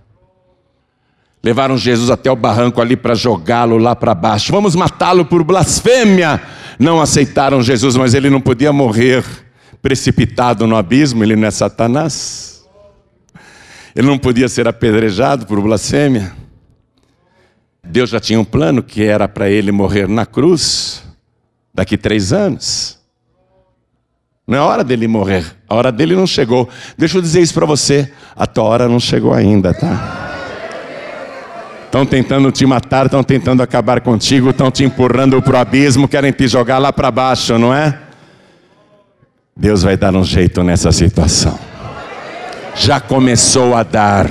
Levaram 1.45 1.77
Jesus 1.77 2.09
até 2.09 2.31
o 2.31 2.35
barranco 2.35 2.81
ali 2.81 2.97
para 2.97 3.13
jogá-lo 3.13 3.77
lá 3.77 3.95
para 3.95 4.15
baixo. 4.15 4.51
Vamos 4.51 4.75
matá-lo 4.75 5.23
por 5.23 5.43
blasfêmia. 5.43 6.41
Não 6.79 6.99
aceitaram 6.99 7.61
Jesus, 7.61 7.95
mas 7.95 8.15
ele 8.15 8.31
não 8.31 8.41
podia 8.41 8.73
morrer 8.73 9.23
precipitado 9.79 10.65
no 10.65 10.75
abismo, 10.75 11.23
ele 11.23 11.35
não 11.35 11.47
é 11.47 11.51
Satanás. 11.51 12.65
Ele 13.95 14.07
não 14.07 14.17
podia 14.17 14.49
ser 14.49 14.67
apedrejado 14.67 15.45
por 15.45 15.61
blasfêmia. 15.61 16.33
Deus 17.83 18.09
já 18.09 18.19
tinha 18.19 18.39
um 18.39 18.43
plano 18.43 18.81
que 18.81 19.03
era 19.03 19.27
para 19.27 19.47
ele 19.47 19.71
morrer 19.71 20.07
na 20.07 20.25
cruz 20.25 21.03
daqui 21.71 21.95
três 21.95 22.33
anos. 22.33 22.97
Não 24.47 24.57
é 24.57 24.61
hora 24.61 24.83
dele 24.83 25.07
morrer, 25.07 25.45
a 25.69 25.75
hora 25.75 25.91
dele 25.91 26.15
não 26.15 26.25
chegou. 26.25 26.67
Deixa 26.97 27.19
eu 27.19 27.21
dizer 27.21 27.41
isso 27.41 27.53
para 27.53 27.67
você: 27.67 28.11
a 28.35 28.47
tua 28.47 28.63
hora 28.63 28.89
não 28.89 28.99
chegou 28.99 29.31
ainda, 29.31 29.75
tá? 29.75 30.24
Estão 31.95 32.05
tentando 32.05 32.51
te 32.51 32.65
matar, 32.65 33.05
estão 33.05 33.23
tentando 33.23 33.63
acabar 33.63 34.01
contigo, 34.01 34.49
estão 34.49 34.69
te 34.69 34.83
empurrando 34.83 35.41
para 35.41 35.53
o 35.53 35.57
abismo, 35.57 36.09
querem 36.09 36.33
te 36.33 36.45
jogar 36.45 36.77
lá 36.77 36.91
para 36.91 37.09
baixo, 37.09 37.57
não 37.57 37.73
é? 37.73 37.97
Deus 39.55 39.81
vai 39.81 39.95
dar 39.95 40.13
um 40.13 40.21
jeito 40.21 40.61
nessa 40.61 40.91
situação. 40.91 41.57
Já 42.75 42.99
começou 42.99 43.73
a 43.73 43.81
dar. 43.81 44.29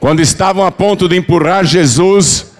Quando 0.00 0.20
estavam 0.20 0.64
a 0.64 0.72
ponto 0.72 1.06
de 1.06 1.16
empurrar 1.16 1.66
Jesus, 1.66 2.50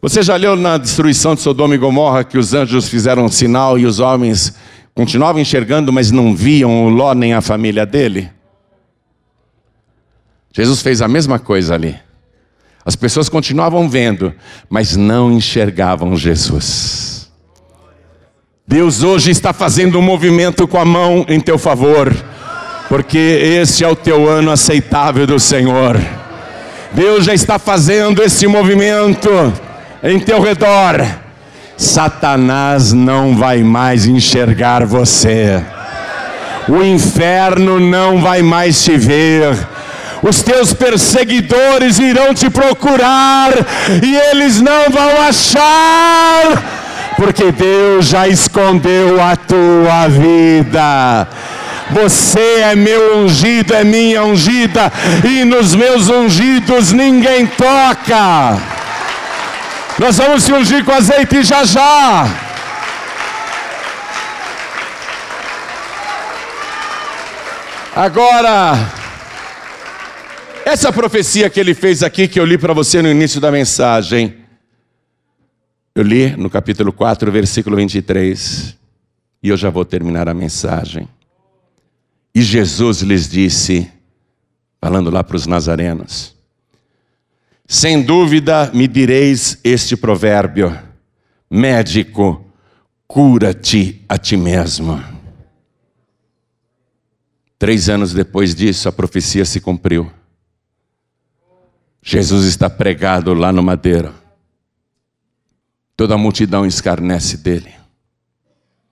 você 0.00 0.22
já 0.22 0.36
leu 0.36 0.54
na 0.54 0.78
destruição 0.78 1.34
de 1.34 1.40
Sodoma 1.40 1.74
e 1.74 1.78
Gomorra 1.78 2.22
que 2.22 2.38
os 2.38 2.54
anjos 2.54 2.88
fizeram 2.88 3.24
um 3.24 3.28
sinal 3.28 3.76
e 3.76 3.86
os 3.86 3.98
homens 3.98 4.54
continuavam 4.94 5.42
enxergando, 5.42 5.92
mas 5.92 6.12
não 6.12 6.32
viam 6.32 6.86
o 6.86 6.90
Ló 6.90 7.12
nem 7.12 7.34
a 7.34 7.40
família 7.40 7.84
dele? 7.84 8.30
Jesus 10.52 10.80
fez 10.80 11.02
a 11.02 11.08
mesma 11.08 11.40
coisa 11.40 11.74
ali. 11.74 12.03
As 12.84 12.94
pessoas 12.94 13.30
continuavam 13.30 13.88
vendo, 13.88 14.34
mas 14.68 14.94
não 14.94 15.32
enxergavam 15.32 16.16
Jesus. 16.16 17.30
Deus 18.66 19.02
hoje 19.02 19.30
está 19.30 19.52
fazendo 19.52 19.98
um 19.98 20.02
movimento 20.02 20.68
com 20.68 20.78
a 20.78 20.84
mão 20.84 21.24
em 21.28 21.40
teu 21.40 21.58
favor, 21.58 22.14
porque 22.88 23.18
este 23.18 23.84
é 23.84 23.88
o 23.88 23.96
teu 23.96 24.28
ano 24.28 24.50
aceitável 24.50 25.26
do 25.26 25.40
Senhor. 25.40 25.98
Deus 26.92 27.24
já 27.24 27.34
está 27.34 27.58
fazendo 27.58 28.22
esse 28.22 28.46
movimento 28.46 29.30
em 30.02 30.18
teu 30.20 30.40
redor. 30.40 31.04
Satanás 31.76 32.92
não 32.92 33.36
vai 33.36 33.62
mais 33.62 34.06
enxergar 34.06 34.84
você. 34.84 35.62
O 36.68 36.82
inferno 36.82 37.80
não 37.80 38.20
vai 38.20 38.42
mais 38.42 38.82
te 38.84 38.96
ver 38.96 39.73
os 40.26 40.42
teus 40.42 40.72
perseguidores 40.72 41.98
irão 41.98 42.32
te 42.32 42.48
procurar 42.48 43.50
e 44.02 44.16
eles 44.30 44.58
não 44.58 44.88
vão 44.90 45.20
achar, 45.28 47.14
porque 47.14 47.52
Deus 47.52 48.06
já 48.06 48.26
escondeu 48.26 49.22
a 49.22 49.36
tua 49.36 50.08
vida. 50.08 51.28
Você 51.90 52.60
é 52.62 52.74
meu 52.74 53.18
ungido, 53.18 53.74
é 53.74 53.84
minha 53.84 54.24
ungida, 54.24 54.90
e 55.22 55.44
nos 55.44 55.74
meus 55.74 56.08
ungidos 56.08 56.90
ninguém 56.90 57.46
toca. 57.46 58.58
Nós 59.98 60.16
vamos 60.16 60.42
se 60.42 60.52
ungir 60.52 60.82
com 60.86 60.92
azeite 60.92 61.44
já 61.44 61.64
já. 61.66 62.26
Agora, 67.94 69.03
essa 70.64 70.92
profecia 70.92 71.50
que 71.50 71.60
ele 71.60 71.74
fez 71.74 72.02
aqui, 72.02 72.26
que 72.26 72.40
eu 72.40 72.44
li 72.44 72.56
para 72.56 72.72
você 72.72 73.02
no 73.02 73.10
início 73.10 73.40
da 73.40 73.52
mensagem, 73.52 74.36
eu 75.94 76.02
li 76.02 76.34
no 76.36 76.48
capítulo 76.48 76.92
4, 76.92 77.30
versículo 77.30 77.76
23, 77.76 78.76
e 79.42 79.48
eu 79.48 79.56
já 79.56 79.70
vou 79.70 79.84
terminar 79.84 80.28
a 80.28 80.34
mensagem. 80.34 81.08
E 82.34 82.42
Jesus 82.42 83.02
lhes 83.02 83.28
disse, 83.28 83.90
falando 84.80 85.10
lá 85.10 85.22
para 85.22 85.36
os 85.36 85.46
nazarenos: 85.46 86.34
Sem 87.66 88.02
dúvida 88.02 88.70
me 88.74 88.88
direis 88.88 89.58
este 89.62 89.96
provérbio: 89.96 90.76
médico, 91.48 92.44
cura-te 93.06 94.02
a 94.08 94.18
ti 94.18 94.36
mesmo. 94.36 95.02
Três 97.58 97.88
anos 97.88 98.12
depois 98.12 98.54
disso, 98.54 98.88
a 98.88 98.92
profecia 98.92 99.44
se 99.44 99.60
cumpriu. 99.60 100.10
Jesus 102.06 102.44
está 102.44 102.68
pregado 102.68 103.32
lá 103.32 103.50
no 103.50 103.62
madeiro. 103.62 104.12
Toda 105.96 106.14
a 106.14 106.18
multidão 106.18 106.66
escarnece 106.66 107.38
dele. 107.38 107.72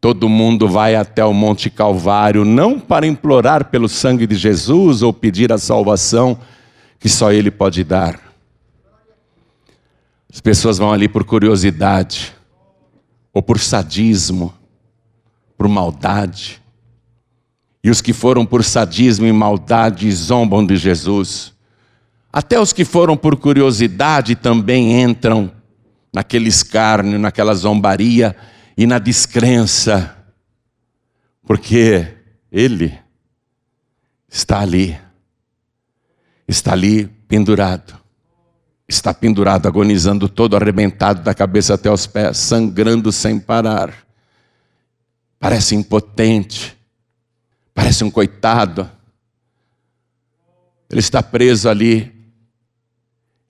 Todo 0.00 0.30
mundo 0.30 0.66
vai 0.66 0.96
até 0.96 1.22
o 1.22 1.34
Monte 1.34 1.68
Calvário, 1.68 2.42
não 2.42 2.80
para 2.80 3.06
implorar 3.06 3.66
pelo 3.66 3.86
sangue 3.86 4.26
de 4.26 4.34
Jesus 4.34 5.02
ou 5.02 5.12
pedir 5.12 5.52
a 5.52 5.58
salvação 5.58 6.40
que 6.98 7.08
só 7.08 7.30
Ele 7.30 7.50
pode 7.50 7.84
dar. 7.84 8.18
As 10.32 10.40
pessoas 10.40 10.78
vão 10.78 10.90
ali 10.90 11.06
por 11.06 11.22
curiosidade, 11.22 12.32
ou 13.30 13.42
por 13.42 13.60
sadismo, 13.60 14.54
por 15.58 15.68
maldade. 15.68 16.62
E 17.84 17.90
os 17.90 18.00
que 18.00 18.14
foram 18.14 18.46
por 18.46 18.64
sadismo 18.64 19.26
e 19.26 19.32
maldade 19.32 20.10
zombam 20.10 20.64
de 20.64 20.76
Jesus. 20.76 21.52
Até 22.32 22.58
os 22.58 22.72
que 22.72 22.84
foram 22.84 23.16
por 23.16 23.36
curiosidade 23.36 24.34
também 24.34 25.02
entram 25.02 25.52
naquele 26.12 26.48
escárnio, 26.48 27.18
naquela 27.18 27.54
zombaria 27.54 28.34
e 28.76 28.86
na 28.86 28.98
descrença, 28.98 30.16
porque 31.44 32.06
Ele 32.50 32.98
está 34.28 34.60
ali, 34.60 34.98
está 36.48 36.72
ali 36.72 37.06
pendurado, 37.28 37.98
está 38.88 39.12
pendurado, 39.12 39.66
agonizando 39.66 40.28
todo 40.28 40.56
arrebentado 40.56 41.22
da 41.22 41.34
cabeça 41.34 41.74
até 41.74 41.90
os 41.90 42.06
pés, 42.06 42.38
sangrando 42.38 43.12
sem 43.12 43.38
parar. 43.38 43.94
Parece 45.38 45.74
impotente, 45.74 46.76
parece 47.74 48.04
um 48.04 48.10
coitado. 48.10 48.88
Ele 50.88 51.00
está 51.00 51.22
preso 51.22 51.68
ali, 51.70 52.11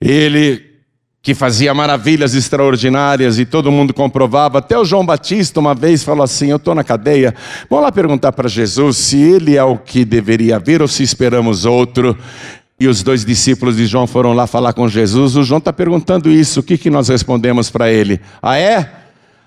ele 0.03 0.73
que 1.23 1.35
fazia 1.35 1.73
maravilhas 1.73 2.35
extraordinárias 2.35 3.39
e 3.39 3.47
todo 3.47 3.71
mundo 3.71 3.95
comprovava. 3.95 4.59
Até 4.59 4.77
o 4.77 4.85
João 4.85 5.07
Batista 5.07 5.61
uma 5.61 5.75
vez 5.75 6.03
falou 6.03 6.25
assim: 6.25 6.51
Eu 6.51 6.57
estou 6.57 6.75
na 6.75 6.83
cadeia. 6.83 7.33
Vamos 7.71 7.85
lá 7.85 7.93
perguntar 7.93 8.33
para 8.33 8.49
Jesus 8.49 8.97
se 8.97 9.17
ele 9.17 9.57
é 9.57 9.63
o 9.63 9.79
que 9.79 10.05
deveria 10.05 10.59
vir 10.59 10.83
ou 10.83 10.89
se 10.89 11.05
esperamos 11.05 11.65
outro. 11.65 12.19
E 12.81 12.89
os 12.89 13.05
dois 13.05 13.25
discípulos 13.25 13.77
de 13.77 13.87
João 13.87 14.09
foram 14.09 14.33
lá 14.33 14.49
falar 14.49 14.73
com 14.73 14.89
Jesus. 14.89 15.37
O 15.37 15.45
João 15.45 15.59
está 15.59 15.73
perguntando 15.73 16.29
isso. 16.29 16.59
O 16.59 16.63
que, 16.65 16.77
que 16.77 16.91
nós 16.91 17.09
respondemos 17.09 17.71
para 17.71 17.93
ele? 17.93 18.21
Ah, 18.43 18.59
é? 18.59 18.91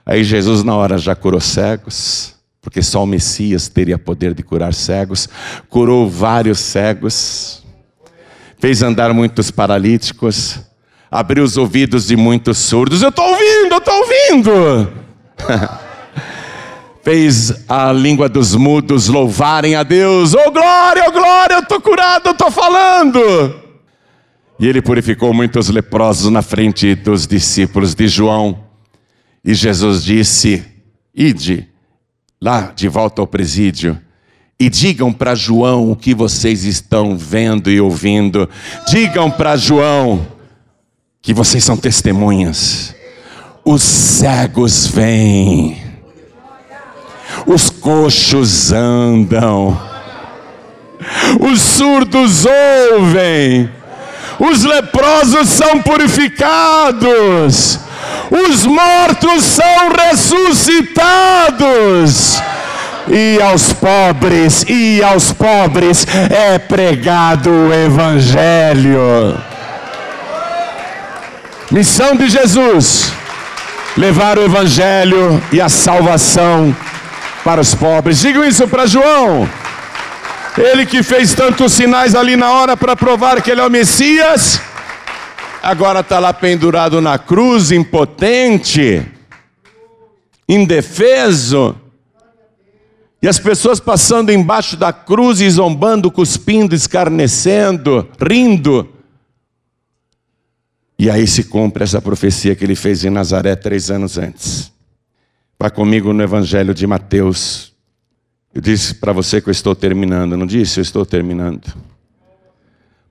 Aí 0.05 0.23
Jesus, 0.23 0.63
na 0.63 0.73
hora, 0.73 0.97
já 0.97 1.13
curou 1.15 1.41
cegos, 1.41 2.35
porque 2.61 2.81
só 2.81 3.03
o 3.03 3.07
Messias 3.07 3.67
teria 3.67 3.97
poder 3.99 4.33
de 4.33 4.41
curar 4.41 4.73
cegos. 4.73 5.27
Curou 5.67 6.09
vários 6.09 6.59
cegos 6.59 7.64
fez 8.65 8.81
andar 8.81 9.13
muitos 9.13 9.51
paralíticos, 9.51 10.59
abriu 11.11 11.43
os 11.43 11.55
ouvidos 11.55 12.07
de 12.07 12.15
muitos 12.15 12.57
surdos. 12.57 13.03
Eu 13.03 13.09
estou 13.09 13.23
ouvindo, 13.23 13.71
eu 13.71 13.77
estou 13.77 13.93
ouvindo. 13.93 14.93
fez 17.05 17.63
a 17.69 17.91
língua 17.91 18.27
dos 18.27 18.55
mudos 18.55 19.07
louvarem 19.07 19.75
a 19.75 19.83
Deus. 19.83 20.33
Oh 20.33 20.49
glória, 20.49 21.05
oh 21.07 21.11
glória, 21.11 21.53
eu 21.53 21.59
estou 21.59 21.79
curado, 21.79 22.29
eu 22.29 22.31
estou 22.31 22.49
falando. 22.49 23.19
E 24.59 24.67
ele 24.67 24.81
purificou 24.81 25.31
muitos 25.31 25.69
leprosos 25.69 26.31
na 26.31 26.41
frente 26.41 26.95
dos 26.95 27.27
discípulos 27.27 27.93
de 27.93 28.07
João. 28.07 28.63
E 29.43 29.53
Jesus 29.53 30.03
disse: 30.03 30.65
Ide 31.13 31.69
lá 32.41 32.73
de 32.75 32.87
volta 32.87 33.21
ao 33.21 33.27
presídio 33.27 34.01
e 34.59 34.69
digam 34.69 35.11
para 35.11 35.35
João 35.35 35.91
o 35.91 35.95
que 35.95 36.13
vocês 36.13 36.63
estão 36.63 37.17
vendo 37.17 37.69
e 37.69 37.79
ouvindo. 37.79 38.49
Digam 38.87 39.29
para 39.29 39.57
João 39.57 40.25
que 41.21 41.33
vocês 41.33 41.63
são 41.63 41.75
testemunhas. 41.75 42.95
Os 43.63 43.81
cegos 43.81 44.87
vêm 44.87 45.85
os 47.45 47.69
coxos 47.69 48.71
andam, 48.71 49.77
os 51.39 51.61
surdos 51.61 52.45
ouvem, 52.91 53.69
os 54.39 54.63
leprosos 54.63 55.49
são 55.49 55.79
purificados, 55.81 57.79
os 58.31 58.65
mortos 58.65 59.43
são 59.43 59.89
ressuscitados. 60.09 62.41
E 63.07 63.39
aos 63.41 63.71
pobres, 63.73 64.65
e 64.67 65.03
aos 65.03 65.31
pobres 65.31 66.07
é 66.29 66.57
pregado 66.57 67.49
o 67.49 67.73
Evangelho. 67.73 69.37
Missão 71.69 72.15
de 72.15 72.27
Jesus: 72.29 73.11
levar 73.95 74.39
o 74.39 74.43
Evangelho 74.43 75.41
e 75.51 75.61
a 75.61 75.69
salvação 75.69 76.75
para 77.43 77.61
os 77.61 77.75
pobres. 77.75 78.19
Digam 78.19 78.43
isso 78.43 78.67
para 78.67 78.87
João. 78.87 79.47
Ele 80.57 80.85
que 80.85 81.03
fez 81.03 81.33
tantos 81.33 81.73
sinais 81.73 82.15
ali 82.15 82.35
na 82.35 82.51
hora 82.51 82.75
para 82.77 82.95
provar 82.95 83.41
que 83.41 83.51
ele 83.51 83.61
é 83.61 83.65
o 83.65 83.69
Messias, 83.69 84.61
agora 85.61 85.99
está 85.99 86.17
lá 86.17 86.33
pendurado 86.33 87.01
na 87.01 87.17
cruz, 87.19 87.71
impotente, 87.71 89.05
indefeso. 90.47 91.75
E 93.25 93.27
as 93.27 93.39
pessoas 93.39 93.79
passando 93.79 94.31
embaixo 94.31 94.77
da 94.77 94.93
cruz 94.93 95.41
e 95.41 95.49
zombando, 95.49 96.11
cuspindo, 96.11 96.75
escarnecendo, 96.75 98.07
rindo. 98.21 98.87
E 100.99 101.09
aí 101.09 101.25
se 101.25 101.45
cumpre 101.45 101.83
essa 101.83 101.99
profecia 101.99 102.55
que 102.55 102.63
ele 102.63 102.75
fez 102.75 103.03
em 103.03 103.09
Nazaré 103.09 103.55
três 103.55 103.89
anos 103.89 104.19
antes. 104.19 104.71
Vá 105.57 105.71
comigo 105.71 106.13
no 106.13 106.21
Evangelho 106.21 106.71
de 106.71 106.85
Mateus. 106.85 107.73
Eu 108.53 108.61
disse 108.61 108.93
para 108.93 109.11
você 109.11 109.41
que 109.41 109.49
eu 109.49 109.51
estou 109.51 109.73
terminando, 109.73 110.37
não 110.37 110.45
disse? 110.45 110.79
Eu 110.79 110.83
estou 110.83 111.03
terminando. 111.03 111.75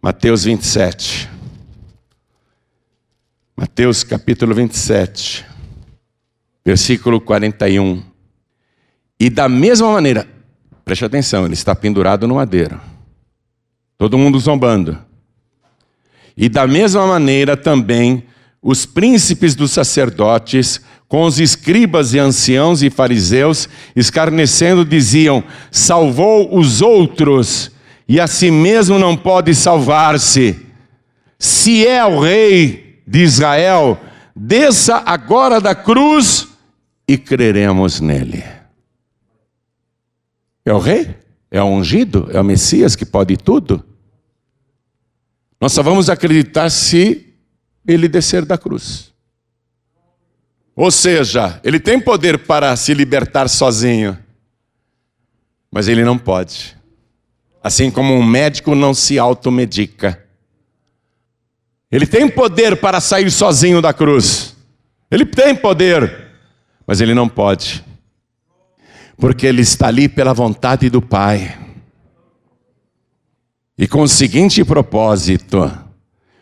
Mateus 0.00 0.44
27. 0.44 1.28
Mateus 3.56 4.04
capítulo 4.04 4.54
27, 4.54 5.44
versículo 6.64 7.20
41. 7.20 8.13
E 9.24 9.30
da 9.30 9.48
mesma 9.48 9.90
maneira, 9.90 10.28
preste 10.84 11.02
atenção, 11.02 11.46
ele 11.46 11.54
está 11.54 11.74
pendurado 11.74 12.28
no 12.28 12.34
madeiro. 12.34 12.78
Todo 13.96 14.18
mundo 14.18 14.38
zombando. 14.38 14.98
E 16.36 16.46
da 16.46 16.66
mesma 16.66 17.06
maneira 17.06 17.56
também 17.56 18.24
os 18.60 18.84
príncipes 18.84 19.54
dos 19.54 19.70
sacerdotes 19.70 20.78
com 21.08 21.24
os 21.24 21.40
escribas 21.40 22.12
e 22.12 22.18
anciãos 22.18 22.82
e 22.82 22.90
fariseus, 22.90 23.66
escarnecendo, 23.96 24.84
diziam: 24.84 25.42
Salvou 25.70 26.54
os 26.54 26.82
outros 26.82 27.72
e 28.06 28.20
a 28.20 28.26
si 28.26 28.50
mesmo 28.50 28.98
não 28.98 29.16
pode 29.16 29.54
salvar-se. 29.54 30.54
Se 31.38 31.86
é 31.86 32.04
o 32.04 32.20
rei 32.20 33.00
de 33.08 33.20
Israel, 33.20 33.98
desça 34.36 35.02
agora 35.06 35.62
da 35.62 35.74
cruz 35.74 36.46
e 37.08 37.16
creremos 37.16 38.02
nele. 38.02 38.63
É 40.64 40.72
o 40.72 40.78
rei? 40.78 41.14
É 41.50 41.62
o 41.62 41.66
ungido? 41.66 42.28
É 42.32 42.40
o 42.40 42.44
Messias 42.44 42.96
que 42.96 43.04
pode 43.04 43.36
tudo? 43.36 43.84
Nós 45.60 45.72
só 45.72 45.82
vamos 45.82 46.10
acreditar 46.10 46.70
se 46.70 47.34
ele 47.86 48.08
descer 48.08 48.44
da 48.44 48.58
cruz. 48.58 49.12
Ou 50.74 50.90
seja, 50.90 51.60
ele 51.62 51.78
tem 51.78 52.00
poder 52.00 52.40
para 52.40 52.74
se 52.76 52.92
libertar 52.92 53.48
sozinho, 53.48 54.18
mas 55.70 55.86
ele 55.86 56.04
não 56.04 56.18
pode. 56.18 56.76
Assim 57.62 57.90
como 57.90 58.12
um 58.12 58.22
médico 58.22 58.74
não 58.74 58.92
se 58.92 59.18
automedica. 59.18 60.22
Ele 61.90 62.06
tem 62.06 62.28
poder 62.28 62.76
para 62.76 63.00
sair 63.00 63.30
sozinho 63.30 63.80
da 63.80 63.92
cruz. 63.92 64.56
Ele 65.10 65.24
tem 65.24 65.54
poder, 65.54 66.32
mas 66.86 67.00
ele 67.00 67.14
não 67.14 67.28
pode. 67.28 67.84
Porque 69.16 69.46
ele 69.46 69.62
está 69.62 69.88
ali 69.88 70.08
pela 70.08 70.32
vontade 70.32 70.90
do 70.90 71.00
Pai. 71.00 71.56
E 73.76 73.86
com 73.86 74.02
o 74.02 74.08
seguinte 74.08 74.64
propósito: 74.64 75.70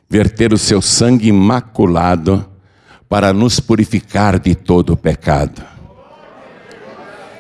verter 0.09 0.53
o 0.53 0.59
seu 0.59 0.83
sangue 0.83 1.29
imaculado 1.29 2.49
para 3.09 3.33
nos 3.33 3.61
purificar 3.61 4.39
de 4.39 4.55
todo 4.55 4.95
o 4.95 4.97
pecado. 4.97 5.63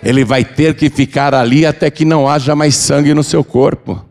Ele 0.02 0.24
vai 0.24 0.44
ter 0.44 0.74
que 0.74 0.90
ficar 0.90 1.34
ali 1.34 1.64
até 1.64 1.90
que 1.90 2.04
não 2.04 2.28
haja 2.28 2.56
mais 2.56 2.74
sangue 2.74 3.14
no 3.14 3.22
seu 3.22 3.44
corpo. 3.44 4.04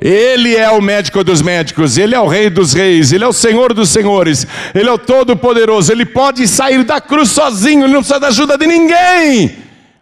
Ele 0.00 0.56
é 0.56 0.70
o 0.70 0.80
médico 0.80 1.22
dos 1.22 1.42
médicos, 1.42 1.98
ele 1.98 2.14
é 2.14 2.20
o 2.20 2.26
rei 2.26 2.48
dos 2.48 2.72
reis, 2.72 3.12
ele 3.12 3.22
é 3.22 3.28
o 3.28 3.32
senhor 3.34 3.74
dos 3.74 3.90
senhores, 3.90 4.46
ele 4.74 4.88
é 4.88 4.92
o 4.92 4.98
todo-poderoso, 4.98 5.92
ele 5.92 6.06
pode 6.06 6.48
sair 6.48 6.82
da 6.84 7.00
cruz 7.00 7.30
sozinho, 7.30 7.84
ele 7.84 7.92
não 7.92 8.00
precisa 8.00 8.18
da 8.18 8.28
ajuda 8.28 8.56
de 8.56 8.66
ninguém, 8.66 9.58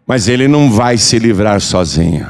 mas 0.07 0.29
ele 0.29 0.47
não 0.47 0.71
vai 0.71 0.97
se 0.97 1.19
livrar 1.19 1.61
sozinho. 1.61 2.29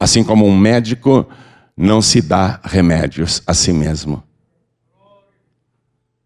Assim 0.00 0.24
como 0.24 0.46
um 0.46 0.56
médico 0.56 1.28
não 1.76 2.00
se 2.00 2.22
dá 2.22 2.58
remédios 2.64 3.42
a 3.46 3.52
si 3.52 3.72
mesmo. 3.72 4.22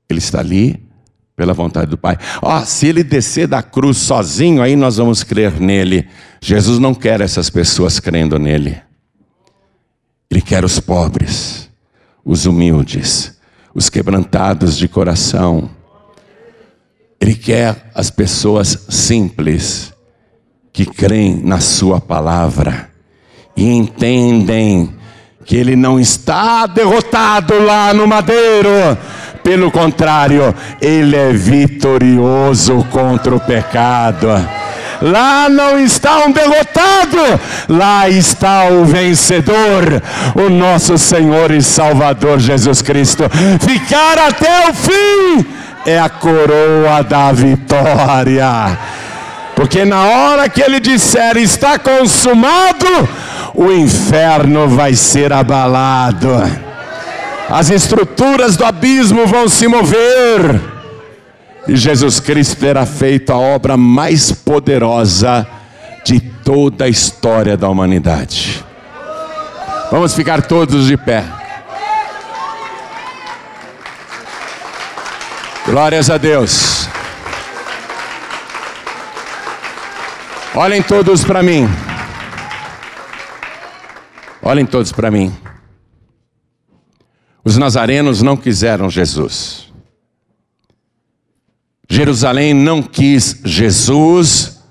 Ele 0.09 0.18
está 0.20 0.38
ali 0.38 0.80
pela 1.34 1.53
vontade 1.53 1.90
do 1.90 1.98
Pai. 1.98 2.18
Ó, 2.40 2.57
oh, 2.57 2.64
se 2.64 2.86
ele 2.86 3.03
descer 3.03 3.48
da 3.48 3.62
cruz 3.62 3.96
sozinho, 3.96 4.62
aí 4.62 4.76
nós 4.76 4.96
vamos 4.96 5.22
crer 5.24 5.61
nele. 5.61 6.07
Jesus 6.40 6.78
não 6.78 6.94
quer 6.94 7.20
essas 7.20 7.51
pessoas 7.51 7.98
crendo 7.98 8.38
nele. 8.38 8.89
Ele 10.31 10.41
quer 10.41 10.64
os 10.64 10.78
pobres, 10.78 11.68
os 12.24 12.47
humildes, 12.47 13.39
os 13.74 13.89
quebrantados 13.89 14.76
de 14.76 14.87
coração. 14.87 15.70
Ele 17.20 17.35
quer 17.35 17.91
as 17.95 18.11
pessoas 18.11 18.87
simples 18.89 19.93
que 20.72 20.87
creem 20.87 21.43
na 21.43 21.61
Sua 21.61 22.01
palavra 22.01 22.91
e 23.57 23.68
entendem 23.68 24.95
que 25.45 25.57
Ele 25.57 25.74
não 25.74 25.99
está 25.99 26.66
derrotado 26.66 27.59
lá 27.64 27.93
no 27.93 28.07
madeiro, 28.07 28.70
pelo 29.43 29.70
contrário, 29.70 30.55
ele 30.81 31.16
é 31.16 31.33
vitorioso 31.33 32.87
contra 32.91 33.35
o 33.35 33.41
pecado. 33.41 34.28
Lá 35.01 35.48
não 35.48 35.78
está 35.78 36.18
um 36.26 36.32
derrotado, 36.32 37.40
lá 37.68 38.09
está 38.09 38.68
o 38.68 38.84
vencedor, 38.84 40.03
o 40.34 40.51
nosso 40.51 40.98
Senhor 40.98 41.51
e 41.51 41.62
Salvador 41.62 42.38
Jesus 42.38 42.82
Cristo. 42.82 43.24
Ficar 43.61 44.18
até 44.18 44.68
o 44.68 44.74
fim 44.74 45.46
é 45.86 45.98
a 45.98 46.09
coroa 46.09 47.03
da 47.03 47.32
vitória. 47.32 48.78
Porque 49.57 49.84
na 49.84 50.05
hora 50.05 50.48
que 50.48 50.62
ele 50.62 50.80
disser 50.80 51.36
está 51.36 51.78
consumado, 51.78 53.09
o 53.55 53.70
inferno 53.70 54.68
vai 54.68 54.94
ser 54.94 55.32
abalado 55.32 56.70
as 57.51 57.68
estruturas 57.68 58.57
do 58.57 58.64
abismo 58.64 59.26
vão 59.26 59.48
se 59.48 59.66
mover, 59.66 60.61
Jesus 61.76 62.20
Cristo 62.20 62.56
terá 62.56 62.84
feito 62.84 63.32
a 63.32 63.36
obra 63.36 63.76
mais 63.76 64.32
poderosa 64.32 65.46
de 66.04 66.20
toda 66.20 66.84
a 66.84 66.88
história 66.88 67.56
da 67.56 67.68
humanidade. 67.68 68.64
Vamos 69.90 70.14
ficar 70.14 70.42
todos 70.42 70.86
de 70.86 70.96
pé. 70.96 71.24
Glórias 75.66 76.10
a 76.10 76.16
Deus. 76.16 76.88
Olhem 80.54 80.82
todos 80.82 81.24
para 81.24 81.42
mim. 81.42 81.68
Olhem 84.42 84.66
todos 84.66 84.90
para 84.90 85.10
mim. 85.10 85.34
Os 87.44 87.56
nazarenos 87.56 88.22
não 88.22 88.36
quiseram 88.36 88.90
Jesus. 88.90 89.59
Jerusalém 91.93 92.55
não 92.55 92.80
quis 92.84 93.41
Jesus, 93.45 94.62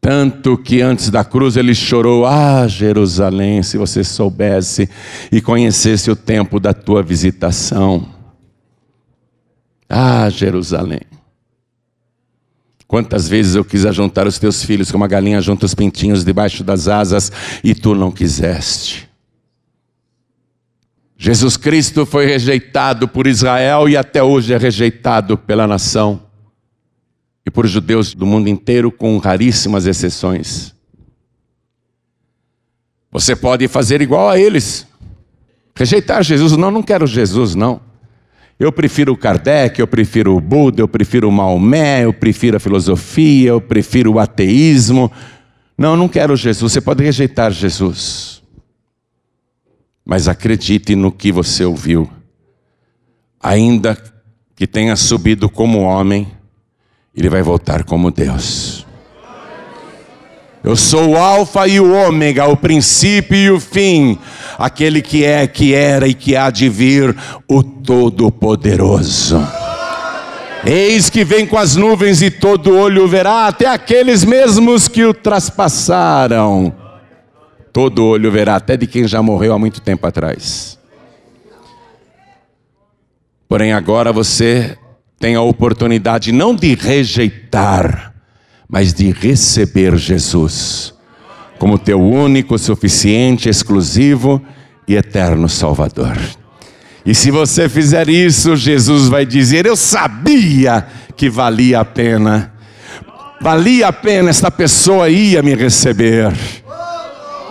tanto 0.00 0.56
que 0.56 0.80
antes 0.80 1.10
da 1.10 1.24
cruz 1.24 1.56
ele 1.56 1.74
chorou: 1.74 2.24
Ah, 2.24 2.68
Jerusalém, 2.68 3.64
se 3.64 3.76
você 3.76 4.04
soubesse 4.04 4.88
e 5.32 5.40
conhecesse 5.40 6.08
o 6.08 6.14
tempo 6.14 6.60
da 6.60 6.72
tua 6.72 7.02
visitação. 7.02 8.08
Ah, 9.88 10.30
Jerusalém. 10.30 11.00
Quantas 12.86 13.26
vezes 13.26 13.56
eu 13.56 13.64
quis 13.64 13.84
ajuntar 13.84 14.28
os 14.28 14.38
teus 14.38 14.64
filhos 14.64 14.92
como 14.92 15.02
a 15.02 15.08
galinha 15.08 15.40
junta 15.40 15.66
os 15.66 15.74
pintinhos 15.74 16.24
debaixo 16.24 16.62
das 16.62 16.86
asas 16.86 17.32
e 17.64 17.74
tu 17.74 17.96
não 17.96 18.12
quiseste. 18.12 19.08
Jesus 21.18 21.56
Cristo 21.56 22.06
foi 22.06 22.26
rejeitado 22.26 23.08
por 23.08 23.26
Israel 23.26 23.88
e 23.88 23.96
até 23.96 24.22
hoje 24.22 24.54
é 24.54 24.58
rejeitado 24.58 25.36
pela 25.36 25.66
nação 25.66 26.30
e 27.44 27.50
por 27.50 27.66
judeus 27.66 28.14
do 28.14 28.24
mundo 28.24 28.48
inteiro, 28.48 28.90
com 28.90 29.18
raríssimas 29.18 29.86
exceções. 29.86 30.74
Você 33.10 33.36
pode 33.36 33.68
fazer 33.68 34.00
igual 34.00 34.30
a 34.30 34.38
eles, 34.38 34.86
rejeitar 35.74 36.22
Jesus. 36.22 36.56
Não, 36.56 36.70
não 36.70 36.82
quero 36.82 37.06
Jesus, 37.06 37.54
não. 37.54 37.80
Eu 38.58 38.70
prefiro 38.70 39.12
o 39.12 39.16
Kardec, 39.16 39.80
eu 39.80 39.86
prefiro 39.86 40.36
o 40.36 40.40
Buda, 40.40 40.80
eu 40.80 40.88
prefiro 40.88 41.28
o 41.28 41.32
Maomé, 41.32 42.04
eu 42.04 42.12
prefiro 42.12 42.56
a 42.56 42.60
filosofia, 42.60 43.50
eu 43.50 43.60
prefiro 43.60 44.12
o 44.12 44.18
ateísmo. 44.20 45.10
Não, 45.76 45.96
não 45.96 46.08
quero 46.08 46.36
Jesus. 46.36 46.72
Você 46.72 46.80
pode 46.80 47.02
rejeitar 47.02 47.50
Jesus. 47.50 48.40
Mas 50.04 50.28
acredite 50.28 50.94
no 50.94 51.10
que 51.10 51.32
você 51.32 51.64
ouviu. 51.64 52.08
Ainda 53.40 54.00
que 54.54 54.66
tenha 54.66 54.94
subido 54.94 55.50
como 55.50 55.80
homem, 55.80 56.28
ele 57.14 57.28
vai 57.28 57.42
voltar 57.42 57.84
como 57.84 58.10
Deus. 58.10 58.86
Eu 60.64 60.76
sou 60.76 61.10
o 61.10 61.16
Alfa 61.16 61.66
e 61.66 61.80
o 61.80 61.92
Ômega, 61.92 62.46
o 62.46 62.56
princípio 62.56 63.36
e 63.36 63.50
o 63.50 63.58
fim, 63.58 64.16
aquele 64.56 65.02
que 65.02 65.24
é, 65.24 65.46
que 65.46 65.74
era 65.74 66.06
e 66.06 66.14
que 66.14 66.36
há 66.36 66.50
de 66.50 66.68
vir, 66.68 67.16
o 67.48 67.62
Todo-Poderoso. 67.64 69.44
Eis 70.64 71.10
que 71.10 71.24
vem 71.24 71.44
com 71.44 71.58
as 71.58 71.74
nuvens 71.74 72.22
e 72.22 72.30
todo 72.30 72.76
olho 72.76 73.08
verá, 73.08 73.48
até 73.48 73.66
aqueles 73.66 74.24
mesmos 74.24 74.86
que 74.86 75.04
o 75.04 75.12
traspassaram. 75.12 76.72
Todo 77.72 78.04
olho 78.04 78.30
verá, 78.30 78.54
até 78.54 78.76
de 78.76 78.86
quem 78.86 79.08
já 79.08 79.20
morreu 79.20 79.52
há 79.52 79.58
muito 79.58 79.80
tempo 79.80 80.06
atrás. 80.06 80.78
Porém, 83.48 83.72
agora 83.72 84.12
você 84.12 84.78
tem 85.22 85.36
a 85.36 85.40
oportunidade 85.40 86.32
não 86.32 86.52
de 86.52 86.74
rejeitar, 86.74 88.12
mas 88.68 88.92
de 88.92 89.12
receber 89.12 89.96
Jesus 89.96 90.92
como 91.60 91.78
teu 91.78 92.02
único, 92.02 92.58
suficiente, 92.58 93.48
exclusivo 93.48 94.42
e 94.88 94.96
eterno 94.96 95.48
Salvador. 95.48 96.18
E 97.06 97.14
se 97.14 97.30
você 97.30 97.68
fizer 97.68 98.08
isso, 98.08 98.56
Jesus 98.56 99.08
vai 99.08 99.24
dizer: 99.24 99.64
Eu 99.64 99.76
sabia 99.76 100.84
que 101.16 101.30
valia 101.30 101.78
a 101.78 101.84
pena, 101.84 102.52
valia 103.40 103.86
a 103.86 103.92
pena, 103.92 104.28
esta 104.28 104.50
pessoa 104.50 105.08
ia 105.08 105.40
me 105.40 105.54
receber. 105.54 106.32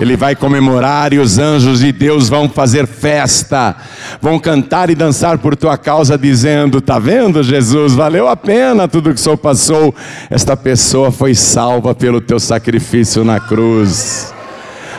Ele 0.01 0.17
vai 0.17 0.35
comemorar 0.35 1.13
e 1.13 1.19
os 1.19 1.37
anjos 1.37 1.81
de 1.81 1.91
Deus 1.91 2.27
vão 2.27 2.49
fazer 2.49 2.87
festa, 2.87 3.75
vão 4.19 4.39
cantar 4.39 4.89
e 4.89 4.95
dançar 4.95 5.37
por 5.37 5.55
tua 5.55 5.77
causa, 5.77 6.17
dizendo: 6.17 6.81
Tá 6.81 6.97
vendo, 6.97 7.43
Jesus? 7.43 7.93
Valeu 7.93 8.27
a 8.27 8.35
pena 8.35 8.87
tudo 8.87 9.13
que 9.13 9.19
o 9.19 9.23
Senhor 9.23 9.37
passou. 9.37 9.93
Esta 10.27 10.57
pessoa 10.57 11.11
foi 11.11 11.35
salva 11.35 11.93
pelo 11.93 12.19
teu 12.19 12.39
sacrifício 12.39 13.23
na 13.23 13.39
cruz. 13.39 14.33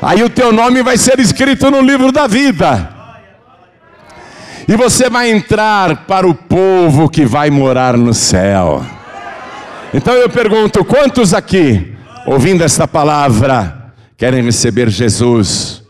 Aí 0.01 0.23
o 0.23 0.31
teu 0.31 0.53
nome 0.53 0.85
vai 0.85 0.97
ser 0.97 1.19
escrito 1.19 1.69
no 1.69 1.81
livro 1.81 2.13
da 2.13 2.29
vida. 2.29 2.89
E 4.69 4.77
você 4.77 5.11
vai 5.11 5.33
entrar 5.33 6.07
para 6.07 6.29
o 6.29 6.33
povo 6.33 7.09
que 7.09 7.27
vai 7.27 7.51
morar 7.51 7.97
no 7.97 8.15
céu. 8.15 8.85
Então 9.93 10.15
eu 10.15 10.31
pergunto: 10.31 10.85
quantos 10.85 11.35
aqui, 11.35 11.93
ouvindo 12.25 12.63
esta 12.63 12.87
palavra, 12.87 13.82
querem 14.23 14.45
receber 14.45 14.89
Jesus? 14.89 15.82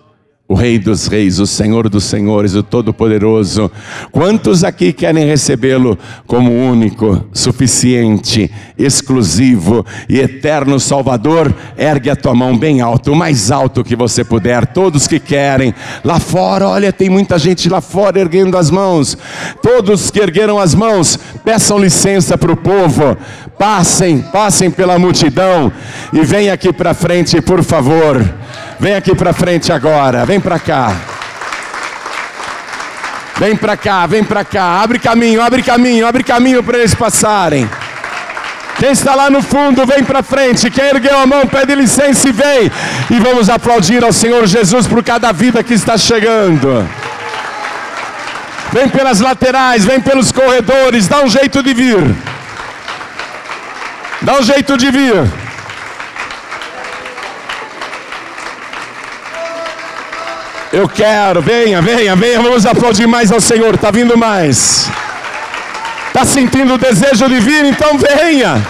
O 0.52 0.54
Rei 0.54 0.78
dos 0.78 1.06
Reis, 1.06 1.38
o 1.38 1.46
Senhor 1.46 1.88
dos 1.88 2.04
Senhores, 2.04 2.54
o 2.54 2.62
Todo-Poderoso. 2.62 3.72
Quantos 4.10 4.62
aqui 4.62 4.92
querem 4.92 5.24
recebê-lo 5.24 5.98
como 6.26 6.52
único, 6.52 7.24
suficiente, 7.32 8.52
exclusivo 8.76 9.84
e 10.10 10.18
eterno 10.18 10.78
Salvador? 10.78 11.54
Ergue 11.74 12.10
a 12.10 12.16
tua 12.16 12.34
mão 12.34 12.54
bem 12.54 12.82
alto, 12.82 13.12
o 13.12 13.16
mais 13.16 13.50
alto 13.50 13.82
que 13.82 13.96
você 13.96 14.22
puder. 14.22 14.66
Todos 14.66 15.06
que 15.08 15.18
querem, 15.18 15.74
lá 16.04 16.20
fora, 16.20 16.68
olha, 16.68 16.92
tem 16.92 17.08
muita 17.08 17.38
gente 17.38 17.70
lá 17.70 17.80
fora 17.80 18.20
erguendo 18.20 18.58
as 18.58 18.70
mãos. 18.70 19.16
Todos 19.62 20.10
que 20.10 20.20
ergueram 20.20 20.58
as 20.58 20.74
mãos, 20.74 21.18
peçam 21.42 21.78
licença 21.78 22.36
para 22.36 22.52
o 22.52 22.56
povo. 22.58 23.16
Passem, 23.58 24.18
passem 24.20 24.70
pela 24.70 24.98
multidão 24.98 25.72
e 26.12 26.20
venham 26.20 26.52
aqui 26.52 26.70
para 26.74 26.92
frente, 26.92 27.40
por 27.40 27.64
favor. 27.64 28.22
Vem 28.78 28.94
aqui 28.94 29.14
para 29.14 29.32
frente 29.32 29.72
agora, 29.72 30.24
vem 30.24 30.40
para 30.40 30.58
cá. 30.58 30.96
Vem 33.38 33.56
para 33.56 33.76
cá, 33.76 34.06
vem 34.06 34.22
para 34.22 34.44
cá. 34.44 34.82
Abre 34.82 34.98
caminho, 34.98 35.42
abre 35.42 35.62
caminho, 35.62 36.06
abre 36.06 36.22
caminho 36.22 36.62
para 36.62 36.78
eles 36.78 36.94
passarem. 36.94 37.68
Quem 38.78 38.90
está 38.90 39.14
lá 39.14 39.30
no 39.30 39.42
fundo, 39.42 39.86
vem 39.86 40.02
para 40.04 40.22
frente. 40.22 40.70
Quem 40.70 40.84
ergueu 40.86 41.18
a 41.18 41.26
mão, 41.26 41.46
pede 41.46 41.74
licença 41.74 42.28
e 42.28 42.32
vem. 42.32 42.70
E 43.10 43.18
vamos 43.18 43.48
aplaudir 43.48 44.02
ao 44.04 44.12
Senhor 44.12 44.46
Jesus 44.46 44.86
por 44.86 45.02
cada 45.02 45.32
vida 45.32 45.62
que 45.62 45.74
está 45.74 45.96
chegando. 45.96 46.88
Vem 48.72 48.88
pelas 48.88 49.20
laterais, 49.20 49.84
vem 49.84 50.00
pelos 50.00 50.32
corredores, 50.32 51.06
dá 51.06 51.22
um 51.22 51.28
jeito 51.28 51.62
de 51.62 51.74
vir. 51.74 52.02
Dá 54.22 54.38
um 54.38 54.42
jeito 54.42 54.76
de 54.76 54.90
vir. 54.90 55.41
Eu 60.72 60.88
quero, 60.88 61.42
venha, 61.42 61.82
venha, 61.82 62.16
venha, 62.16 62.40
vamos 62.40 62.64
aplaudir 62.64 63.06
mais 63.06 63.30
ao 63.30 63.42
Senhor, 63.42 63.74
está 63.74 63.90
vindo 63.90 64.16
mais. 64.16 64.88
Está 66.06 66.24
sentindo 66.24 66.74
o 66.74 66.78
desejo 66.78 67.28
de 67.28 67.40
vir? 67.40 67.66
Então 67.66 67.98
venha. 67.98 68.66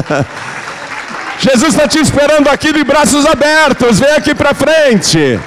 Jesus 1.40 1.74
está 1.74 1.88
te 1.88 1.98
esperando 1.98 2.48
aqui 2.48 2.74
de 2.74 2.84
braços 2.84 3.24
abertos, 3.24 3.98
vem 3.98 4.12
aqui 4.12 4.34
para 4.34 4.52
frente. 4.52 5.40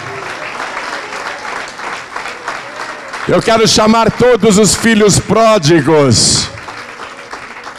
Eu 3.28 3.40
quero 3.40 3.68
chamar 3.68 4.10
todos 4.10 4.58
os 4.58 4.74
filhos 4.76 5.20
pródigos 5.20 6.53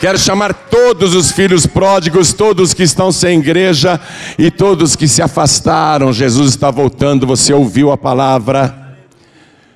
Quero 0.00 0.18
chamar 0.18 0.52
todos 0.52 1.14
os 1.14 1.30
filhos 1.30 1.66
pródigos, 1.66 2.32
todos 2.32 2.74
que 2.74 2.82
estão 2.82 3.12
sem 3.12 3.38
igreja 3.38 4.00
e 4.38 4.50
todos 4.50 4.96
que 4.96 5.08
se 5.08 5.22
afastaram. 5.22 6.12
Jesus 6.12 6.50
está 6.50 6.70
voltando, 6.70 7.26
você 7.26 7.54
ouviu 7.54 7.90
a 7.90 7.96
palavra, 7.96 8.96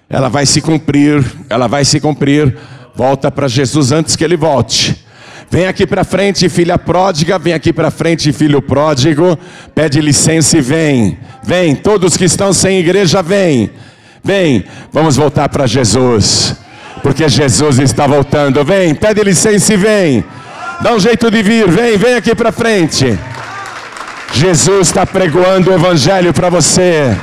ela 0.08 0.28
vai 0.28 0.44
se 0.44 0.60
cumprir, 0.60 1.24
ela 1.48 1.66
vai 1.66 1.84
se 1.84 2.00
cumprir. 2.00 2.56
Volta 2.94 3.30
para 3.30 3.46
Jesus 3.46 3.92
antes 3.92 4.16
que 4.16 4.24
ele 4.24 4.36
volte. 4.36 5.04
Vem 5.50 5.66
aqui 5.66 5.86
para 5.86 6.04
frente, 6.04 6.48
filha 6.48 6.76
pródiga, 6.76 7.38
vem 7.38 7.54
aqui 7.54 7.72
para 7.72 7.90
frente, 7.90 8.32
filho 8.32 8.60
pródigo. 8.60 9.38
Pede 9.74 10.00
licença 10.00 10.58
e 10.58 10.60
vem. 10.60 11.16
Vem, 11.42 11.74
todos 11.74 12.16
que 12.16 12.24
estão 12.24 12.52
sem 12.52 12.80
igreja, 12.80 13.22
vem. 13.22 13.70
Vem, 14.22 14.64
vamos 14.92 15.16
voltar 15.16 15.48
para 15.48 15.66
Jesus 15.66 16.56
porque 17.08 17.26
Jesus 17.26 17.78
está 17.78 18.06
voltando. 18.06 18.62
Vem, 18.62 18.94
pede 18.94 19.22
licença 19.22 19.72
e 19.72 19.78
vem. 19.78 20.22
Dá 20.82 20.92
um 20.92 21.00
jeito 21.00 21.30
de 21.30 21.42
vir, 21.42 21.66
vem, 21.66 21.96
vem 21.96 22.16
aqui 22.16 22.34
para 22.34 22.52
frente. 22.52 23.18
Jesus 24.34 24.88
está 24.88 25.06
pregoando 25.06 25.70
o 25.70 25.74
Evangelho 25.74 26.34
para 26.34 26.50
você. 26.50 27.16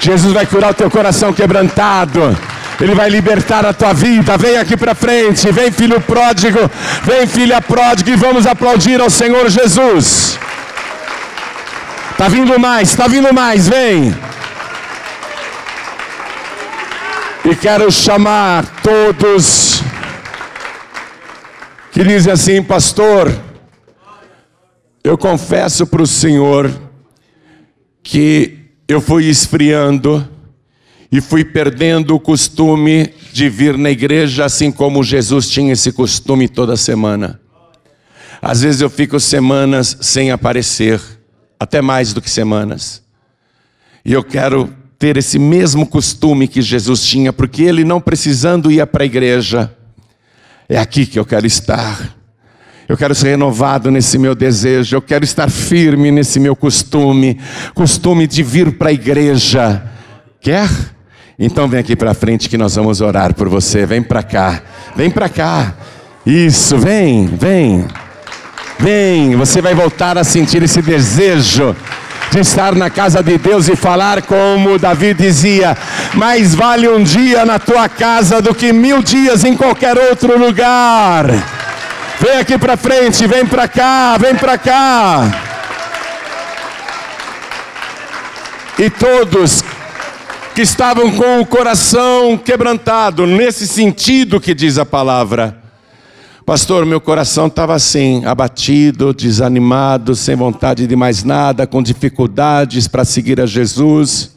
Jesus 0.00 0.32
vai 0.32 0.46
curar 0.46 0.70
o 0.70 0.74
teu 0.74 0.90
coração 0.90 1.34
quebrantado. 1.34 2.34
Ele 2.80 2.94
vai 2.94 3.10
libertar 3.10 3.66
a 3.66 3.74
tua 3.74 3.92
vida. 3.92 4.38
Vem 4.38 4.56
aqui 4.56 4.74
para 4.74 4.94
frente. 4.94 5.52
Vem, 5.52 5.70
filho 5.70 6.00
pródigo. 6.00 6.58
Vem, 7.02 7.26
filha 7.26 7.60
pródiga. 7.60 8.10
E 8.10 8.16
vamos 8.16 8.46
aplaudir 8.46 9.02
ao 9.02 9.10
Senhor 9.10 9.50
Jesus. 9.50 10.38
Está 12.12 12.26
vindo 12.28 12.58
mais, 12.58 12.88
está 12.88 13.06
vindo 13.06 13.34
mais. 13.34 13.68
Vem. 13.68 14.16
E 17.46 17.54
quero 17.54 17.92
chamar 17.92 18.80
todos 18.80 19.82
que 21.92 22.02
dizem 22.02 22.32
assim, 22.32 22.62
pastor, 22.62 23.30
eu 25.04 25.18
confesso 25.18 25.86
para 25.86 26.00
o 26.00 26.06
Senhor 26.06 26.72
que 28.02 28.60
eu 28.88 28.98
fui 28.98 29.26
esfriando 29.26 30.26
e 31.12 31.20
fui 31.20 31.44
perdendo 31.44 32.14
o 32.14 32.20
costume 32.20 33.12
de 33.30 33.50
vir 33.50 33.76
na 33.76 33.90
igreja, 33.90 34.46
assim 34.46 34.72
como 34.72 35.04
Jesus 35.04 35.50
tinha 35.50 35.74
esse 35.74 35.92
costume 35.92 36.48
toda 36.48 36.78
semana. 36.78 37.38
Às 38.40 38.62
vezes 38.62 38.80
eu 38.80 38.88
fico 38.88 39.20
semanas 39.20 39.98
sem 40.00 40.30
aparecer, 40.30 40.98
até 41.60 41.82
mais 41.82 42.14
do 42.14 42.22
que 42.22 42.30
semanas. 42.30 43.02
E 44.02 44.14
eu 44.14 44.24
quero 44.24 44.74
ter 45.04 45.18
esse 45.18 45.38
mesmo 45.38 45.84
costume 45.84 46.48
que 46.48 46.62
Jesus 46.62 47.04
tinha, 47.04 47.30
porque 47.30 47.62
ele 47.62 47.84
não 47.84 48.00
precisando 48.00 48.72
ir 48.72 48.86
para 48.86 49.02
a 49.02 49.04
igreja, 49.04 49.70
é 50.66 50.78
aqui 50.78 51.04
que 51.04 51.18
eu 51.18 51.26
quero 51.26 51.46
estar. 51.46 52.16
Eu 52.88 52.96
quero 52.96 53.14
ser 53.14 53.28
renovado 53.28 53.90
nesse 53.90 54.16
meu 54.16 54.34
desejo, 54.34 54.96
eu 54.96 55.02
quero 55.02 55.22
estar 55.22 55.50
firme 55.50 56.10
nesse 56.10 56.40
meu 56.40 56.56
costume, 56.56 57.38
costume 57.74 58.26
de 58.26 58.42
vir 58.42 58.78
para 58.78 58.88
a 58.88 58.92
igreja. 58.94 59.82
Quer? 60.40 60.70
Então 61.38 61.68
vem 61.68 61.80
aqui 61.80 61.94
para 61.94 62.14
frente 62.14 62.48
que 62.48 62.56
nós 62.56 62.74
vamos 62.74 63.02
orar 63.02 63.34
por 63.34 63.46
você. 63.46 63.84
Vem 63.84 64.02
para 64.02 64.22
cá, 64.22 64.62
vem 64.96 65.10
para 65.10 65.28
cá. 65.28 65.76
Isso, 66.24 66.78
vem, 66.78 67.26
vem, 67.26 67.84
vem. 68.78 69.36
Você 69.36 69.60
vai 69.60 69.74
voltar 69.74 70.16
a 70.16 70.24
sentir 70.24 70.62
esse 70.62 70.80
desejo 70.80 71.76
de 72.34 72.40
estar 72.40 72.74
na 72.74 72.90
casa 72.90 73.22
de 73.22 73.38
Deus 73.38 73.68
e 73.68 73.76
falar 73.76 74.20
como 74.22 74.76
Davi 74.76 75.14
dizia: 75.14 75.76
mais 76.14 76.52
vale 76.52 76.88
um 76.88 77.00
dia 77.00 77.44
na 77.44 77.60
tua 77.60 77.88
casa 77.88 78.42
do 78.42 78.52
que 78.52 78.72
mil 78.72 79.00
dias 79.02 79.44
em 79.44 79.56
qualquer 79.56 79.96
outro 79.96 80.36
lugar. 80.36 81.26
Vem 82.18 82.36
aqui 82.38 82.58
para 82.58 82.76
frente, 82.76 83.24
vem 83.28 83.46
para 83.46 83.68
cá, 83.68 84.16
vem 84.18 84.34
para 84.34 84.58
cá. 84.58 85.30
E 88.80 88.90
todos 88.90 89.62
que 90.56 90.62
estavam 90.62 91.12
com 91.12 91.40
o 91.40 91.46
coração 91.46 92.36
quebrantado, 92.36 93.28
nesse 93.28 93.68
sentido 93.68 94.40
que 94.40 94.52
diz 94.54 94.76
a 94.76 94.84
palavra. 94.84 95.63
Pastor, 96.44 96.84
meu 96.84 97.00
coração 97.00 97.46
estava 97.46 97.74
assim, 97.74 98.24
abatido, 98.24 99.14
desanimado, 99.14 100.14
sem 100.14 100.36
vontade 100.36 100.86
de 100.86 100.94
mais 100.94 101.24
nada, 101.24 101.66
com 101.66 101.82
dificuldades 101.82 102.86
para 102.86 103.04
seguir 103.04 103.40
a 103.40 103.46
Jesus 103.46 104.34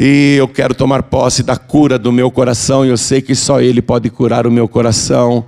e 0.00 0.36
eu 0.38 0.46
quero 0.46 0.76
tomar 0.76 1.02
posse 1.02 1.42
da 1.42 1.56
cura 1.56 1.98
do 1.98 2.12
meu 2.12 2.30
coração, 2.30 2.86
e 2.86 2.88
eu 2.88 2.96
sei 2.96 3.20
que 3.20 3.34
só 3.34 3.60
Ele 3.60 3.82
pode 3.82 4.08
curar 4.10 4.46
o 4.46 4.50
meu 4.50 4.68
coração, 4.68 5.44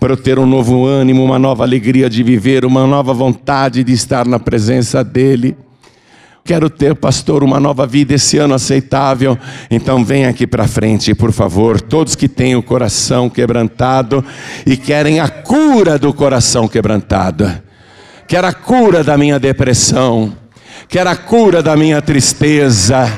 para 0.00 0.12
eu 0.12 0.16
ter 0.16 0.40
um 0.40 0.46
novo 0.46 0.84
ânimo, 0.84 1.22
uma 1.22 1.38
nova 1.38 1.62
alegria 1.62 2.10
de 2.10 2.20
viver, 2.24 2.64
uma 2.64 2.84
nova 2.84 3.14
vontade 3.14 3.84
de 3.84 3.92
estar 3.92 4.26
na 4.26 4.40
presença 4.40 5.04
dEle. 5.04 5.56
Quero 6.44 6.68
ter, 6.68 6.94
pastor, 6.94 7.44
uma 7.44 7.60
nova 7.60 7.86
vida 7.86 8.14
esse 8.14 8.38
ano 8.38 8.54
aceitável. 8.54 9.38
Então 9.70 10.04
vem 10.04 10.26
aqui 10.26 10.46
para 10.46 10.66
frente, 10.66 11.14
por 11.14 11.32
favor. 11.32 11.80
Todos 11.80 12.16
que 12.16 12.28
têm 12.28 12.56
o 12.56 12.62
coração 12.62 13.30
quebrantado 13.30 14.24
e 14.66 14.76
querem 14.76 15.20
a 15.20 15.28
cura 15.28 15.98
do 15.98 16.12
coração 16.12 16.66
quebrantado. 16.66 17.50
Quero 18.26 18.46
a 18.46 18.52
cura 18.52 19.04
da 19.04 19.16
minha 19.16 19.38
depressão. 19.38 20.36
Quero 20.88 21.10
a 21.10 21.16
cura 21.16 21.62
da 21.62 21.76
minha 21.76 22.02
tristeza 22.02 23.08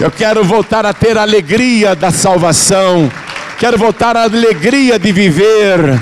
eu 0.00 0.12
quero 0.12 0.44
voltar 0.44 0.86
a 0.86 0.92
ter 0.92 1.18
a 1.18 1.22
alegria 1.22 1.96
da 1.96 2.12
salvação. 2.12 3.10
Quero 3.58 3.76
voltar 3.76 4.16
à 4.16 4.22
alegria 4.22 4.96
de 4.96 5.10
viver. 5.10 5.98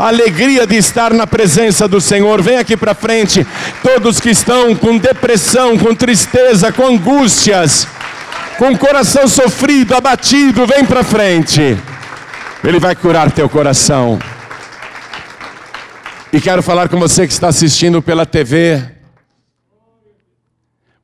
A 0.00 0.08
alegria 0.08 0.66
de 0.66 0.76
estar 0.76 1.12
na 1.12 1.26
presença 1.26 1.86
do 1.86 2.00
Senhor. 2.00 2.40
Vem 2.40 2.56
aqui 2.56 2.74
para 2.74 2.94
frente. 2.94 3.46
Todos 3.82 4.18
que 4.18 4.30
estão 4.30 4.74
com 4.74 4.96
depressão, 4.96 5.76
com 5.76 5.94
tristeza, 5.94 6.72
com 6.72 6.86
angústias, 6.86 7.86
com 8.56 8.74
coração 8.78 9.28
sofrido, 9.28 9.94
abatido, 9.94 10.66
vem 10.66 10.86
para 10.86 11.04
frente. 11.04 11.76
Ele 12.64 12.78
vai 12.78 12.96
curar 12.96 13.30
teu 13.30 13.46
coração. 13.46 14.18
E 16.32 16.40
quero 16.40 16.62
falar 16.62 16.88
com 16.88 16.98
você 16.98 17.26
que 17.26 17.32
está 17.34 17.48
assistindo 17.48 18.00
pela 18.00 18.24
TV. 18.24 18.82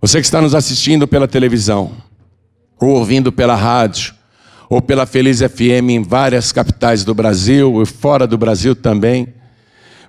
Você 0.01 0.21
que 0.21 0.25
está 0.25 0.41
nos 0.41 0.55
assistindo 0.55 1.07
pela 1.07 1.29
televisão 1.29 1.93
ou 2.81 2.93
ouvindo 2.93 3.31
pela 3.31 3.57
rádio, 3.57 4.16
ou 4.69 4.83
pela 4.83 5.07
Feliz 5.07 5.41
FM 5.41 5.91
em 5.91 6.03
várias 6.03 6.53
capitais 6.53 7.05
do 7.05 7.15
Brasil 7.15 7.83
e 7.83 7.87
fora 7.87 8.27
do 8.27 8.37
Brasil 8.37 8.75
também. 8.75 9.29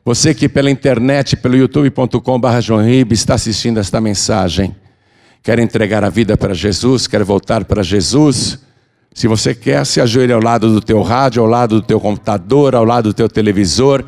Você 0.03 0.33
que 0.33 0.47
pela 0.47 0.71
internet, 0.71 1.35
pelo 1.35 1.57
youtube.com.br 1.57 2.47
está 3.11 3.33
assistindo 3.33 3.79
esta 3.79 3.99
mensagem, 3.99 4.75
quer 5.43 5.59
entregar 5.59 6.03
a 6.03 6.09
vida 6.09 6.37
para 6.37 6.53
Jesus, 6.53 7.07
quer 7.07 7.23
voltar 7.23 7.65
para 7.65 7.83
Jesus, 7.83 8.59
se 9.17 9.27
você 9.27 9.55
quer, 9.55 9.83
se 9.83 9.99
ajoelhe 9.99 10.31
ao 10.31 10.39
lado 10.39 10.71
do 10.71 10.79
teu 10.79 11.01
rádio, 11.01 11.41
ao 11.41 11.47
lado 11.47 11.81
do 11.81 11.81
teu 11.81 11.99
computador, 11.99 12.75
ao 12.75 12.85
lado 12.85 13.05
do 13.05 13.13
teu 13.15 13.27
televisor. 13.27 14.05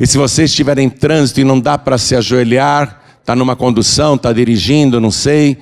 E 0.00 0.06
se 0.06 0.16
você 0.16 0.44
estiver 0.44 0.78
em 0.78 0.88
trânsito 0.88 1.42
e 1.42 1.44
não 1.44 1.60
dá 1.60 1.76
para 1.76 1.98
se 1.98 2.16
ajoelhar, 2.16 3.02
está 3.20 3.36
numa 3.36 3.54
condução, 3.54 4.14
está 4.14 4.32
dirigindo, 4.32 4.98
não 4.98 5.10
sei, 5.10 5.58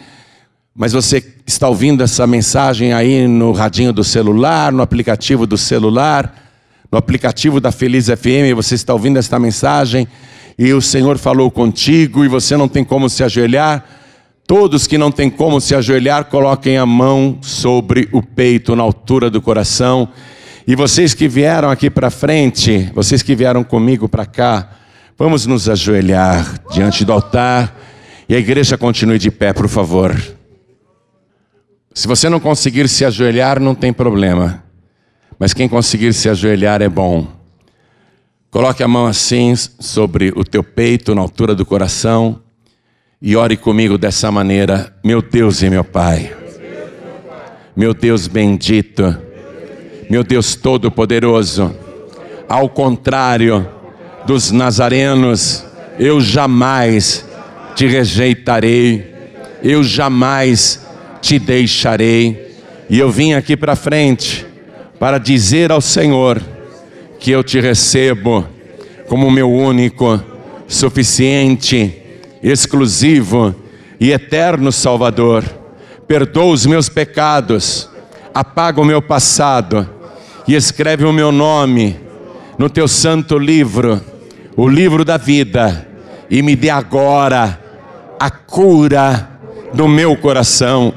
mas 0.76 0.92
você 0.92 1.24
está 1.46 1.68
ouvindo 1.68 2.02
essa 2.02 2.26
mensagem 2.26 2.92
aí 2.92 3.28
no 3.28 3.52
radinho 3.52 3.92
do 3.92 4.02
celular, 4.02 4.72
no 4.72 4.82
aplicativo 4.82 5.46
do 5.46 5.56
celular, 5.56 6.34
no 6.90 6.98
aplicativo 6.98 7.60
da 7.60 7.70
Feliz 7.70 8.06
FM, 8.06 8.54
você 8.56 8.74
está 8.74 8.92
ouvindo 8.92 9.18
esta 9.18 9.38
mensagem 9.38 10.08
e 10.58 10.72
o 10.72 10.80
Senhor 10.80 11.16
falou 11.16 11.48
contigo 11.50 12.24
e 12.24 12.28
você 12.28 12.56
não 12.56 12.66
tem 12.66 12.82
como 12.82 13.08
se 13.08 13.22
ajoelhar. 13.22 13.84
Todos 14.46 14.86
que 14.86 14.98
não 14.98 15.10
têm 15.10 15.30
como 15.30 15.60
se 15.60 15.74
ajoelhar, 15.74 16.26
coloquem 16.26 16.76
a 16.76 16.84
mão 16.84 17.38
sobre 17.40 18.08
o 18.12 18.20
peito, 18.20 18.76
na 18.76 18.82
altura 18.82 19.30
do 19.30 19.40
coração. 19.40 20.08
E 20.66 20.74
vocês 20.74 21.14
que 21.14 21.28
vieram 21.28 21.70
aqui 21.70 21.88
para 21.88 22.10
frente, 22.10 22.90
vocês 22.94 23.22
que 23.22 23.34
vieram 23.34 23.64
comigo 23.64 24.08
para 24.08 24.26
cá, 24.26 24.70
vamos 25.16 25.46
nos 25.46 25.68
ajoelhar 25.68 26.60
diante 26.72 27.04
do 27.04 27.12
altar 27.12 27.74
e 28.28 28.34
a 28.34 28.38
igreja 28.38 28.76
continue 28.76 29.18
de 29.18 29.30
pé, 29.30 29.52
por 29.52 29.68
favor. 29.68 30.14
Se 31.94 32.08
você 32.08 32.28
não 32.28 32.40
conseguir 32.40 32.88
se 32.88 33.04
ajoelhar, 33.04 33.60
não 33.60 33.72
tem 33.72 33.92
problema. 33.92 34.64
Mas 35.38 35.54
quem 35.54 35.68
conseguir 35.68 36.12
se 36.12 36.28
ajoelhar 36.28 36.82
é 36.82 36.88
bom. 36.88 37.28
Coloque 38.50 38.82
a 38.82 38.88
mão 38.88 39.06
assim 39.06 39.54
sobre 39.56 40.32
o 40.34 40.42
teu 40.44 40.64
peito, 40.64 41.14
na 41.14 41.20
altura 41.20 41.54
do 41.54 41.64
coração, 41.64 42.40
e 43.22 43.36
ore 43.36 43.56
comigo 43.56 43.96
dessa 43.96 44.30
maneira: 44.32 44.92
Meu 45.04 45.22
Deus 45.22 45.62
e 45.62 45.70
meu 45.70 45.84
Pai, 45.84 46.36
meu 47.76 47.94
Deus 47.94 48.26
bendito, 48.26 49.16
meu 50.10 50.24
Deus 50.24 50.56
todo-poderoso, 50.56 51.74
ao 52.48 52.68
contrário 52.68 53.68
dos 54.26 54.50
nazarenos, 54.50 55.64
eu 55.96 56.20
jamais 56.20 57.24
te 57.76 57.86
rejeitarei, 57.86 59.14
eu 59.62 59.84
jamais 59.84 60.76
te 60.76 60.83
deixarei. 61.38 62.54
E 62.88 62.98
eu 62.98 63.10
vim 63.10 63.32
aqui 63.32 63.56
para 63.56 63.74
frente 63.74 64.46
para 64.98 65.18
dizer 65.18 65.72
ao 65.72 65.80
Senhor 65.80 66.40
que 67.18 67.30
eu 67.30 67.42
te 67.42 67.58
recebo 67.60 68.46
como 69.08 69.30
meu 69.30 69.50
único, 69.50 70.22
suficiente, 70.66 71.94
exclusivo 72.42 73.54
e 73.98 74.12
eterno 74.12 74.70
Salvador. 74.70 75.44
Perdoa 76.06 76.52
os 76.52 76.66
meus 76.66 76.88
pecados, 76.88 77.88
apaga 78.34 78.80
o 78.80 78.84
meu 78.84 79.00
passado 79.00 79.88
e 80.46 80.54
escreve 80.54 81.04
o 81.04 81.12
meu 81.12 81.32
nome 81.32 81.98
no 82.58 82.68
teu 82.68 82.86
santo 82.86 83.38
livro, 83.38 84.00
o 84.56 84.68
livro 84.68 85.04
da 85.04 85.16
vida, 85.16 85.88
e 86.30 86.42
me 86.42 86.54
dê 86.54 86.70
agora 86.70 87.58
a 88.20 88.30
cura 88.30 89.30
do 89.72 89.88
meu 89.88 90.16
coração 90.16 90.92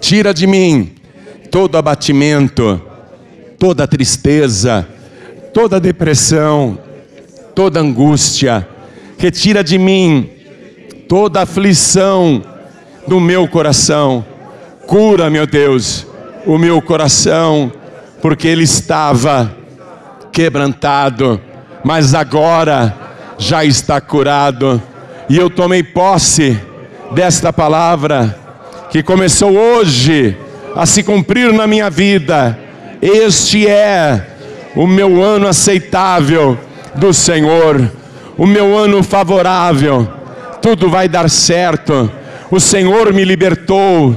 Tira 0.00 0.32
de 0.32 0.46
mim 0.46 0.92
todo 1.50 1.76
abatimento, 1.76 2.80
toda 3.58 3.86
tristeza, 3.86 4.86
toda 5.52 5.80
depressão, 5.80 6.78
toda 7.54 7.80
angústia. 7.80 8.68
Retira 9.18 9.64
de 9.64 9.78
mim 9.78 10.28
toda 11.08 11.42
aflição 11.42 12.44
do 13.06 13.18
meu 13.18 13.48
coração. 13.48 14.24
Cura, 14.86 15.30
meu 15.30 15.46
Deus, 15.46 16.06
o 16.44 16.58
meu 16.58 16.80
coração, 16.82 17.72
porque 18.20 18.46
ele 18.46 18.64
estava 18.64 19.52
quebrantado, 20.30 21.40
mas 21.82 22.14
agora 22.14 22.94
já 23.38 23.64
está 23.64 24.00
curado. 24.00 24.80
E 25.28 25.36
eu 25.36 25.48
tomei 25.48 25.82
posse 25.82 26.60
desta 27.12 27.52
palavra 27.52 28.45
que 28.90 29.02
começou 29.02 29.56
hoje 29.56 30.36
a 30.74 30.86
se 30.86 31.02
cumprir 31.02 31.52
na 31.52 31.66
minha 31.66 31.90
vida. 31.90 32.58
Este 33.02 33.66
é 33.66 34.26
o 34.74 34.86
meu 34.86 35.22
ano 35.22 35.48
aceitável 35.48 36.58
do 36.94 37.12
Senhor, 37.12 37.90
o 38.36 38.46
meu 38.46 38.76
ano 38.76 39.02
favorável. 39.02 40.08
Tudo 40.60 40.88
vai 40.88 41.08
dar 41.08 41.28
certo. 41.28 42.10
O 42.50 42.60
Senhor 42.60 43.12
me 43.12 43.24
libertou, 43.24 44.14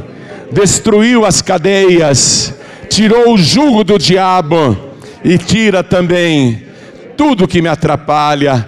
destruiu 0.52 1.26
as 1.26 1.42
cadeias, 1.42 2.54
tirou 2.90 3.34
o 3.34 3.38
jugo 3.38 3.84
do 3.84 3.98
diabo 3.98 4.78
e 5.24 5.38
tira 5.38 5.84
também 5.84 6.64
tudo 7.18 7.48
que 7.48 7.62
me 7.62 7.68
atrapalha, 7.68 8.68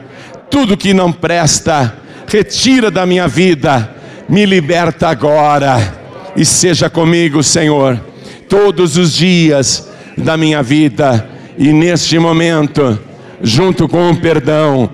tudo 0.49 0.76
que 0.76 0.93
não 0.93 1.12
presta, 1.12 1.95
retira 2.28 2.91
da 2.91 3.06
minha 3.06 3.28
vida, 3.28 3.95
me 4.32 4.45
liberta 4.45 5.09
agora 5.09 5.93
e 6.38 6.45
seja 6.45 6.89
comigo, 6.89 7.43
Senhor, 7.43 7.99
todos 8.47 8.95
os 8.95 9.13
dias 9.13 9.89
da 10.17 10.38
minha 10.38 10.63
vida 10.63 11.29
e 11.57 11.73
neste 11.73 12.17
momento, 12.17 12.97
junto 13.41 13.89
com 13.89 14.09
o 14.09 14.15
perdão, 14.15 14.89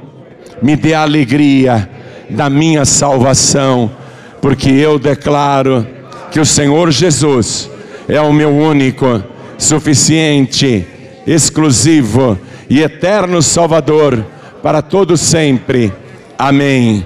me 0.59 0.75
dê 0.75 0.95
a 0.95 1.03
alegria 1.03 1.88
da 2.27 2.49
minha 2.49 2.83
salvação, 2.83 3.91
porque 4.41 4.71
eu 4.71 4.97
declaro 4.97 5.85
que 6.31 6.39
o 6.39 6.45
Senhor 6.45 6.89
Jesus 6.89 7.69
é 8.09 8.19
o 8.19 8.33
meu 8.33 8.49
único, 8.49 9.23
suficiente, 9.55 10.83
exclusivo 11.27 12.39
e 12.67 12.81
eterno 12.81 13.43
Salvador 13.43 14.25
para 14.63 14.81
todo 14.81 15.15
sempre. 15.15 15.93
Amém. 16.39 17.05